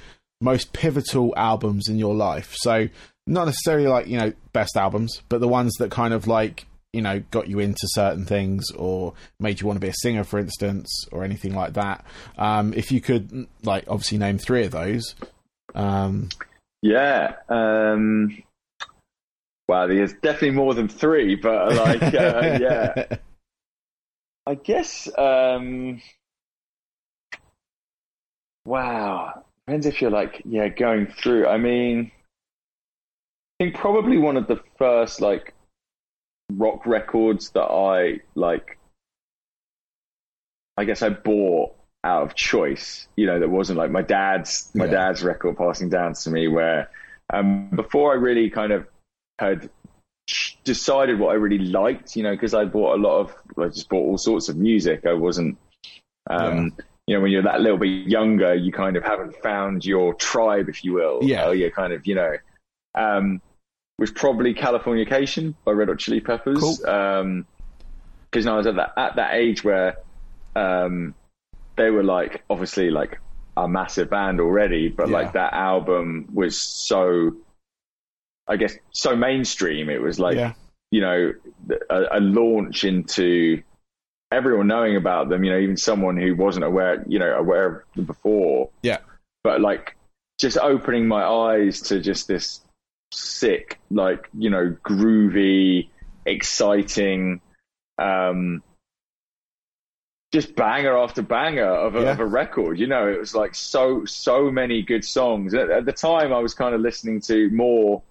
most 0.41 0.72
pivotal 0.72 1.34
albums 1.37 1.89
in 1.89 1.99
your 1.99 2.14
life. 2.14 2.55
So 2.57 2.89
not 3.26 3.47
necessarily 3.47 3.89
like 3.89 4.07
you 4.07 4.18
know 4.18 4.32
best 4.53 4.76
albums, 4.76 5.22
but 5.28 5.41
the 5.41 5.49
ones 5.49 5.72
that 5.78 5.91
kind 5.91 6.14
of 6.14 6.26
like 6.26 6.66
you 6.93 7.03
know 7.03 7.20
got 7.30 7.49
you 7.49 7.59
into 7.59 7.87
certain 7.91 8.24
things 8.24 8.70
or 8.72 9.14
made 9.41 9.61
you 9.61 9.66
want 9.66 9.76
to 9.76 9.84
be 9.84 9.89
a 9.89 9.95
singer 9.95 10.24
for 10.24 10.39
instance 10.39 10.89
or 11.12 11.24
anything 11.24 11.55
like 11.55 11.74
that 11.74 12.07
um, 12.39 12.72
if 12.72 12.91
you 12.91 13.03
could 13.03 13.47
like 13.64 13.84
obviously 13.89 14.16
name 14.16 14.39
three 14.39 14.64
of 14.64 14.70
those 14.70 15.14
um, 15.74 16.30
yeah 16.80 17.34
um, 17.51 18.30
Wow, 19.68 19.89
there's 19.89 20.12
definitely 20.12 20.53
more 20.53 20.74
than 20.74 20.89
three, 20.89 21.34
but 21.34 21.74
like, 21.74 22.03
uh, 22.14 22.59
yeah. 22.61 23.16
I 24.47 24.55
guess. 24.55 25.09
Um, 25.18 26.01
wow, 28.64 29.45
depends 29.66 29.86
if 29.86 30.00
you're 30.00 30.10
like, 30.10 30.42
yeah, 30.44 30.68
going 30.68 31.06
through. 31.06 31.46
I 31.46 31.58
mean, 31.58 32.12
I 33.58 33.64
think 33.64 33.74
probably 33.76 34.18
one 34.18 34.36
of 34.36 34.46
the 34.46 34.60
first 34.78 35.20
like 35.20 35.54
rock 36.52 36.86
records 36.86 37.50
that 37.50 37.64
I 37.64 38.20
like. 38.34 38.78
I 40.76 40.84
guess 40.84 41.02
I 41.02 41.08
bought 41.08 41.74
out 42.04 42.22
of 42.22 42.34
choice. 42.34 43.08
You 43.16 43.26
know, 43.26 43.40
that 43.40 43.48
wasn't 43.48 43.78
like 43.78 43.90
my 43.90 44.02
dad's 44.02 44.70
my 44.74 44.84
Yeah. 44.84 44.92
dad's 44.92 45.24
record 45.24 45.56
passing 45.56 45.88
down 45.88 46.14
to 46.14 46.30
me. 46.30 46.48
Where 46.48 46.90
um, 47.32 47.70
before 47.70 48.12
I 48.12 48.16
really 48.16 48.50
kind 48.50 48.72
of 48.72 48.86
had 49.38 49.68
decided 50.64 51.18
what 51.18 51.30
I 51.30 51.34
really 51.34 51.58
liked, 51.58 52.16
you 52.16 52.22
know, 52.22 52.32
because 52.32 52.54
I 52.54 52.64
bought 52.64 52.98
a 52.98 53.02
lot 53.02 53.20
of, 53.20 53.34
I 53.58 53.68
just 53.68 53.88
bought 53.88 54.06
all 54.06 54.18
sorts 54.18 54.48
of 54.48 54.56
music. 54.56 55.06
I 55.06 55.12
wasn't, 55.12 55.58
um, 56.28 56.76
you 57.07 57.14
know, 57.14 57.20
when 57.20 57.30
you're 57.30 57.42
that 57.42 57.61
little 57.61 57.78
bit 57.78 58.09
younger, 58.09 58.54
you 58.54 58.72
kind 58.72 58.96
of 58.96 59.04
haven't 59.04 59.36
found 59.42 59.84
your 59.84 60.14
tribe, 60.14 60.68
if 60.68 60.84
you 60.84 60.92
will. 60.94 61.20
Yeah. 61.22 61.46
Or 61.46 61.54
you're 61.54 61.70
kind 61.70 61.92
of, 61.92 62.07
you 62.07 62.16
know, 62.16 62.36
um, 62.94 63.40
was 63.98 64.11
probably 64.11 64.54
Californication 64.54 65.54
by 65.64 65.72
Red 65.72 65.88
Hot 65.88 65.98
Chili 65.98 66.20
Peppers. 66.20 66.59
Cool. 66.59 66.86
Um, 66.86 67.46
because 68.30 68.44
now 68.44 68.54
I 68.54 68.57
was 68.59 68.66
at 68.66 68.76
that 68.76 68.92
at 68.96 69.16
that 69.16 69.34
age 69.34 69.62
where, 69.62 69.98
um, 70.57 71.14
they 71.76 71.90
were 71.90 72.02
like 72.02 72.42
obviously 72.50 72.90
like 72.90 73.18
a 73.57 73.68
massive 73.68 74.11
band 74.11 74.40
already, 74.40 74.88
but 74.88 75.09
Yeah. 75.09 75.14
like 75.14 75.32
that 75.34 75.52
album 75.52 76.28
was 76.34 76.59
so, 76.59 77.36
I 78.48 78.57
guess, 78.57 78.76
so 78.90 79.14
mainstream. 79.14 79.88
It 79.88 80.02
was 80.02 80.18
like 80.18 80.36
yeah, 80.36 80.54
you 80.90 81.00
know, 81.00 81.32
a, 81.88 82.18
a 82.18 82.20
launch 82.20 82.84
into 82.84 83.62
everyone 84.33 84.66
knowing 84.66 84.97
about 84.97 85.29
them, 85.29 85.45
you 85.45 85.51
know, 85.53 85.59
even 85.59 85.77
someone 85.77 86.16
who 86.16 86.35
wasn't 86.35 86.64
aware, 86.64 87.05
you 87.09 87.18
know, 87.18 87.37
aware 87.37 87.66
of 87.66 87.83
them 87.95 88.05
before. 88.05 88.70
yeah, 88.83 88.99
But 89.45 89.61
like 89.61 89.97
just 90.39 90.59
opening 90.59 91.07
my 91.07 91.24
eyes 91.24 91.81
to 91.83 92.01
just 92.01 92.29
this 92.29 92.61
sick, 93.12 93.79
like, 93.91 94.29
you 94.37 94.51
know, 94.51 94.77
groovy, 94.85 95.89
exciting, 96.27 97.41
um, 97.99 98.62
just 100.33 100.55
banger 100.57 100.99
after 100.99 101.22
banger 101.22 101.64
of 101.64 101.95
a, 101.95 102.03
Yeah. 102.03 102.11
of 102.11 102.20
a 102.20 102.27
record. 102.27 102.79
You 102.79 102.89
know, 102.89 103.09
it 103.09 103.18
was 103.18 103.35
like 103.35 103.55
so, 103.55 104.05
so 104.05 104.51
many 104.51 104.83
good 104.83 105.05
songs. 105.05 105.55
At, 105.55 105.70
at 105.70 105.85
the 105.87 105.93
time, 105.93 106.33
I 106.33 106.41
was 106.41 106.53
kind 106.53 106.74
of 106.74 106.81
listening 106.81 107.20
to 107.22 107.49
more 107.51 108.03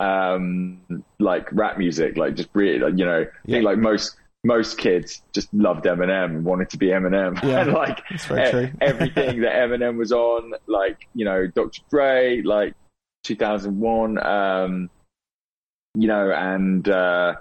um 0.00 1.04
like 1.20 1.46
rap 1.52 1.78
music 1.78 2.16
like 2.16 2.34
just 2.34 2.48
really 2.52 2.80
like, 2.80 2.98
you 2.98 3.04
know 3.04 3.20
I 3.20 3.26
Yeah. 3.46 3.54
think 3.58 3.64
like 3.64 3.78
most 3.78 4.16
most 4.44 4.78
kids 4.78 5.22
just 5.34 5.52
loved 5.54 5.84
Eminem 5.86 6.26
and 6.26 6.44
wanted 6.44 6.70
to 6.70 6.76
be 6.78 6.88
Eminem 6.88 7.42
Yeah, 7.42 7.62
and 7.62 7.72
like 7.72 8.00
e- 8.10 8.70
everything 8.80 9.40
that 9.40 9.52
Eminem 9.54 9.96
was 9.96 10.12
on 10.12 10.52
like 10.66 11.08
you 11.14 11.24
know 11.24 11.46
Dr. 11.46 11.80
Dre 11.90 12.42
like 12.42 12.74
2001 13.24 14.24
um 14.24 14.90
you 15.94 16.06
know 16.08 16.30
and 16.30 16.86
uh 16.88 17.34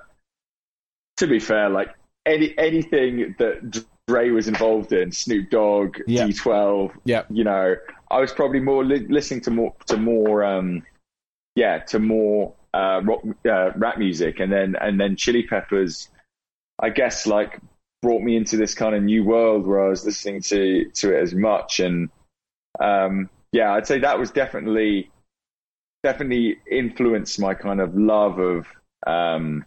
to 1.18 1.28
be 1.28 1.40
fair 1.40 1.70
like 1.70 1.90
any 2.26 2.58
anything 2.58 3.36
that 3.38 3.84
Dre 4.08 4.30
was 4.30 4.48
involved 4.48 4.92
in 4.94 5.12
Snoop 5.12 5.50
Dogg 5.50 5.98
Yeah. 6.08 6.28
D12 6.28 6.92
yeah, 7.06 7.24
you 7.30 7.44
know, 7.44 7.76
I 8.12 8.20
was 8.20 8.32
probably 8.34 8.60
more 8.60 8.84
li- 8.84 9.08
listening 9.10 9.42
to 9.42 9.52
more 9.52 9.74
to 9.88 9.98
more, 9.98 10.44
um, 10.44 10.84
yeah, 11.56 11.80
to 11.88 12.00
more 12.00 12.54
uh, 12.74 13.02
rock, 13.04 13.22
uh, 13.50 13.72
rap 13.78 13.98
music, 13.98 14.40
and 14.40 14.52
then 14.52 14.76
and 14.80 15.00
then 15.00 15.16
Chili 15.16 15.44
Peppers, 15.44 16.10
I 16.84 16.90
guess, 16.90 17.26
like 17.26 17.60
brought 18.02 18.22
me 18.22 18.36
into 18.36 18.58
this 18.58 18.76
kind 18.76 18.94
of 18.94 19.02
new 19.02 19.24
world 19.24 19.66
where 19.66 19.84
I 19.84 19.88
was 19.90 20.06
listening 20.06 20.42
to 20.44 20.90
to 20.96 21.18
it 21.18 21.22
as 21.24 21.34
much, 21.34 21.80
and 21.80 22.10
um, 22.80 23.30
yeah, 23.54 23.74
I'd 23.74 23.88
say 23.88 24.00
that 24.00 24.20
was 24.20 24.32
definitely 24.32 25.10
definitely 26.04 26.58
influenced 26.70 27.40
my 27.40 27.54
kind 27.54 27.80
of 27.80 27.96
love 27.96 28.38
of, 28.38 28.68
um, 29.08 29.66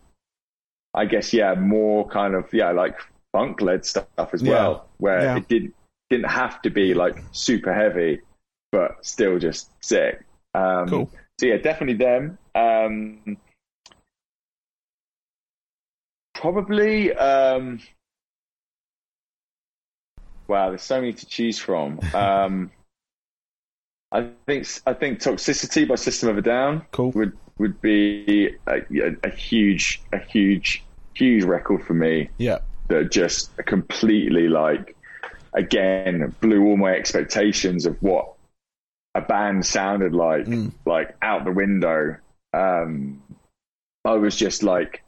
I 0.92 1.06
guess, 1.06 1.32
yeah, 1.32 1.54
more 1.54 2.06
kind 2.08 2.34
of 2.34 2.52
yeah, 2.52 2.72
like 2.72 2.98
funk 3.32 3.62
led 3.62 3.86
stuff 3.86 4.06
as 4.34 4.42
Yeah. 4.42 4.50
well, 4.50 4.88
where 4.98 5.22
Yeah. 5.22 5.36
it 5.38 5.48
didn't 5.48 5.74
didn't 6.10 6.30
have 6.30 6.60
to 6.62 6.70
be 6.70 6.94
like 6.94 7.24
super 7.32 7.72
heavy, 7.72 8.20
but 8.72 9.04
still 9.04 9.38
just 9.38 9.70
sick. 9.82 10.22
Um, 10.54 10.86
cool. 10.88 11.10
So 11.40 11.46
yeah, 11.46 11.56
definitely 11.56 11.96
them. 11.96 12.38
Um, 12.54 13.38
probably. 16.40 17.12
Um, 17.14 17.80
wow, 20.48 20.70
there's 20.70 20.82
so 20.82 21.00
many 21.00 21.12
to 21.12 21.26
choose 21.26 21.58
from. 21.58 22.00
Um, 22.14 22.70
I 24.12 24.30
think 24.46 24.66
I 24.86 24.92
think 24.94 25.18
Toxicity 25.20 25.86
by 25.88 25.96
System 25.96 26.28
of 26.28 26.38
a 26.38 26.42
Down 26.42 26.86
Cool. 26.92 27.10
would 27.12 27.32
would 27.58 27.80
be 27.80 28.54
a, 28.66 28.80
a 29.24 29.30
huge 29.30 30.02
a 30.12 30.18
huge 30.18 30.84
huge 31.14 31.44
record 31.44 31.82
for 31.82 31.94
me 31.94 32.28
Yeah, 32.38 32.58
that 32.88 33.10
just 33.10 33.56
completely 33.64 34.48
like 34.48 34.94
again 35.54 36.34
blew 36.40 36.64
all 36.66 36.76
my 36.76 36.92
expectations 36.92 37.86
of 37.86 37.96
what 38.02 38.34
a 39.14 39.22
band 39.22 39.64
sounded 39.64 40.12
like 40.14 40.44
Mm. 40.44 40.72
like 40.84 41.16
out 41.22 41.46
the 41.46 41.50
window 41.52 42.16
um 42.52 43.22
i 44.04 44.12
was 44.12 44.36
just 44.36 44.62
like 44.62 45.02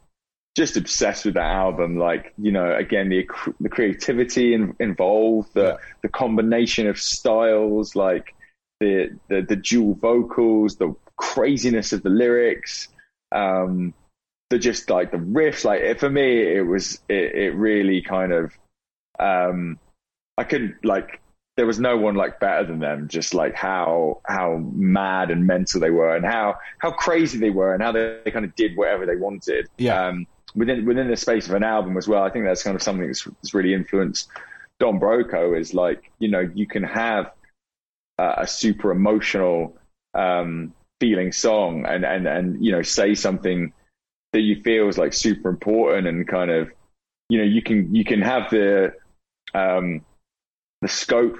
just 0.58 0.76
obsessed 0.76 1.24
with 1.24 1.34
that 1.34 1.52
album 1.66 1.96
like 1.96 2.24
you 2.36 2.50
know 2.56 2.68
again 2.84 3.08
the 3.08 3.24
the 3.60 3.68
creativity 3.68 4.46
in, 4.56 4.74
involved 4.80 5.48
the 5.54 5.68
Yeah. 5.68 5.76
the 6.02 6.08
combination 6.22 6.84
of 6.92 6.96
styles 6.98 7.94
like 7.94 8.26
the, 8.80 8.94
the 9.28 9.38
the 9.42 9.56
dual 9.70 9.94
vocals 9.94 10.70
the 10.76 10.90
craziness 11.16 11.92
of 11.92 12.02
the 12.02 12.10
lyrics 12.22 12.88
um 13.40 13.94
the 14.50 14.58
just 14.58 14.90
like 14.90 15.10
the 15.12 15.22
riffs 15.40 15.64
like 15.64 15.80
it, 15.90 16.00
for 16.00 16.10
me 16.10 16.28
it 16.58 16.66
was 16.66 16.84
it, 17.08 17.26
it 17.44 17.50
really 17.54 18.00
kind 18.02 18.32
of 18.40 18.44
um 19.20 19.78
i 20.38 20.44
couldn't 20.50 20.74
like 20.84 21.20
there 21.56 21.66
was 21.66 21.78
no 21.80 21.96
one 21.96 22.16
like 22.16 22.34
better 22.40 22.64
than 22.66 22.80
them 22.80 23.06
just 23.08 23.32
like 23.42 23.54
how 23.54 24.20
how 24.26 24.48
mad 24.74 25.30
and 25.30 25.46
mental 25.46 25.80
they 25.80 25.90
were 25.90 26.16
and 26.16 26.24
how 26.24 26.54
how 26.78 26.90
crazy 26.90 27.38
they 27.38 27.50
were 27.50 27.74
and 27.74 27.82
how 27.82 27.92
they, 27.92 28.18
they 28.24 28.30
kind 28.32 28.44
of 28.44 28.54
did 28.56 28.76
whatever 28.76 29.06
they 29.06 29.16
wanted 29.16 29.68
Yeah. 29.76 30.08
um 30.08 30.26
within 30.54 30.84
within 30.84 31.08
the 31.08 31.16
space 31.16 31.46
of 31.48 31.54
an 31.54 31.62
album 31.62 31.96
as 31.96 32.08
well 32.08 32.22
i 32.22 32.30
think 32.30 32.44
that's 32.44 32.62
kind 32.62 32.74
of 32.76 32.82
something 32.82 33.06
that's, 33.06 33.24
that's 33.24 33.54
really 33.54 33.74
influenced 33.74 34.28
don 34.80 34.98
broco 34.98 35.58
is 35.58 35.74
like 35.74 36.10
you 36.18 36.28
know 36.28 36.48
you 36.54 36.66
can 36.66 36.82
have 36.82 37.32
uh, 38.18 38.34
a 38.38 38.46
super 38.46 38.90
emotional 38.90 39.76
um 40.14 40.72
feeling 41.00 41.32
song 41.32 41.84
and 41.86 42.04
and 42.04 42.26
and 42.26 42.64
you 42.64 42.72
know 42.72 42.82
say 42.82 43.14
something 43.14 43.72
that 44.32 44.40
you 44.40 44.60
feel 44.62 44.88
is 44.88 44.98
like 44.98 45.12
super 45.12 45.48
important 45.48 46.06
and 46.06 46.26
kind 46.26 46.50
of 46.50 46.70
you 47.28 47.38
know 47.38 47.44
you 47.44 47.62
can 47.62 47.94
you 47.94 48.04
can 48.04 48.20
have 48.20 48.50
the 48.50 48.92
um 49.54 50.00
the 50.82 50.88
scope 50.88 51.38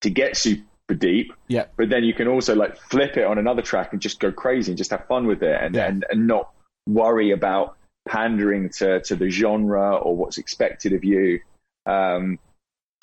to 0.00 0.10
get 0.10 0.36
super 0.36 0.64
deep 0.98 1.32
yeah, 1.48 1.64
but 1.76 1.88
then 1.88 2.04
you 2.04 2.12
can 2.12 2.28
also 2.28 2.54
like 2.54 2.76
flip 2.76 3.16
it 3.16 3.24
on 3.24 3.38
another 3.38 3.62
track 3.62 3.92
and 3.92 4.02
just 4.02 4.20
go 4.20 4.30
crazy 4.30 4.70
and 4.70 4.76
just 4.76 4.90
have 4.90 5.06
fun 5.06 5.26
with 5.26 5.42
it 5.42 5.58
and 5.60 5.74
Yeah. 5.74 5.86
and, 5.86 6.04
and 6.10 6.26
not 6.26 6.50
worry 6.86 7.30
about 7.30 7.76
pandering 8.06 8.68
to 8.70 9.00
to 9.00 9.16
the 9.16 9.30
genre 9.30 9.96
or 9.96 10.14
what's 10.16 10.38
expected 10.38 10.92
of 10.92 11.04
you 11.04 11.40
um 11.86 12.38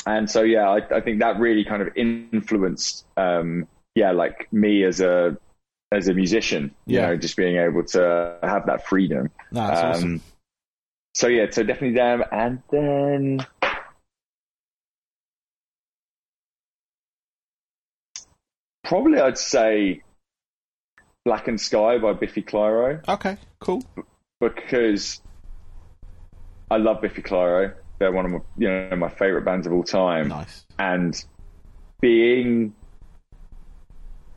and 0.06 0.30
so 0.30 0.42
yeah 0.44 0.70
i, 0.70 0.78
I 0.98 1.02
think 1.02 1.20
that 1.20 1.40
really 1.40 1.64
kind 1.66 1.82
of 1.82 1.90
influenced 1.96 3.06
um 3.18 3.68
yeah 3.96 4.12
like 4.12 4.52
me 4.54 4.84
as 4.84 5.02
a 5.02 5.38
as 5.92 6.08
a 6.08 6.14
musician 6.14 6.74
you 6.86 6.98
Yeah. 7.00 7.08
know 7.08 7.18
just 7.18 7.36
being 7.36 7.58
able 7.58 7.84
to 7.86 8.38
have 8.44 8.66
that 8.68 8.88
freedom 8.88 9.30
no, 9.52 9.68
that's 9.68 9.80
awesome. 9.82 10.14
um, 10.14 10.22
so 11.14 11.28
yeah, 11.28 11.48
so 11.52 11.62
definitely 11.64 11.98
them, 11.98 12.24
and 12.32 12.64
then 12.72 13.46
probably 18.84 19.20
I'd 19.20 19.38
say 19.38 20.02
Blackened 21.26 21.60
Sky 21.62 21.98
by 21.98 22.14
Biffy 22.14 22.42
Clyro 22.42 23.06
Okay, 23.08 23.38
cool. 23.60 23.84
Because 24.50 25.22
I 26.70 26.78
love 26.78 27.02
Biffy 27.02 27.22
Clyro. 27.22 27.74
They're 28.00 28.12
one 28.12 28.26
of 28.26 28.32
my, 28.32 28.40
you 28.58 28.68
know, 28.68 28.96
my 28.98 29.10
favorite 29.10 29.46
bands 29.46 29.68
of 29.68 29.74
all 29.74 29.84
time, 29.84 30.30
Nice. 30.30 30.66
and 30.80 31.24
being 32.02 32.74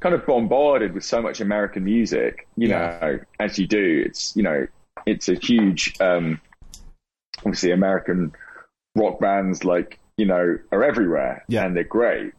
kind 0.01 0.15
of 0.15 0.27
bombarded 0.27 0.93
with 0.93 1.03
so 1.05 1.23
much 1.23 1.41
American 1.41 1.85
music, 1.85 2.47
you 2.57 2.69
Yeah. 2.69 2.99
know, 3.01 3.19
as 3.41 3.59
you 3.59 3.67
do, 3.67 4.03
it's 4.07 4.37
you 4.37 4.43
know, 4.43 4.67
it's 5.07 5.29
a 5.29 5.35
huge, 5.35 5.99
um, 6.01 6.41
obviously 7.39 7.71
American 7.71 8.33
rock 8.95 9.19
bands 9.19 9.65
like 9.65 9.99
you 10.19 10.27
know 10.27 10.59
are 10.71 10.85
everywhere, 10.85 11.45
Yeah. 11.49 11.65
and 11.65 11.75
they're 11.75 11.85
great. 11.85 12.33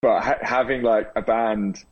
But 0.00 0.22
ha- 0.22 0.38
having 0.42 0.82
like 0.82 1.10
a 1.14 1.20
band 1.22 1.84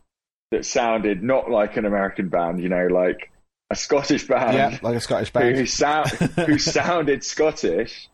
that 0.50 0.64
sounded 0.64 1.22
not 1.22 1.50
like 1.50 1.76
an 1.76 1.84
American 1.84 2.28
band, 2.28 2.60
you 2.62 2.68
know, 2.70 2.86
like 2.86 3.30
a 3.70 3.76
Scottish 3.76 4.26
band, 4.26 4.54
yeah, 4.54 4.78
like 4.82 4.96
a 4.96 5.00
Scottish 5.00 5.32
band 5.32 5.56
who, 5.56 5.66
sound, 5.66 6.08
who 6.10 6.58
sounded 6.58 7.24
Scottish, 7.24 8.08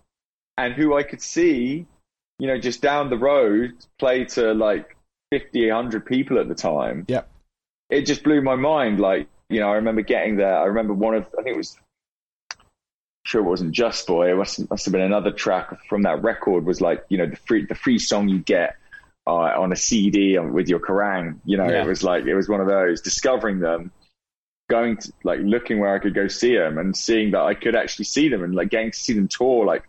and 0.57 0.75
who 0.75 0.97
I 0.97 1.03
could 1.03 1.21
see, 1.23 1.87
you 2.39 2.47
know, 2.47 2.59
just 2.59 2.81
down 2.83 3.11
the 3.11 3.19
road 3.19 3.73
play 3.99 4.25
to 4.27 4.55
like 4.55 4.97
50, 5.33 5.69
100 5.71 6.07
people 6.07 6.39
at 6.39 6.49
the 6.49 6.55
time. 6.55 7.05
Yep. 7.09 7.29
It 7.91 8.07
just 8.07 8.23
blew 8.23 8.41
my 8.43 8.55
mind. 8.57 9.01
Like, 9.01 9.29
you 9.49 9.61
know, 9.61 9.69
I 9.69 9.75
remember 9.75 10.03
getting 10.03 10.37
there. 10.37 10.57
I 10.57 10.65
remember 10.65 10.95
one 10.95 11.15
of, 11.15 11.27
I 11.39 11.43
think 11.43 11.55
it 11.55 11.57
was, 11.57 11.77
sure 13.27 13.41
it 13.41 13.45
wasn't 13.49 13.75
Justboy. 13.75 14.31
It 14.33 14.37
must, 14.37 14.71
must 14.71 14.85
have 14.85 14.93
been 14.93 15.01
another 15.03 15.33
track 15.33 15.77
from 15.89 16.03
that 16.03 16.23
record. 16.23 16.65
Was 16.65 16.81
like, 16.81 17.05
you 17.09 17.19
know, 17.19 17.27
the 17.27 17.37
free 17.37 17.67
the 17.67 17.75
free 17.75 17.99
song 17.99 18.29
you 18.29 18.39
get 18.39 18.77
uh, 19.27 19.33
on 19.33 19.73
a 19.73 19.77
CD 19.77 20.39
with 20.39 20.69
your 20.69 20.81
Kerrang. 20.81 21.41
You 21.45 21.57
know, 21.57 21.69
Yeah. 21.69 21.83
it 21.83 21.87
was 21.87 22.03
like 22.05 22.25
it 22.27 22.35
was 22.35 22.49
one 22.49 22.61
of 22.61 22.69
those. 22.69 23.01
Discovering 23.01 23.59
them, 23.61 23.91
going 24.71 24.97
to 24.97 25.13
like 25.25 25.41
looking 25.43 25.81
where 25.81 25.95
I 25.95 25.99
could 25.99 26.15
go 26.15 26.29
see 26.29 26.57
them, 26.57 26.79
and 26.79 26.97
seeing 26.97 27.33
that 27.33 27.43
I 27.43 27.55
could 27.55 27.77
actually 27.77 28.07
see 28.07 28.29
them, 28.31 28.43
and 28.43 28.55
like 28.55 28.71
getting 28.71 28.93
to 28.93 28.99
see 28.99 29.13
them 29.13 29.29
tour, 29.29 29.67
like 29.67 29.85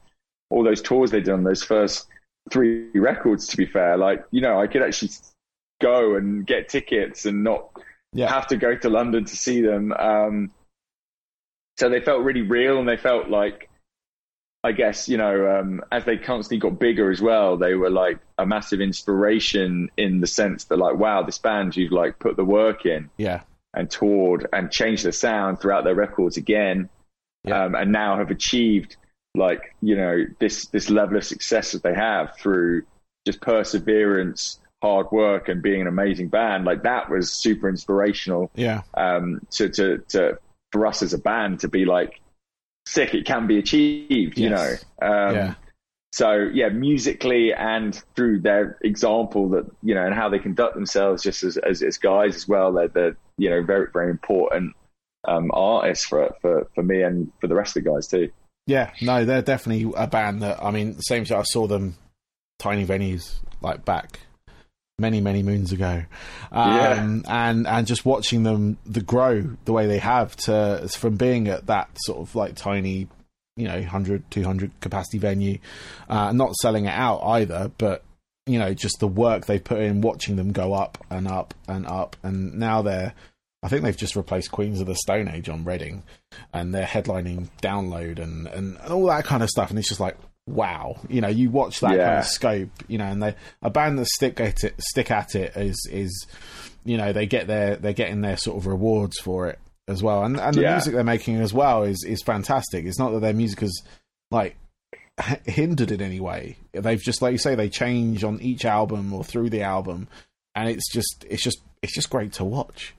all 0.49 0.63
those 0.63 0.81
tours 0.81 1.11
they 1.11 1.21
did 1.21 1.33
on 1.33 1.43
those 1.43 1.63
first 1.63 2.07
three 2.51 2.89
records. 2.95 3.47
To 3.47 3.57
be 3.57 3.65
fair, 3.65 3.95
like 3.97 4.25
you 4.31 4.41
know, 4.41 4.59
I 4.59 4.67
could 4.67 4.81
actually 4.81 5.11
go 5.79 6.15
and 6.15 6.45
get 6.45 6.67
tickets 6.67 7.25
and 7.25 7.43
not 7.43 7.69
Yeah. 8.13 8.27
have 8.29 8.47
to 8.47 8.57
go 8.57 8.75
to 8.75 8.89
London 8.89 9.23
to 9.25 9.35
see 9.37 9.61
them. 9.61 9.93
Um, 9.93 10.51
so 11.77 11.87
they 11.87 12.01
felt 12.01 12.23
really 12.23 12.41
real, 12.41 12.77
and 12.79 12.87
they 12.87 12.97
felt 12.97 13.29
like, 13.29 13.69
I 14.63 14.73
guess 14.73 15.07
you 15.07 15.17
know, 15.17 15.59
um, 15.59 15.81
as 15.91 16.03
they 16.05 16.17
constantly 16.17 16.59
got 16.69 16.79
bigger 16.79 17.09
as 17.09 17.21
well, 17.21 17.57
they 17.57 17.73
were 17.75 17.89
like 17.89 18.19
a 18.37 18.45
massive 18.45 18.81
inspiration 18.81 19.89
in 19.97 20.19
the 20.19 20.27
sense 20.27 20.65
that 20.65 20.77
like, 20.77 20.97
wow, 20.97 21.23
this 21.23 21.39
band 21.39 21.77
you've 21.77 21.91
like 21.91 22.19
put 22.19 22.35
the 22.35 22.45
work 22.45 22.85
in 22.85 23.09
yeah 23.17 23.41
and 23.73 23.89
toured 23.89 24.47
and 24.53 24.71
changed 24.71 25.05
the 25.05 25.11
sound 25.11 25.59
throughout 25.59 25.83
their 25.83 25.95
records 25.95 26.37
again, 26.37 26.89
Yeah. 27.43 27.65
um, 27.65 27.75
and 27.75 27.91
now 27.91 28.17
have 28.17 28.31
achieved 28.31 28.97
like 29.33 29.75
you 29.81 29.95
know 29.95 30.25
this 30.39 30.65
this 30.67 30.89
level 30.89 31.17
of 31.17 31.23
success 31.23 31.71
that 31.71 31.83
they 31.83 31.93
have 31.93 32.35
through 32.37 32.83
just 33.25 33.39
perseverance, 33.39 34.59
hard 34.81 35.09
work, 35.11 35.47
and 35.47 35.61
being 35.61 35.81
an 35.81 35.87
amazing 35.87 36.27
band. 36.27 36.65
Like 36.65 36.83
that 36.83 37.09
was 37.09 37.31
super 37.31 37.69
inspirational 37.69 38.51
yeah 38.55 38.81
um, 38.93 39.41
to 39.51 39.69
to 39.69 39.99
to 40.09 40.37
for 40.71 40.85
us 40.85 41.01
as 41.01 41.13
a 41.13 41.17
band 41.17 41.61
to 41.61 41.67
be 41.69 41.85
like 41.85 42.19
sick. 42.85 43.13
It 43.13 43.25
can 43.25 43.47
be 43.47 43.57
achieved, 43.57 44.37
you 44.37 44.49
know. 44.49 44.73
Um, 45.01 45.35
yeah 45.35 45.53
so 46.11 46.49
yeah, 46.53 46.69
musically 46.69 47.53
and 47.53 47.95
through 48.15 48.41
their 48.41 48.77
example 48.81 49.49
that 49.49 49.65
you 49.81 49.95
know 49.95 50.05
and 50.05 50.13
how 50.13 50.29
they 50.29 50.39
conduct 50.39 50.75
themselves 50.75 51.23
just 51.23 51.43
as 51.43 51.57
as, 51.57 51.81
as 51.81 51.97
guys 51.97 52.35
as 52.35 52.47
well. 52.47 52.73
They're, 52.73 52.87
they're 52.89 53.17
you 53.37 53.49
know 53.49 53.63
very 53.63 53.87
very 53.93 54.11
important 54.11 54.75
um, 55.27 55.51
artists 55.53 56.05
for 56.05 56.35
for 56.41 56.67
for 56.75 56.83
me 56.83 57.01
and 57.01 57.31
for 57.39 57.47
the 57.47 57.55
rest 57.55 57.77
of 57.77 57.83
the 57.83 57.89
guys 57.89 58.07
too. 58.07 58.29
Yeah, 58.67 58.91
no, 59.01 59.25
they're 59.25 59.41
definitely 59.41 59.91
a 59.95 60.07
band 60.07 60.41
that 60.43 60.63
I 60.63 60.71
mean, 60.71 60.95
the 60.95 61.01
same 61.01 61.25
I 61.31 61.43
saw 61.43 61.67
them 61.67 61.95
tiny 62.59 62.85
venues 62.85 63.39
like 63.61 63.85
back 63.85 64.19
many 64.99 65.19
many 65.19 65.43
moons 65.43 65.71
ago, 65.71 66.03
um, 66.51 67.23
and 67.27 67.67
and 67.67 67.87
just 67.87 68.05
watching 68.05 68.43
them 68.43 68.77
the 68.85 69.01
grow 69.01 69.41
the 69.65 69.73
way 69.73 69.87
they 69.87 69.97
have 69.97 70.35
to 70.35 70.87
from 70.97 71.15
being 71.15 71.47
at 71.47 71.67
that 71.67 71.89
sort 72.03 72.19
of 72.19 72.35
like 72.35 72.55
tiny, 72.55 73.07
you 73.61 73.67
know, 73.67 73.75
100, 73.75 74.31
200 74.31 74.71
capacity 74.81 75.19
venue, 75.19 75.59
uh, 76.09 76.31
not 76.31 76.55
selling 76.55 76.85
it 76.85 76.93
out 76.93 77.21
either, 77.23 77.71
but 77.77 78.03
you 78.47 78.57
know, 78.57 78.73
just 78.73 78.99
the 78.99 79.07
work 79.07 79.45
they 79.45 79.59
put 79.59 79.79
in, 79.79 80.01
watching 80.01 80.35
them 80.35 80.51
go 80.51 80.73
up 80.73 80.97
and 81.11 81.27
up 81.27 81.53
and 81.67 81.85
up, 81.85 82.15
and 82.23 82.55
now 82.55 82.81
they're. 82.81 83.13
I 83.63 83.67
think 83.67 83.83
they've 83.83 83.95
just 83.95 84.15
replaced 84.15 84.51
Queens 84.51 84.81
of 84.81 84.87
the 84.87 84.95
Stone 84.95 85.27
Age 85.27 85.47
on 85.47 85.63
Reading, 85.63 86.01
and 86.51 86.73
they're 86.73 86.83
headlining 86.83 87.49
Download 87.61 88.17
and, 88.17 88.47
and 88.47 88.79
all 88.79 89.05
that 89.05 89.25
kind 89.25 89.43
of 89.43 89.49
stuff. 89.49 89.69
And 89.69 89.77
it's 89.77 89.87
just 89.87 89.99
like, 89.99 90.17
wow, 90.47 90.99
you 91.07 91.21
know, 91.21 91.27
you 91.27 91.51
watch 91.51 91.79
that 91.81 91.91
kind 91.91 92.17
of 92.17 92.25
scope, 92.25 92.71
you 92.87 92.97
know, 92.97 93.05
and 93.05 93.21
they 93.21 93.35
a 93.61 93.69
band 93.69 93.99
that 93.99 94.07
stick 94.07 94.39
at 94.39 94.63
it, 94.63 94.73
stick 94.81 95.11
at 95.11 95.35
it 95.35 95.55
is 95.55 95.87
is, 95.91 96.25
you 96.83 96.97
know, 96.97 97.13
they 97.13 97.27
get 97.27 97.45
their 97.45 97.75
they're 97.75 97.93
getting 97.93 98.21
their 98.21 98.37
sort 98.37 98.57
of 98.57 98.65
rewards 98.65 99.19
for 99.19 99.47
it 99.47 99.59
as 99.91 100.01
well, 100.01 100.23
and 100.23 100.39
and 100.39 100.55
the 100.55 100.61
Yeah. 100.61 100.73
music 100.73 100.93
they're 100.93 101.03
making 101.03 101.35
as 101.37 101.53
well 101.53 101.83
is 101.83 102.03
is 102.07 102.23
fantastic. 102.23 102.85
It's 102.85 102.97
not 102.99 103.11
that 103.11 103.19
their 103.19 103.33
music 103.33 103.61
is 103.63 103.83
like 104.31 104.55
hindered 105.45 105.91
in 105.91 106.01
any 106.01 106.19
way. 106.19 106.57
They've 106.73 107.01
just 107.01 107.21
like 107.21 107.33
you 107.33 107.37
say 107.37 107.55
they 107.55 107.69
change 107.69 108.23
on 108.23 108.41
each 108.41 108.65
album 108.65 109.13
or 109.13 109.23
through 109.23 109.49
the 109.49 109.61
album, 109.61 110.07
and 110.55 110.69
it's 110.69 110.91
just 110.91 111.25
it's 111.29 111.43
just 111.43 111.59
it's 111.81 111.93
just 111.93 112.09
great 112.09 112.33
to 112.33 112.43
watch. 112.43 112.93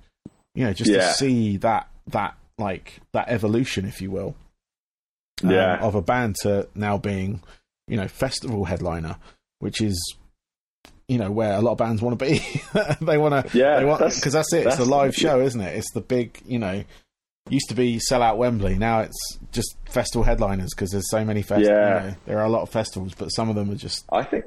You 0.54 0.64
know, 0.64 0.72
just 0.72 0.90
Yeah. 0.90 1.08
to 1.08 1.14
see 1.14 1.56
that 1.58 1.88
that 2.08 2.36
like 2.58 3.00
that 3.12 3.28
evolution, 3.28 3.86
if 3.86 4.00
you 4.02 4.10
will, 4.10 4.34
um, 5.42 5.50
Yeah. 5.50 5.78
of 5.80 5.94
a 5.94 6.02
band 6.02 6.36
to 6.42 6.68
now 6.74 6.98
being 6.98 7.42
you 7.88 7.96
know 7.96 8.06
festival 8.08 8.66
headliner, 8.66 9.16
which 9.58 9.80
is 9.80 9.96
you 11.08 11.18
know 11.18 11.30
where 11.30 11.52
a 11.54 11.60
lot 11.60 11.72
of 11.72 11.78
bands 11.78 12.00
want 12.02 12.18
to 12.18 12.24
be. 12.24 12.38
they 13.04 13.18
want 13.18 13.48
to 13.48 13.58
Yeah, 13.58 13.78
they 13.78 13.84
want 13.84 14.00
that's- 14.00 14.18
because 14.18 14.32
that's 14.32 14.52
it. 14.52 14.66
It's 14.66 14.76
the 14.76 14.84
live 14.84 15.14
show, 15.14 15.40
isn't 15.40 15.60
it? 15.60 15.76
It's 15.76 15.92
the 15.92 16.00
big 16.00 16.40
you 16.46 16.58
know. 16.58 16.84
Used 17.50 17.70
to 17.70 17.74
be 17.74 17.98
sell 17.98 18.22
out 18.22 18.38
Wembley. 18.38 18.76
Now 18.78 19.00
it's 19.00 19.38
just 19.50 19.76
festival 19.90 20.22
headliners 20.22 20.70
because 20.76 20.90
there's 20.90 21.10
so 21.10 21.24
many 21.24 21.42
festivals. 21.42 21.68
Yeah. 21.76 22.04
You 22.04 22.10
know, 22.10 22.16
there 22.26 22.38
are 22.38 22.44
a 22.44 22.48
lot 22.48 22.62
of 22.62 22.70
festivals, 22.70 23.14
but 23.14 23.30
some 23.30 23.48
of 23.48 23.56
them 23.56 23.68
are 23.70 23.74
just 23.74 24.04
I 24.12 24.22
think 24.22 24.44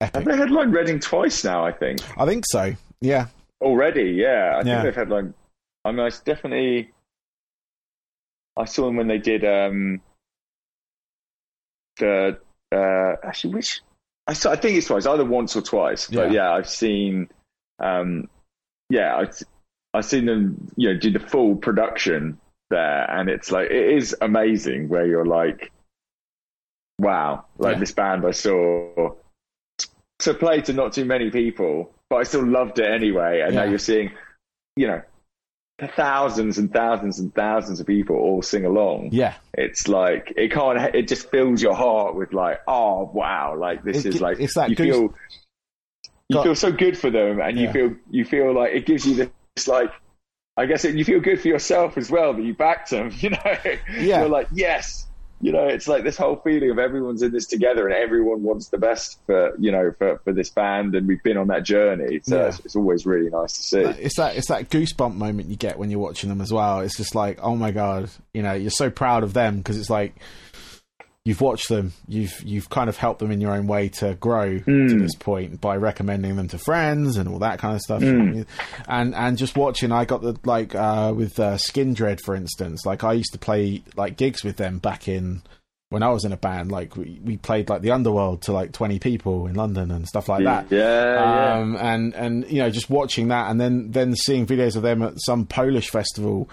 have 0.00 0.10
epic. 0.16 0.24
they 0.28 0.36
headlined 0.36 0.72
Reading 0.74 0.98
twice 0.98 1.44
now. 1.44 1.64
I 1.64 1.70
think 1.72 2.00
I 2.18 2.26
think 2.26 2.44
so. 2.48 2.74
Yeah, 3.00 3.26
already. 3.60 4.10
Yeah, 4.10 4.54
I 4.56 4.58
Yeah. 4.58 4.62
think 4.62 4.82
they've 4.82 4.94
headlined. 4.96 5.34
I 5.84 5.92
mean, 5.92 6.00
I 6.00 6.10
definitely. 6.24 6.90
I 8.56 8.64
saw 8.64 8.86
them 8.86 8.96
when 8.96 9.06
they 9.06 9.18
did 9.18 9.44
um, 9.44 10.00
the 11.98 12.38
uh, 12.74 13.12
actually 13.26 13.54
which 13.54 13.80
I, 14.28 14.34
saw, 14.34 14.52
I 14.52 14.56
think 14.56 14.76
it's 14.76 14.86
twice, 14.86 15.06
either 15.06 15.24
once 15.24 15.56
or 15.56 15.62
twice. 15.62 16.06
But 16.06 16.30
Yeah. 16.30 16.44
yeah, 16.44 16.52
I've 16.52 16.68
seen. 16.68 17.28
Um, 17.80 18.28
yeah, 18.90 19.16
I've, 19.16 19.42
I've 19.94 20.04
seen 20.04 20.26
them. 20.26 20.70
You 20.76 20.92
know, 20.92 21.00
do 21.00 21.10
the 21.10 21.18
full 21.20 21.56
production 21.56 22.38
there, 22.70 23.10
and 23.10 23.28
it's 23.28 23.50
like 23.50 23.70
it 23.70 23.96
is 23.96 24.14
amazing. 24.20 24.88
Where 24.88 25.06
you're 25.06 25.26
like, 25.26 25.72
wow, 26.98 27.46
like 27.58 27.74
Yeah. 27.74 27.80
this 27.80 27.92
band 27.92 28.26
I 28.26 28.32
saw 28.32 29.14
to 30.20 30.34
play 30.34 30.60
to 30.62 30.72
not 30.72 30.92
too 30.92 31.04
many 31.04 31.30
people, 31.30 31.92
but 32.10 32.16
I 32.16 32.22
still 32.24 32.46
loved 32.46 32.78
it 32.78 32.90
anyway. 32.90 33.40
And 33.40 33.54
now 33.54 33.64
you're 33.64 33.78
seeing, 33.78 34.10
you 34.76 34.88
know, 34.88 35.02
thousands 35.94 36.58
and 36.58 36.72
thousands 36.72 37.18
and 37.18 37.34
thousands 37.34 37.78
of 37.80 37.86
people 37.86 38.16
all 38.16 38.42
sing 38.42 38.64
along. 38.64 39.10
yeah. 39.12 39.34
It's 39.54 39.88
like 39.88 40.32
it 40.36 40.52
can't. 40.52 40.94
It 40.94 41.08
just 41.08 41.30
fills 41.30 41.62
your 41.62 41.74
heart 41.74 42.14
with 42.14 42.32
like, 42.32 42.60
oh 42.66 43.10
wow, 43.12 43.56
like 43.58 43.82
this 43.84 44.04
It- 44.04 44.14
is 44.14 44.20
like 44.20 44.40
it's 44.40 44.54
that 44.54 44.70
you 44.70 44.76
goose- 44.76 44.86
feel. 44.96 45.14
You 46.30 46.34
Got- 46.34 46.42
feel 46.44 46.54
so 46.56 46.72
good 46.72 46.98
for 46.98 47.10
them, 47.10 47.40
and 47.40 47.58
you 47.58 47.70
feel 47.72 47.94
you 48.10 48.24
feel 48.24 48.52
like 48.54 48.72
it 48.74 48.86
gives 48.86 49.06
you 49.06 49.30
this 49.56 49.66
like. 49.68 49.90
I 50.56 50.66
guess 50.66 50.84
it, 50.84 50.96
you 50.96 51.04
feel 51.04 51.20
good 51.20 51.40
for 51.40 51.46
yourself 51.46 51.96
as 51.96 52.10
well 52.10 52.34
that 52.34 52.42
you 52.42 52.52
backed 52.52 52.90
them. 52.90 53.10
You 53.20 53.30
know, 53.30 53.56
Yeah. 53.96 54.20
you're 54.20 54.28
like 54.28 54.48
yes. 54.52 55.06
You 55.40 55.52
know, 55.52 55.66
it's 55.66 55.86
like 55.86 56.02
this 56.02 56.16
whole 56.16 56.34
feeling 56.36 56.70
of 56.70 56.78
everyone's 56.80 57.22
in 57.22 57.30
this 57.30 57.46
together 57.46 57.86
and 57.86 57.94
everyone 57.94 58.42
wants 58.42 58.68
the 58.68 58.78
best 58.78 59.18
for 59.26 59.54
you 59.58 59.70
know 59.70 59.92
for, 59.96 60.18
for 60.24 60.32
this 60.32 60.50
band, 60.50 60.94
and 60.96 61.06
we've 61.06 61.22
been 61.22 61.36
on 61.36 61.46
that 61.48 61.62
journey. 61.62 62.20
So 62.24 62.36
Yeah. 62.36 62.46
it's, 62.48 62.60
it's 62.60 62.74
always 62.76 63.06
really 63.06 63.30
nice 63.30 63.52
to 63.52 63.62
see. 63.62 63.80
It's 63.80 64.16
that 64.16 64.36
it's 64.36 64.48
that 64.48 64.68
goosebump 64.68 65.14
moment 65.14 65.48
you 65.48 65.56
get 65.56 65.78
when 65.78 65.90
you're 65.90 66.00
watching 66.00 66.28
them 66.28 66.40
as 66.40 66.52
well. 66.52 66.80
It's 66.80 66.96
just 66.96 67.14
like, 67.14 67.38
oh 67.40 67.54
my 67.54 67.70
god, 67.70 68.10
you 68.34 68.42
know, 68.42 68.52
you're 68.54 68.70
so 68.70 68.90
proud 68.90 69.22
of 69.22 69.32
them 69.32 69.58
because 69.58 69.78
it's 69.78 69.90
like 69.90 70.16
you've 71.28 71.42
watched 71.42 71.68
them, 71.68 71.92
you've 72.06 72.40
you've 72.42 72.70
kind 72.70 72.88
of 72.88 72.96
helped 72.96 73.18
them 73.20 73.30
in 73.30 73.38
your 73.40 73.52
own 73.52 73.66
way 73.66 73.90
to 73.90 74.14
grow 74.14 74.56
to 74.58 74.64
Mm. 74.64 75.00
this 75.00 75.14
point 75.14 75.60
by 75.60 75.76
recommending 75.76 76.36
them 76.36 76.48
to 76.48 76.58
friends 76.58 77.18
and 77.18 77.28
all 77.28 77.38
that 77.40 77.58
kind 77.58 77.74
of 77.74 77.80
stuff. 77.82 78.00
Mm. 78.02 78.46
And 78.88 79.14
and 79.14 79.36
just 79.36 79.56
watching, 79.56 79.92
I 79.92 80.06
got 80.06 80.22
the 80.22 80.36
like 80.44 80.74
uh, 80.74 81.12
with 81.14 81.38
uh, 81.38 81.56
Skindred, 81.58 82.20
for 82.24 82.34
instance. 82.34 82.86
Like 82.86 83.04
I 83.04 83.12
used 83.12 83.32
to 83.32 83.38
play 83.38 83.82
like 83.96 84.16
gigs 84.16 84.42
with 84.42 84.56
them 84.56 84.78
back 84.78 85.06
in 85.06 85.42
when 85.90 86.02
I 86.02 86.08
was 86.10 86.24
in 86.24 86.32
a 86.32 86.36
band. 86.36 86.70
Like 86.72 86.96
we, 86.96 87.20
we 87.24 87.36
played 87.36 87.68
like 87.68 87.82
the 87.82 87.90
Underworld 87.92 88.42
to 88.42 88.52
like 88.52 88.72
20 88.72 88.98
people 88.98 89.46
in 89.46 89.54
London 89.54 89.90
and 89.90 90.06
stuff 90.08 90.28
like 90.28 90.44
that 90.44 90.66
Yeah, 90.70 91.14
yeah. 91.14 91.54
um, 91.58 91.76
and 91.76 92.14
and 92.14 92.50
you 92.50 92.58
know 92.58 92.70
just 92.70 92.88
watching 92.90 93.28
that 93.28 93.50
and 93.50 93.60
then 93.60 93.90
then 93.90 94.14
seeing 94.16 94.46
videos 94.46 94.76
of 94.76 94.82
them 94.82 95.02
at 95.02 95.14
some 95.18 95.44
Polish 95.46 95.90
festival 95.90 96.48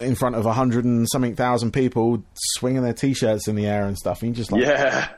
in 0.00 0.14
front 0.14 0.34
of 0.36 0.44
a 0.46 0.52
hundred 0.52 0.84
and 0.84 1.08
something 1.10 1.34
thousand 1.34 1.72
people 1.72 2.22
swinging 2.34 2.82
their 2.82 2.92
t-shirts 2.92 3.48
in 3.48 3.56
the 3.56 3.66
air 3.66 3.86
and 3.86 3.96
stuff 3.96 4.20
and 4.22 4.28
you're 4.30 4.36
just 4.36 4.52
like 4.52 4.62
yeah. 4.62 5.08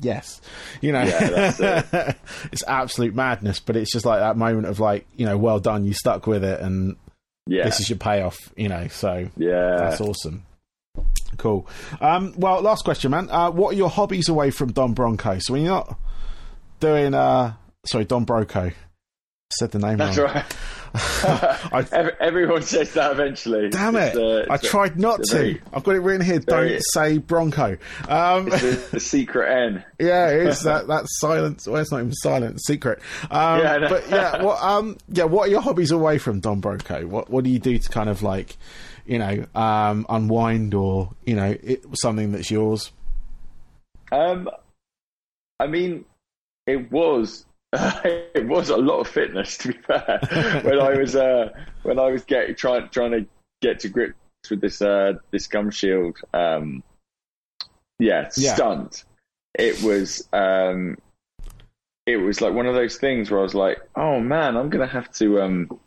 yes. 0.00 0.40
You 0.80 0.92
know? 0.92 1.02
Yeah, 1.02 1.50
that's 1.52 2.18
it's 2.52 2.64
absolute 2.66 3.14
madness 3.14 3.60
but 3.60 3.76
it's 3.76 3.92
just 3.92 4.04
like 4.04 4.18
that 4.20 4.36
moment 4.36 4.66
of 4.66 4.80
like 4.80 5.06
you 5.16 5.26
know 5.26 5.38
well 5.38 5.60
done 5.60 5.84
you 5.84 5.92
stuck 5.92 6.26
with 6.26 6.42
it 6.42 6.60
and 6.60 6.96
Yeah. 7.46 7.64
this 7.64 7.78
is 7.80 7.88
your 7.88 7.98
payoff 7.98 8.36
you 8.56 8.68
know 8.68 8.88
so 8.88 9.28
yeah. 9.36 9.76
that's 9.78 10.00
awesome. 10.00 10.44
Cool. 11.36 11.68
Um 12.00 12.34
well 12.36 12.60
last 12.62 12.84
question 12.84 13.12
man. 13.12 13.28
Uh 13.30 13.50
what 13.50 13.74
are 13.74 13.76
your 13.76 13.90
hobbies 13.90 14.28
away 14.28 14.50
from 14.50 14.72
Don 14.72 14.92
Bronco? 14.92 15.38
So 15.38 15.52
when 15.52 15.62
you're 15.62 15.70
not 15.74 15.98
doing 16.80 17.14
uh 17.14 17.52
sorry 17.86 18.06
Don 18.06 18.26
Broco. 18.26 18.72
Said 19.52 19.70
the 19.70 19.78
name 19.78 19.98
That's 19.98 20.18
wrong. 20.18 20.34
right. 20.34 20.56
I, 20.94 22.12
Everyone 22.20 22.62
says 22.62 22.92
that 22.94 23.12
eventually. 23.12 23.68
Damn 23.70 23.96
it! 23.96 24.16
Uh, 24.16 24.46
I 24.50 24.56
tried 24.56 24.98
not 24.98 25.22
to. 25.24 25.36
Very, 25.36 25.62
I've 25.72 25.84
got 25.84 25.94
it 25.94 26.00
written 26.00 26.24
here. 26.24 26.38
Don't 26.38 26.80
say 26.92 27.18
Bronco. 27.18 27.76
Um, 28.08 28.46
the, 28.46 28.88
the, 28.92 29.00
secret 29.00 29.50
N. 29.50 29.84
yeah, 30.00 30.30
it 30.30 30.46
is 30.46 30.62
that 30.62 30.86
that 30.88 31.04
silence. 31.06 31.66
Well, 31.66 31.80
it's 31.80 31.90
not 31.90 32.00
even 32.00 32.14
silent. 32.14 32.60
Secret. 32.64 33.00
Um, 33.30 33.60
yeah, 33.60 33.76
no. 33.78 33.88
but 33.88 34.10
yeah, 34.10 34.42
what 34.42 34.62
um, 34.62 34.96
yeah, 35.08 35.24
what 35.24 35.48
are 35.48 35.50
your 35.50 35.60
hobbies 35.60 35.90
away 35.90 36.18
from 36.18 36.40
Don 36.40 36.60
Broco? 36.60 37.04
What 37.04 37.30
what 37.30 37.44
do 37.44 37.50
you 37.50 37.58
do 37.58 37.78
to 37.78 37.88
kind 37.88 38.08
of 38.08 38.22
like, 38.22 38.56
you 39.06 39.18
know, 39.18 39.46
um, 39.54 40.06
unwind 40.08 40.74
or 40.74 41.10
you 41.24 41.36
know, 41.36 41.56
it, 41.62 41.84
something 41.94 42.32
that's 42.32 42.50
yours? 42.50 42.92
Um, 44.12 44.48
I 45.58 45.66
mean, 45.66 46.04
it 46.66 46.90
was 46.90 47.44
it 48.34 48.46
was 48.46 48.70
a 48.70 48.76
lot 48.76 49.00
of 49.00 49.08
fitness 49.08 49.58
to 49.58 49.68
be 49.68 49.78
fair. 49.78 50.20
When 50.64 50.78
I 50.78 50.96
was 50.96 51.16
uh, 51.16 51.50
when 51.82 51.98
I 51.98 52.10
was 52.10 52.24
getting 52.24 52.54
trying 52.54 52.88
trying 52.90 53.12
to 53.12 53.26
get 53.62 53.80
to 53.80 53.88
grips 53.88 54.16
with 54.50 54.60
this 54.60 54.82
uh, 54.82 55.14
this 55.30 55.46
gum 55.46 55.70
shield 55.70 56.16
um, 56.34 56.82
yeah, 57.98 58.28
yeah, 58.36 58.54
stunt. 58.54 59.04
It 59.54 59.82
was 59.82 60.28
um, 60.32 60.98
it 62.06 62.16
was 62.16 62.40
like 62.40 62.54
one 62.54 62.66
of 62.66 62.74
those 62.74 62.96
things 62.96 63.30
where 63.30 63.40
I 63.40 63.42
was 63.42 63.54
like 63.54 63.78
oh 63.96 64.20
man 64.20 64.56
I'm 64.56 64.70
gonna 64.70 64.86
have 64.86 65.10
to 65.14 65.40
um, 65.42 65.80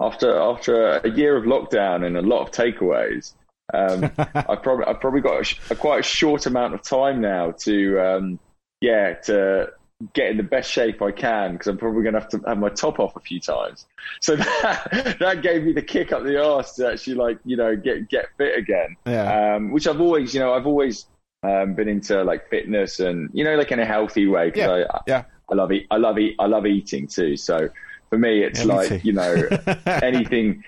after 0.00 0.36
after 0.36 0.98
a 0.98 1.10
year 1.10 1.36
of 1.36 1.44
lockdown 1.44 2.06
and 2.06 2.16
a 2.16 2.22
lot 2.22 2.42
of 2.42 2.50
takeaways 2.50 3.34
um, 3.72 4.04
I 4.18 4.56
probably 4.56 4.86
I 4.86 4.94
probably 4.94 5.20
got 5.20 5.46
a, 5.46 5.72
a, 5.72 5.76
quite 5.76 6.00
a 6.00 6.02
short 6.02 6.46
amount 6.46 6.74
of 6.74 6.82
time 6.82 7.20
now 7.20 7.52
to 7.52 8.00
um, 8.00 8.38
yeah 8.80 9.14
to 9.24 9.72
get 10.14 10.30
in 10.30 10.36
the 10.36 10.42
best 10.42 10.70
shape 10.70 11.02
I 11.02 11.10
can 11.12 11.52
because 11.52 11.66
I'm 11.66 11.76
probably 11.76 12.02
going 12.02 12.14
to 12.14 12.20
have 12.20 12.28
to 12.30 12.40
have 12.46 12.58
my 12.58 12.70
top 12.70 12.98
off 12.98 13.16
a 13.16 13.20
few 13.20 13.40
times. 13.40 13.86
So 14.20 14.34
that 14.36 15.16
that 15.20 15.42
gave 15.42 15.62
me 15.62 15.72
the 15.72 15.82
kick 15.82 16.10
up 16.10 16.24
the 16.24 16.42
arse 16.42 16.74
to 16.74 16.90
actually 16.90 17.14
like 17.14 17.38
you 17.44 17.56
know 17.56 17.76
get 17.76 18.08
get 18.08 18.26
fit 18.36 18.58
again. 18.58 18.96
Yeah. 19.06 19.54
Um, 19.54 19.70
which 19.70 19.86
I've 19.86 20.00
always 20.00 20.34
you 20.34 20.40
know 20.40 20.52
I've 20.52 20.66
always 20.66 21.06
um, 21.42 21.74
been 21.74 21.88
into 21.88 22.22
like 22.24 22.50
fitness 22.50 23.00
and 23.00 23.30
you 23.32 23.44
know 23.44 23.56
like 23.56 23.72
in 23.72 23.78
a 23.78 23.86
healthy 23.86 24.26
way 24.26 24.52
yeah. 24.54 24.84
I, 24.90 25.00
yeah. 25.06 25.24
I 25.50 25.54
love 25.54 25.72
eat 25.72 25.86
I 25.90 25.96
love 25.96 26.18
eat 26.18 26.36
I 26.38 26.46
love 26.46 26.66
eating 26.66 27.06
too. 27.06 27.36
So 27.36 27.68
for 28.08 28.18
me 28.18 28.42
it's 28.42 28.64
yeah, 28.64 28.74
like 28.74 29.04
you 29.04 29.12
know 29.12 29.48
anything 29.86 30.64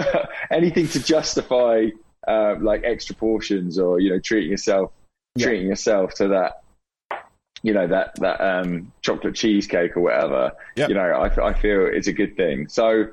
anything 0.50 0.88
to 0.88 1.02
justify 1.02 1.88
uh, 2.28 2.54
like 2.60 2.84
extra 2.84 3.16
portions 3.16 3.78
or 3.78 3.98
you 4.00 4.10
know 4.10 4.20
treating 4.20 4.50
yourself 4.50 4.92
yeah. 5.34 5.46
treating 5.46 5.66
yourself 5.66 6.14
to 6.14 6.28
that 6.28 6.63
you 7.64 7.72
know 7.72 7.88
that 7.88 8.14
that 8.16 8.40
um, 8.42 8.92
chocolate 9.00 9.34
cheesecake 9.34 9.96
or 9.96 10.02
whatever. 10.02 10.52
Yep. 10.76 10.90
You 10.90 10.94
know, 10.94 11.00
I, 11.00 11.48
I 11.48 11.54
feel 11.54 11.86
it's 11.86 12.06
a 12.06 12.12
good 12.12 12.36
thing. 12.36 12.68
So, 12.68 13.06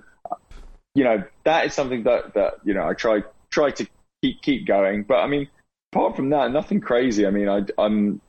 you 0.94 1.06
know, 1.06 1.24
that 1.46 1.66
is 1.66 1.74
something 1.74 2.04
that 2.04 2.34
that 2.34 2.56
you 2.66 2.74
know 2.74 2.86
I 2.86 2.94
try 2.94 3.24
try 3.50 3.72
to 3.72 3.88
keep 4.22 4.42
keep 4.42 4.68
going. 4.68 5.04
But 5.04 5.20
I 5.20 5.28
mean, 5.28 5.48
apart 5.94 6.18
from 6.18 6.32
that, 6.32 6.52
nothing 6.52 6.82
crazy. 6.82 7.26
I 7.26 7.30
mean, 7.32 7.48
I, 7.48 7.62
I'm 7.78 8.20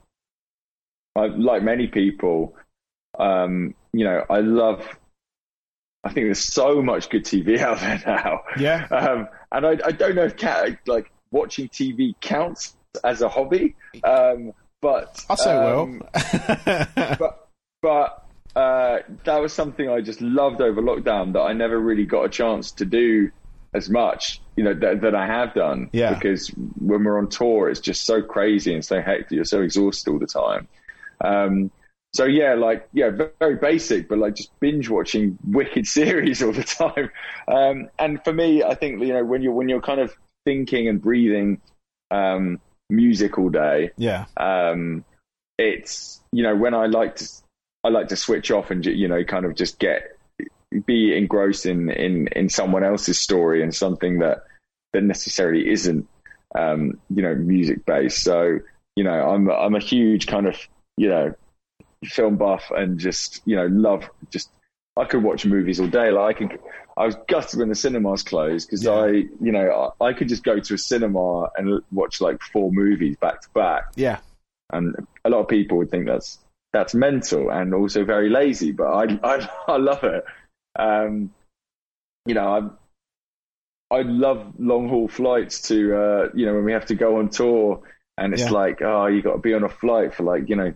I, 1.16 1.26
like 1.26 1.64
many 1.64 1.88
people. 1.88 2.54
Um, 3.18 3.74
you 3.92 4.04
know, 4.04 4.24
I 4.30 4.38
love. 4.38 4.86
I 6.04 6.12
think 6.12 6.26
there's 6.26 6.38
so 6.38 6.80
much 6.82 7.10
good 7.10 7.24
TV 7.24 7.58
out 7.60 7.80
there 7.80 8.00
now. 8.06 8.42
Yeah. 8.60 8.86
Um, 8.92 9.28
and 9.50 9.66
I, 9.66 9.70
I 9.84 9.90
don't 9.90 10.14
know 10.14 10.30
if 10.32 10.78
like 10.86 11.10
watching 11.32 11.68
TV 11.68 12.14
counts 12.20 12.76
as 13.02 13.22
a 13.22 13.28
hobby. 13.28 13.74
Um, 14.04 14.52
but 14.82 15.24
I 15.30 15.34
say 15.36 15.52
um, 15.56 16.02
well. 16.12 16.88
but 17.18 17.48
but 17.80 18.26
uh, 18.54 18.98
that 19.24 19.40
was 19.40 19.54
something 19.54 19.88
I 19.88 20.02
just 20.02 20.20
loved 20.20 20.60
over 20.60 20.82
lockdown 20.82 21.32
that 21.32 21.40
I 21.40 21.54
never 21.54 21.78
really 21.78 22.04
got 22.04 22.24
a 22.24 22.28
chance 22.28 22.72
to 22.72 22.84
do 22.84 23.30
as 23.74 23.88
much, 23.88 24.42
you 24.56 24.64
know, 24.64 24.74
that, 24.74 25.00
that 25.00 25.14
I 25.14 25.26
have 25.26 25.54
done. 25.54 25.88
Yeah. 25.92 26.12
Because 26.12 26.48
when 26.78 27.04
we're 27.04 27.16
on 27.16 27.28
tour, 27.28 27.70
it's 27.70 27.80
just 27.80 28.04
so 28.04 28.20
crazy 28.20 28.74
and 28.74 28.84
so 28.84 29.00
hectic. 29.00 29.30
You're 29.30 29.44
so 29.44 29.62
exhausted 29.62 30.10
all 30.10 30.18
the 30.18 30.26
time. 30.26 30.68
Um, 31.22 31.70
so 32.12 32.24
yeah, 32.26 32.54
like 32.54 32.86
yeah, 32.92 33.10
very 33.38 33.56
basic, 33.56 34.08
but 34.08 34.18
like 34.18 34.34
just 34.34 34.50
binge 34.60 34.90
watching 34.90 35.38
wicked 35.46 35.86
series 35.86 36.42
all 36.42 36.52
the 36.52 36.64
time. 36.64 37.10
Um, 37.48 37.88
and 37.98 38.22
for 38.22 38.34
me, 38.34 38.62
I 38.62 38.74
think 38.74 39.00
you 39.00 39.14
know 39.14 39.24
when 39.24 39.40
you're 39.40 39.54
when 39.54 39.70
you're 39.70 39.80
kind 39.80 40.00
of 40.00 40.14
thinking 40.44 40.88
and 40.88 41.00
breathing 41.00 41.62
um, 42.10 42.60
music 42.92 43.38
all 43.38 43.48
day. 43.48 43.90
Yeah. 43.96 44.26
Um, 44.36 45.04
it's 45.58 46.20
you 46.32 46.42
know 46.42 46.54
when 46.54 46.74
I 46.74 46.86
like 46.86 47.16
to 47.16 47.28
I 47.84 47.88
like 47.88 48.08
to 48.08 48.16
switch 48.16 48.50
off 48.50 48.70
and 48.70 48.84
you 48.84 49.08
know 49.08 49.24
kind 49.24 49.44
of 49.44 49.54
just 49.54 49.78
get 49.78 50.18
be 50.86 51.16
engrossed 51.16 51.66
in 51.66 51.90
in 51.90 52.28
in 52.28 52.48
someone 52.48 52.84
else's 52.84 53.20
story 53.20 53.62
and 53.62 53.74
something 53.74 54.20
that 54.20 54.44
that 54.92 55.02
necessarily 55.02 55.70
isn't 55.70 56.08
um, 56.54 56.98
you 57.14 57.22
know 57.22 57.34
music 57.34 57.84
based. 57.84 58.22
So 58.22 58.58
you 58.96 59.04
know 59.04 59.30
I'm 59.30 59.50
I'm 59.50 59.74
a 59.74 59.80
huge 59.80 60.26
kind 60.26 60.46
of 60.46 60.56
you 60.96 61.08
know 61.08 61.34
film 62.04 62.36
buff 62.36 62.70
and 62.70 62.98
just 62.98 63.40
you 63.44 63.56
know 63.56 63.66
love 63.66 64.08
just 64.30 64.50
I 64.96 65.04
could 65.04 65.22
watch 65.22 65.46
movies 65.46 65.80
all 65.80 65.86
day. 65.86 66.10
Like 66.10 66.36
I 66.36 66.38
can 66.38 66.58
I 66.96 67.06
was 67.06 67.16
gutted 67.28 67.58
when 67.58 67.68
the 67.68 67.74
cinemas 67.74 68.22
closed 68.22 68.68
because 68.68 68.84
yeah. 68.84 68.92
I, 68.92 69.06
you 69.08 69.52
know, 69.52 69.94
I, 70.00 70.06
I, 70.06 70.12
could 70.12 70.28
just 70.28 70.44
go 70.44 70.58
to 70.58 70.74
a 70.74 70.78
cinema 70.78 71.48
and 71.56 71.82
watch 71.90 72.20
like 72.20 72.42
four 72.42 72.70
movies 72.70 73.16
back 73.16 73.40
to 73.40 73.48
back. 73.50 73.84
Yeah. 73.96 74.18
And 74.70 74.94
a 75.24 75.30
lot 75.30 75.40
of 75.40 75.48
people 75.48 75.78
would 75.78 75.90
think 75.90 76.06
that's 76.06 76.38
that's 76.74 76.94
mental 76.94 77.50
and 77.50 77.72
also 77.72 78.04
very 78.04 78.28
lazy, 78.28 78.72
but 78.72 78.86
I 78.86 79.18
I, 79.22 79.48
I 79.68 79.76
love 79.78 80.04
it. 80.04 80.24
Um, 80.78 81.32
you 82.26 82.34
know, 82.34 82.76
I 83.90 83.96
I 83.96 84.02
love 84.02 84.54
long 84.58 84.88
haul 84.88 85.08
flights 85.08 85.62
to 85.68 85.96
uh, 85.96 86.28
you 86.34 86.46
know 86.46 86.54
when 86.54 86.64
we 86.64 86.72
have 86.72 86.86
to 86.86 86.94
go 86.94 87.18
on 87.18 87.30
tour 87.30 87.82
and 88.18 88.32
it's 88.32 88.42
yeah. 88.42 88.50
like 88.50 88.82
oh 88.82 89.06
you 89.06 89.22
got 89.22 89.32
to 89.32 89.38
be 89.38 89.54
on 89.54 89.64
a 89.64 89.68
flight 89.68 90.14
for 90.14 90.22
like 90.22 90.48
you 90.48 90.56
know 90.56 90.74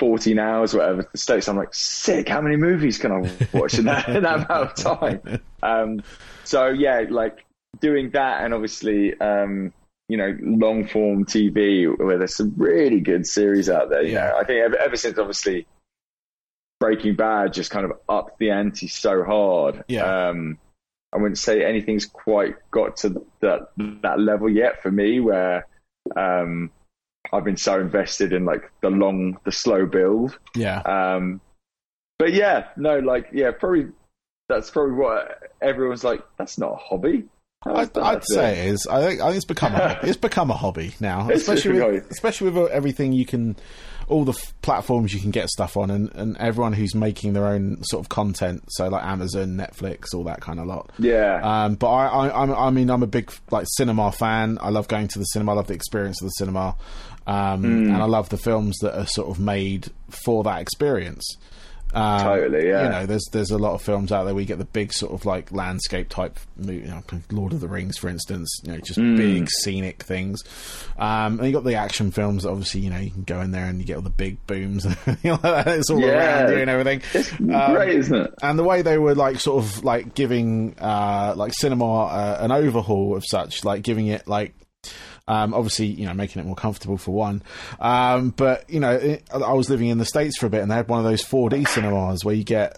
14 0.00 0.38
hours, 0.38 0.74
whatever, 0.74 1.06
the 1.12 1.18
States. 1.18 1.46
I'm 1.46 1.56
like, 1.56 1.74
sick. 1.74 2.28
How 2.28 2.40
many 2.40 2.56
movies 2.56 2.98
can 2.98 3.12
I 3.12 3.30
watch 3.52 3.78
in 3.78 3.84
that, 3.84 4.08
in 4.08 4.22
that 4.22 4.46
amount 4.50 4.50
of 4.50 4.74
time? 4.74 5.40
Um, 5.62 6.02
so 6.44 6.68
yeah, 6.68 7.04
like 7.08 7.44
doing 7.80 8.10
that 8.10 8.42
and 8.42 8.54
obviously, 8.54 9.18
um, 9.20 9.72
you 10.08 10.16
know, 10.16 10.36
long 10.40 10.86
form 10.86 11.26
TV 11.26 11.86
where 11.98 12.18
there's 12.18 12.34
some 12.34 12.54
really 12.56 13.00
good 13.00 13.26
series 13.26 13.68
out 13.68 13.90
there. 13.90 14.02
You 14.02 14.14
yeah. 14.14 14.30
know, 14.30 14.38
I 14.38 14.44
think 14.44 14.64
ever, 14.64 14.76
ever 14.78 14.96
since 14.96 15.18
obviously 15.18 15.66
Breaking 16.80 17.14
Bad 17.14 17.52
just 17.52 17.70
kind 17.70 17.84
of 17.84 17.92
upped 18.08 18.38
the 18.38 18.50
ante 18.50 18.88
so 18.88 19.22
hard. 19.22 19.84
Yeah. 19.86 20.28
Um, 20.28 20.58
I 21.12 21.18
wouldn't 21.18 21.38
say 21.38 21.64
anything's 21.64 22.06
quite 22.06 22.54
got 22.70 22.96
to 22.98 23.22
that 23.40 23.68
that 24.02 24.18
level 24.18 24.48
yet 24.48 24.82
for 24.82 24.90
me 24.90 25.20
where 25.20 25.66
um, 26.16 26.70
I've 27.32 27.44
been 27.44 27.56
so 27.56 27.80
invested 27.80 28.32
in 28.32 28.44
like 28.44 28.70
the 28.82 28.90
long, 28.90 29.38
the 29.44 29.52
slow 29.52 29.86
build. 29.86 30.38
Yeah. 30.54 30.80
Um, 30.80 31.40
but 32.18 32.32
yeah, 32.32 32.68
no, 32.76 32.98
like 32.98 33.28
yeah, 33.32 33.50
probably 33.50 33.88
that's 34.48 34.70
probably 34.70 34.94
what 34.94 35.52
everyone's 35.62 36.04
like. 36.04 36.22
That's 36.38 36.58
not 36.58 36.72
a 36.72 36.76
hobby. 36.76 37.28
I'd, 37.62 37.96
I'd 37.98 38.24
say 38.24 38.58
it 38.58 38.72
is. 38.72 38.86
I 38.86 39.02
think, 39.02 39.20
I 39.20 39.26
think 39.26 39.36
it's 39.36 39.44
become 39.44 39.74
a, 39.74 40.00
it's 40.02 40.16
become 40.16 40.50
a 40.50 40.56
hobby 40.56 40.94
now, 40.98 41.30
especially 41.32 41.80
with, 41.80 42.10
especially 42.10 42.50
with 42.50 42.70
everything 42.70 43.12
you 43.12 43.26
can, 43.26 43.56
all 44.10 44.24
the 44.24 44.32
f- 44.32 44.54
platforms 44.60 45.14
you 45.14 45.20
can 45.20 45.30
get 45.30 45.48
stuff 45.48 45.76
on, 45.76 45.90
and, 45.90 46.12
and 46.14 46.36
everyone 46.38 46.72
who's 46.72 46.94
making 46.94 47.32
their 47.32 47.46
own 47.46 47.82
sort 47.84 48.04
of 48.04 48.08
content. 48.08 48.62
So 48.68 48.88
like 48.88 49.04
Amazon, 49.04 49.56
Netflix, 49.56 50.14
all 50.14 50.24
that 50.24 50.40
kind 50.40 50.58
of 50.58 50.66
lot. 50.66 50.90
Yeah. 50.98 51.40
Um, 51.42 51.76
but 51.76 51.88
I, 51.88 52.28
I, 52.28 52.66
I 52.66 52.70
mean, 52.70 52.90
I'm 52.90 53.02
a 53.02 53.06
big 53.06 53.32
like 53.50 53.66
cinema 53.76 54.12
fan. 54.12 54.58
I 54.60 54.70
love 54.70 54.88
going 54.88 55.08
to 55.08 55.18
the 55.18 55.24
cinema. 55.24 55.52
I 55.52 55.54
love 55.54 55.68
the 55.68 55.74
experience 55.74 56.20
of 56.20 56.26
the 56.26 56.32
cinema, 56.32 56.76
um, 57.26 57.62
mm. 57.62 57.86
and 57.86 57.96
I 57.96 58.06
love 58.06 58.28
the 58.28 58.38
films 58.38 58.76
that 58.82 58.98
are 58.98 59.06
sort 59.06 59.28
of 59.28 59.40
made 59.40 59.90
for 60.10 60.42
that 60.44 60.60
experience. 60.60 61.36
Um, 61.92 62.24
totally, 62.24 62.68
yeah. 62.68 62.84
You 62.84 62.88
know, 62.90 63.06
there's 63.06 63.24
there's 63.32 63.50
a 63.50 63.58
lot 63.58 63.74
of 63.74 63.82
films 63.82 64.12
out 64.12 64.24
there 64.24 64.34
where 64.34 64.40
you 64.40 64.46
get 64.46 64.58
the 64.58 64.64
big 64.64 64.92
sort 64.92 65.12
of 65.12 65.26
like 65.26 65.50
landscape 65.50 66.08
type, 66.08 66.38
you 66.60 66.82
know, 66.82 67.02
Lord 67.30 67.52
of 67.52 67.60
the 67.60 67.68
Rings, 67.68 67.98
for 67.98 68.08
instance. 68.08 68.60
You 68.64 68.72
know, 68.72 68.78
just 68.78 68.98
mm. 68.98 69.16
big 69.16 69.48
scenic 69.50 70.02
things. 70.02 70.42
Um, 70.98 71.38
and 71.38 71.46
you 71.46 71.52
got 71.52 71.64
the 71.64 71.74
action 71.74 72.10
films. 72.10 72.46
Obviously, 72.46 72.82
you 72.82 72.90
know, 72.90 72.98
you 72.98 73.10
can 73.10 73.24
go 73.24 73.40
in 73.40 73.50
there 73.50 73.66
and 73.66 73.80
you 73.80 73.84
get 73.84 73.96
all 73.96 74.02
the 74.02 74.10
big 74.10 74.44
booms 74.46 74.84
and 75.06 75.18
it's 75.24 75.90
all 75.90 76.00
yeah. 76.00 76.42
around 76.42 76.52
you 76.52 76.58
and 76.58 76.70
everything. 76.70 77.02
It's 77.14 77.32
um, 77.32 77.74
great, 77.74 77.96
isn't 77.96 78.16
it? 78.16 78.34
And 78.42 78.58
the 78.58 78.64
way 78.64 78.82
they 78.82 78.98
were 78.98 79.14
like 79.14 79.40
sort 79.40 79.64
of 79.64 79.84
like 79.84 80.14
giving 80.14 80.76
uh, 80.78 81.34
like 81.36 81.52
cinema 81.54 82.04
uh, 82.04 82.38
an 82.40 82.52
overhaul 82.52 83.16
of 83.16 83.24
such, 83.26 83.64
like 83.64 83.82
giving 83.82 84.06
it 84.06 84.28
like 84.28 84.54
um, 85.30 85.54
obviously, 85.54 85.86
you 85.86 86.06
know, 86.06 86.14
making 86.14 86.40
it 86.42 86.46
more 86.46 86.56
comfortable 86.56 86.98
for 86.98 87.12
one. 87.12 87.42
Um, 87.78 88.30
but 88.30 88.68
you 88.68 88.80
know, 88.80 88.92
it, 88.92 89.22
I 89.32 89.52
was 89.52 89.70
living 89.70 89.88
in 89.88 89.98
the 89.98 90.04
states 90.04 90.38
for 90.38 90.46
a 90.46 90.50
bit, 90.50 90.62
and 90.62 90.70
they 90.70 90.74
had 90.76 90.88
one 90.88 90.98
of 90.98 91.04
those 91.04 91.22
4D 91.24 91.68
cinemas 91.68 92.24
where 92.24 92.34
you 92.34 92.44
get 92.44 92.76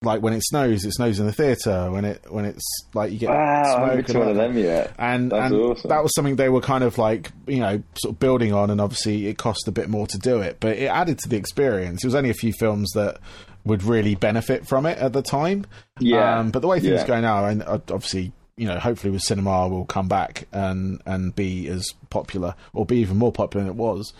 like 0.00 0.22
when 0.22 0.32
it 0.32 0.42
snows, 0.44 0.84
it 0.84 0.92
snows 0.92 1.18
in 1.18 1.26
the 1.26 1.32
theater. 1.32 1.90
When 1.90 2.04
it 2.04 2.24
when 2.30 2.44
it's 2.44 2.62
like 2.94 3.10
you 3.10 3.18
get 3.18 3.30
Wow, 3.30 3.62
I 3.62 3.64
smoke 3.64 3.80
haven't 3.80 3.88
been 3.88 3.98
and 3.98 4.06
to 4.14 4.18
one 4.20 4.28
of 4.28 4.36
them 4.36 4.58
yet. 4.58 4.94
and 4.96 5.32
That's 5.32 5.52
and 5.52 5.60
awesome. 5.60 5.88
that 5.88 6.02
was 6.04 6.14
something 6.14 6.36
they 6.36 6.48
were 6.48 6.60
kind 6.60 6.84
of 6.84 6.98
like 6.98 7.32
you 7.48 7.58
know 7.58 7.82
sort 7.94 8.14
of 8.14 8.20
building 8.20 8.52
on, 8.54 8.70
and 8.70 8.80
obviously 8.80 9.26
it 9.26 9.38
cost 9.38 9.66
a 9.66 9.72
bit 9.72 9.88
more 9.88 10.06
to 10.06 10.18
do 10.18 10.40
it, 10.40 10.58
but 10.60 10.76
it 10.76 10.86
added 10.86 11.18
to 11.20 11.28
the 11.28 11.36
experience. 11.36 12.04
It 12.04 12.06
was 12.06 12.14
only 12.14 12.30
a 12.30 12.34
few 12.34 12.52
films 12.52 12.92
that 12.94 13.18
would 13.64 13.82
really 13.82 14.14
benefit 14.14 14.68
from 14.68 14.86
it 14.86 14.98
at 14.98 15.12
the 15.12 15.20
time. 15.22 15.66
Yeah. 15.98 16.38
um, 16.38 16.50
but 16.52 16.60
the 16.62 16.68
way 16.68 16.78
things 16.78 17.00
Yeah. 17.00 17.06
go 17.06 17.20
now, 17.20 17.46
and 17.46 17.62
uh, 17.64 17.80
obviously 17.90 18.30
you 18.58 18.66
know 18.66 18.78
hopefully 18.78 19.10
with 19.10 19.22
cinema 19.22 19.68
will 19.68 19.84
come 19.84 20.08
back 20.08 20.46
and 20.52 21.00
and 21.06 21.34
be 21.34 21.68
as 21.68 21.94
popular 22.10 22.54
or 22.72 22.84
be 22.84 22.98
even 22.98 23.16
more 23.16 23.32
popular 23.32 23.64
than 23.64 23.72
it 23.72 23.76
was. 23.76 24.12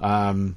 Um, 0.00 0.56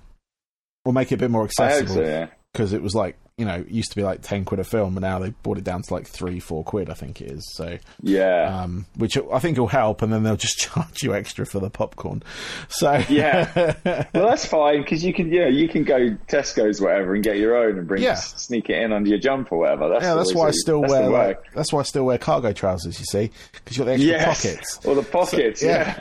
will 0.83 0.93
make 0.93 1.11
it 1.11 1.15
a 1.15 1.17
bit 1.17 1.31
more 1.31 1.43
accessible 1.43 1.95
so. 1.95 2.01
Yeah. 2.01 2.27
because 2.51 2.73
it 2.73 2.81
was 2.81 2.95
like 2.95 3.17
you 3.37 3.45
know 3.45 3.53
it 3.59 3.69
used 3.69 3.91
to 3.91 3.95
be 3.95 4.01
like 4.01 4.21
10 4.23 4.45
quid 4.45 4.59
a 4.59 4.63
film 4.63 4.97
and 4.97 5.01
now 5.03 5.19
they 5.19 5.29
brought 5.43 5.59
it 5.59 5.63
down 5.63 5.83
to 5.83 5.93
like 5.93 6.07
3 6.07 6.39
4 6.39 6.63
quid 6.63 6.89
i 6.89 6.93
think 6.95 7.21
it 7.21 7.31
is 7.31 7.47
so 7.53 7.77
Yeah. 8.01 8.63
um 8.63 8.87
which 8.95 9.15
i 9.31 9.37
think 9.37 9.59
will 9.59 9.67
help 9.67 10.01
and 10.01 10.11
then 10.11 10.23
they'll 10.23 10.35
just 10.35 10.57
charge 10.57 11.03
you 11.03 11.13
extra 11.13 11.45
for 11.45 11.59
the 11.59 11.69
popcorn 11.69 12.23
so 12.67 12.93
Yeah. 13.09 13.51
well, 13.85 14.27
that's 14.27 14.45
fine 14.45 14.81
because 14.81 15.03
you 15.05 15.13
can, 15.13 15.31
yeah, 15.31 15.47
you 15.47 15.69
can 15.69 15.83
go 15.83 16.17
Tesco's 16.27 16.81
whatever 16.81 17.13
and 17.13 17.23
get 17.23 17.37
your 17.37 17.55
own 17.55 17.77
and 17.77 17.87
bring 17.87 18.01
Yeah. 18.01 18.15
sneak 18.15 18.69
it 18.71 18.81
in 18.81 18.91
under 18.91 19.07
your 19.09 19.19
jump 19.19 19.51
or 19.51 19.59
whatever. 19.59 19.87
That's 19.89 20.03
yeah 20.03 20.15
that's 20.15 20.33
why 20.33 20.47
i 20.47 20.51
still 20.51 20.81
the 20.81 20.87
wear 20.87 21.07
like 21.09 21.39
that's 21.53 21.71
why 21.71 21.81
i 21.81 21.83
still 21.83 22.05
wear 22.05 22.17
cargo 22.17 22.51
trousers 22.53 22.99
you 22.99 23.05
see 23.05 23.29
because 23.53 23.77
you 23.77 23.83
got 23.83 23.85
the 23.85 23.93
extra 23.93 24.09
yes. 24.09 24.25
pockets 24.25 24.79
or 24.85 24.95
the 24.95 25.03
pockets. 25.03 25.61
yeah. 25.63 25.99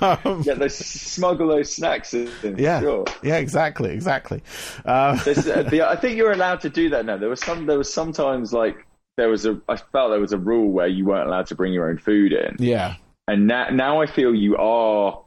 yeah. 0.00 0.40
yeah, 0.44 0.54
they 0.54 0.68
smuggle 0.68 1.48
those 1.48 1.70
snacks 1.74 2.14
in. 2.14 2.30
yeah 2.56 2.80
Sure. 2.80 3.04
yeah 3.22 3.36
exactly 3.36 3.90
exactly 3.92 4.42
um, 4.86 5.18
uh, 5.18 5.18
I 5.26 5.96
think 6.00 6.16
you're 6.16 6.32
allowed 6.32 6.61
to 6.62 6.70
do 6.70 6.90
that 6.90 7.04
now. 7.06 7.16
There 7.16 7.28
was 7.28 7.40
some. 7.40 7.66
There 7.66 7.78
was 7.78 7.92
sometimes 7.92 8.52
like 8.52 8.86
there 9.16 9.28
was 9.28 9.44
a. 9.46 9.60
I 9.68 9.76
felt 9.76 10.10
there 10.10 10.20
was 10.20 10.32
a 10.32 10.38
rule 10.38 10.70
where 10.70 10.88
you 10.88 11.04
weren't 11.04 11.26
allowed 11.28 11.46
to 11.48 11.54
bring 11.54 11.72
your 11.72 11.88
own 11.90 11.98
food 11.98 12.32
in, 12.32 12.56
yeah 12.58 12.96
and 13.28 13.46
now 13.46 13.68
now 13.70 14.00
I 14.02 14.06
feel 14.06 14.34
you 14.34 14.56
are 14.56 15.22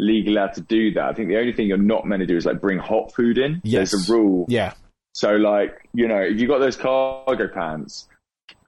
legally 0.00 0.36
allowed 0.36 0.52
to 0.54 0.60
do 0.60 0.92
that. 0.94 1.04
I 1.04 1.12
think 1.14 1.28
the 1.28 1.38
only 1.38 1.52
thing 1.52 1.66
you're 1.66 1.78
not 1.78 2.06
meant 2.06 2.20
to 2.20 2.26
do 2.26 2.36
is 2.36 2.44
like 2.44 2.60
bring 2.60 2.78
hot 2.78 3.14
food 3.14 3.38
in. 3.38 3.60
Yes. 3.64 3.90
There's 3.92 4.08
a 4.08 4.12
rule. 4.12 4.44
yeah 4.48 4.74
So 5.14 5.32
like 5.36 5.88
you 5.94 6.06
know 6.08 6.20
if 6.20 6.38
you 6.40 6.46
got 6.46 6.58
those 6.58 6.76
cargo 6.76 7.48
pants, 7.48 8.06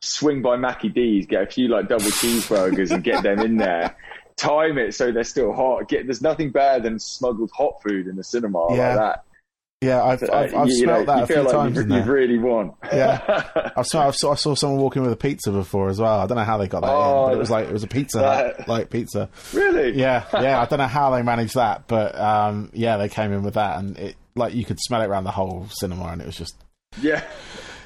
swing 0.00 0.40
by 0.42 0.56
Mackie 0.56 0.88
D's, 0.88 1.26
get 1.26 1.42
a 1.42 1.46
few 1.46 1.68
like 1.68 1.88
double 1.88 2.06
cheeseburgers 2.06 2.90
and 2.90 3.04
get 3.04 3.22
them 3.22 3.38
in 3.40 3.56
there. 3.58 3.96
Time 4.36 4.78
it 4.78 4.94
so 4.94 5.12
they're 5.12 5.22
still 5.24 5.52
hot. 5.52 5.86
Get 5.88 6.06
there's 6.06 6.22
nothing 6.22 6.50
better 6.50 6.82
than 6.82 6.98
smuggled 6.98 7.50
hot 7.54 7.82
food 7.82 8.06
in 8.06 8.16
the 8.16 8.24
cinema 8.24 8.66
Yeah. 8.74 8.88
like 8.88 8.96
that. 8.96 9.24
Yeah 9.82 10.02
i've 10.04 10.22
i've, 10.24 10.52
Uh, 10.54 10.60
I've 10.62 10.68
you, 10.68 10.74
you 10.76 10.86
know, 10.86 11.04
that 11.04 11.22
a 11.22 11.26
few 11.26 11.36
like 11.42 11.52
times 11.52 11.76
you, 11.76 11.82
in 11.82 11.90
you 11.90 12.02
really 12.02 12.38
want. 12.38 12.74
Yeah. 12.92 13.72
I've 13.76 13.86
saw, 13.86 14.06
I've 14.08 14.14
saw, 14.16 14.32
I 14.32 14.34
saw 14.34 14.54
someone 14.54 14.80
walking 14.80 15.00
with 15.02 15.12
a 15.12 15.16
pizza 15.16 15.50
before 15.50 15.88
as 15.88 15.98
well. 16.00 16.20
I 16.20 16.26
don't 16.26 16.36
know 16.36 16.44
how 16.44 16.58
they 16.58 16.68
got 16.68 16.82
that 16.82 16.88
in, 16.90 16.94
Oh, 16.94 17.26
but 17.28 17.34
it 17.34 17.38
was 17.38 17.50
like 17.50 17.66
it 17.68 17.72
was 17.72 17.82
a 17.82 17.86
pizza 17.88 18.18
that- 18.18 18.68
like 18.68 18.90
pizza. 18.90 19.28
really? 19.54 19.98
Yeah, 19.98 20.24
yeah. 20.34 20.60
I 20.60 20.64
don't 20.68 20.78
know 20.80 20.86
how 20.86 21.10
they 21.10 21.22
managed 21.22 21.54
that, 21.54 21.86
but 21.88 22.14
um, 22.18 22.70
yeah, 22.74 22.98
they 22.98 23.08
came 23.08 23.32
in 23.32 23.42
with 23.42 23.54
that, 23.54 23.78
and 23.78 23.96
it 23.98 24.16
like 24.34 24.54
you 24.54 24.64
could 24.64 24.78
smell 24.80 25.00
it 25.02 25.06
around 25.06 25.24
the 25.24 25.30
whole 25.30 25.66
cinema, 25.70 26.06
and 26.08 26.20
it 26.20 26.26
was 26.26 26.36
just 26.36 26.56
Yeah. 27.00 27.24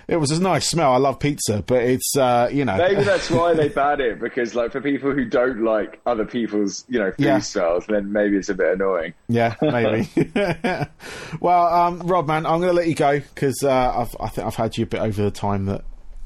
It 0.09 0.17
was 0.17 0.31
a 0.31 0.41
nice 0.43 0.69
smell. 0.69 0.93
I 0.93 0.97
love 0.99 1.19
pizza, 1.19 1.63
but 1.67 1.83
it's 1.83 2.17
uh, 2.17 2.49
you 2.53 2.65
know 2.65 2.77
Maybe 2.77 3.03
that's 3.03 3.31
why 3.31 3.55
they 3.55 3.69
banned 3.81 4.01
it 4.01 4.21
because, 4.21 4.55
like, 4.55 4.73
for 4.73 4.81
people 4.81 5.13
who 5.13 5.25
don't 5.25 5.63
like 5.65 6.01
other 6.07 6.25
people's, 6.25 6.85
you 6.89 6.99
know, 6.99 7.11
food 7.13 7.25
Yeah. 7.25 7.39
styles, 7.41 7.87
then 7.87 8.13
maybe 8.13 8.37
it's 8.37 8.49
a 8.49 8.55
bit 8.55 8.75
annoying. 8.75 9.15
Yeah, 9.29 9.55
maybe. 9.63 10.09
well, 11.41 11.67
um, 11.67 12.01
Rob, 12.01 12.27
man, 12.27 12.47
I'm 12.47 12.61
going 12.61 12.71
to 12.71 12.77
let 12.77 12.89
you 12.89 12.95
go 12.95 13.21
because 13.21 13.63
uh, 13.63 13.93
I've 13.99 14.17
I 14.21 14.29
think 14.29 14.47
I've 14.47 14.57
had 14.57 14.77
you 14.77 14.85
a 14.85 14.87
bit 14.87 15.01
over 15.01 15.23
the 15.23 15.31
time 15.31 15.67
that 15.67 15.83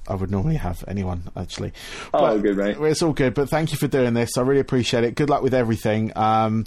I 0.09 0.14
would 0.14 0.31
normally 0.31 0.57
have 0.57 0.83
anyone 0.89 1.24
actually. 1.37 1.72
Oh, 2.14 2.39
good, 2.39 2.57
mate. 2.57 2.76
It's 2.81 3.03
all 3.03 3.12
good, 3.12 3.35
but 3.35 3.49
thank 3.51 3.72
you 3.72 3.79
for 3.79 3.89
doing 3.89 4.14
this. 4.14 4.37
I 4.39 4.43
really 4.43 4.61
appreciate 4.61 5.05
it. 5.05 5.14
Good 5.14 5.29
luck 5.31 5.43
with 5.43 5.55
everything. 5.55 6.12
Um, 6.16 6.64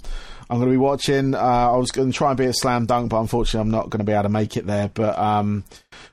I'm 0.52 0.58
going 0.58 0.68
to 0.68 0.74
be 0.74 0.76
watching. 0.76 1.34
Uh, 1.34 1.38
I 1.38 1.76
was 1.78 1.92
going 1.92 2.12
to 2.12 2.14
try 2.14 2.28
and 2.28 2.36
be 2.36 2.44
at 2.44 2.54
Slam 2.54 2.84
Dunk, 2.84 3.08
but 3.08 3.18
unfortunately, 3.20 3.62
I'm 3.62 3.70
not 3.70 3.88
going 3.88 4.00
to 4.00 4.04
be 4.04 4.12
able 4.12 4.24
to 4.24 4.28
make 4.28 4.58
it 4.58 4.66
there. 4.66 4.90
But 4.92 5.18
um, 5.18 5.64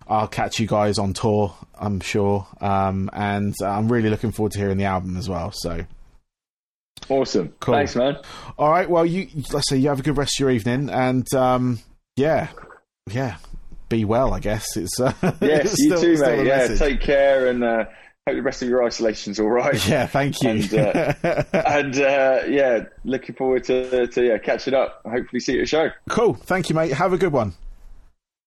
I'll 0.07 0.29
catch 0.29 0.61
you 0.61 0.65
guys 0.65 0.97
on 0.97 1.11
tour, 1.11 1.53
I'm 1.77 1.99
sure. 1.99 2.47
Um, 2.61 3.09
and 3.11 3.53
I'm 3.61 3.91
really 3.91 4.09
looking 4.09 4.31
forward 4.31 4.53
to 4.53 4.59
hearing 4.59 4.77
the 4.77 4.85
album 4.85 5.17
as 5.17 5.27
well. 5.27 5.51
So. 5.53 5.85
Awesome. 7.09 7.53
Cool. 7.59 7.75
Thanks, 7.75 7.97
man. 7.97 8.15
All 8.57 8.69
right. 8.69 8.89
Well, 8.89 9.05
you 9.05 9.27
let's 9.51 9.67
say 9.67 9.75
you 9.75 9.89
have 9.89 9.99
a 9.99 10.03
good 10.03 10.15
rest 10.15 10.37
of 10.37 10.39
your 10.39 10.51
evening, 10.51 10.89
and 10.89 11.27
um, 11.33 11.79
yeah, 12.15 12.47
yeah, 13.11 13.39
be 13.89 14.05
well. 14.05 14.33
I 14.33 14.39
guess 14.39 14.77
it's 14.77 15.01
uh, 15.01 15.11
Yes, 15.41 15.77
you 15.77 15.97
too, 15.97 16.17
mate. 16.17 16.45
Yeah, 16.45 16.59
message. 16.59 16.79
take 16.79 17.01
care 17.01 17.47
and 17.47 17.61
uh, 17.61 17.85
hope 18.30 18.38
the 18.38 18.43
rest 18.43 18.61
of 18.61 18.69
your 18.69 18.84
isolation's 18.84 19.39
all 19.39 19.49
right. 19.49 19.88
yeah. 19.89 20.05
Thank 20.05 20.41
you. 20.41 20.49
And, 20.49 20.73
uh, 20.73 21.13
and 21.53 21.99
uh, 21.99 22.41
yeah, 22.47 22.86
looking 23.03 23.36
forward 23.36 23.63
to, 23.65 24.07
to 24.07 24.25
yeah 24.25 24.38
catching 24.38 24.73
up. 24.73 25.01
Hopefully, 25.05 25.39
see 25.39 25.53
you 25.53 25.59
at 25.59 25.63
a 25.63 25.67
show. 25.67 25.89
cool. 26.09 26.34
Thank 26.34 26.69
you, 26.69 26.75
mate. 26.75 26.91
Have 26.93 27.13
a 27.13 27.17
good 27.17 27.34
one. 27.34 27.53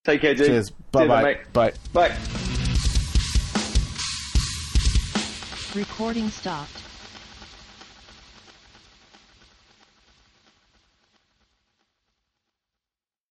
Take 0.05 0.23
care, 0.23 0.35
dude. 0.35 0.47
Cheers. 0.47 0.71
Bye 0.91 1.07
bye. 1.07 1.41
Bye. 1.53 1.73
Bye. 1.93 2.17
Recording 5.75 6.29
stopped. 6.29 6.82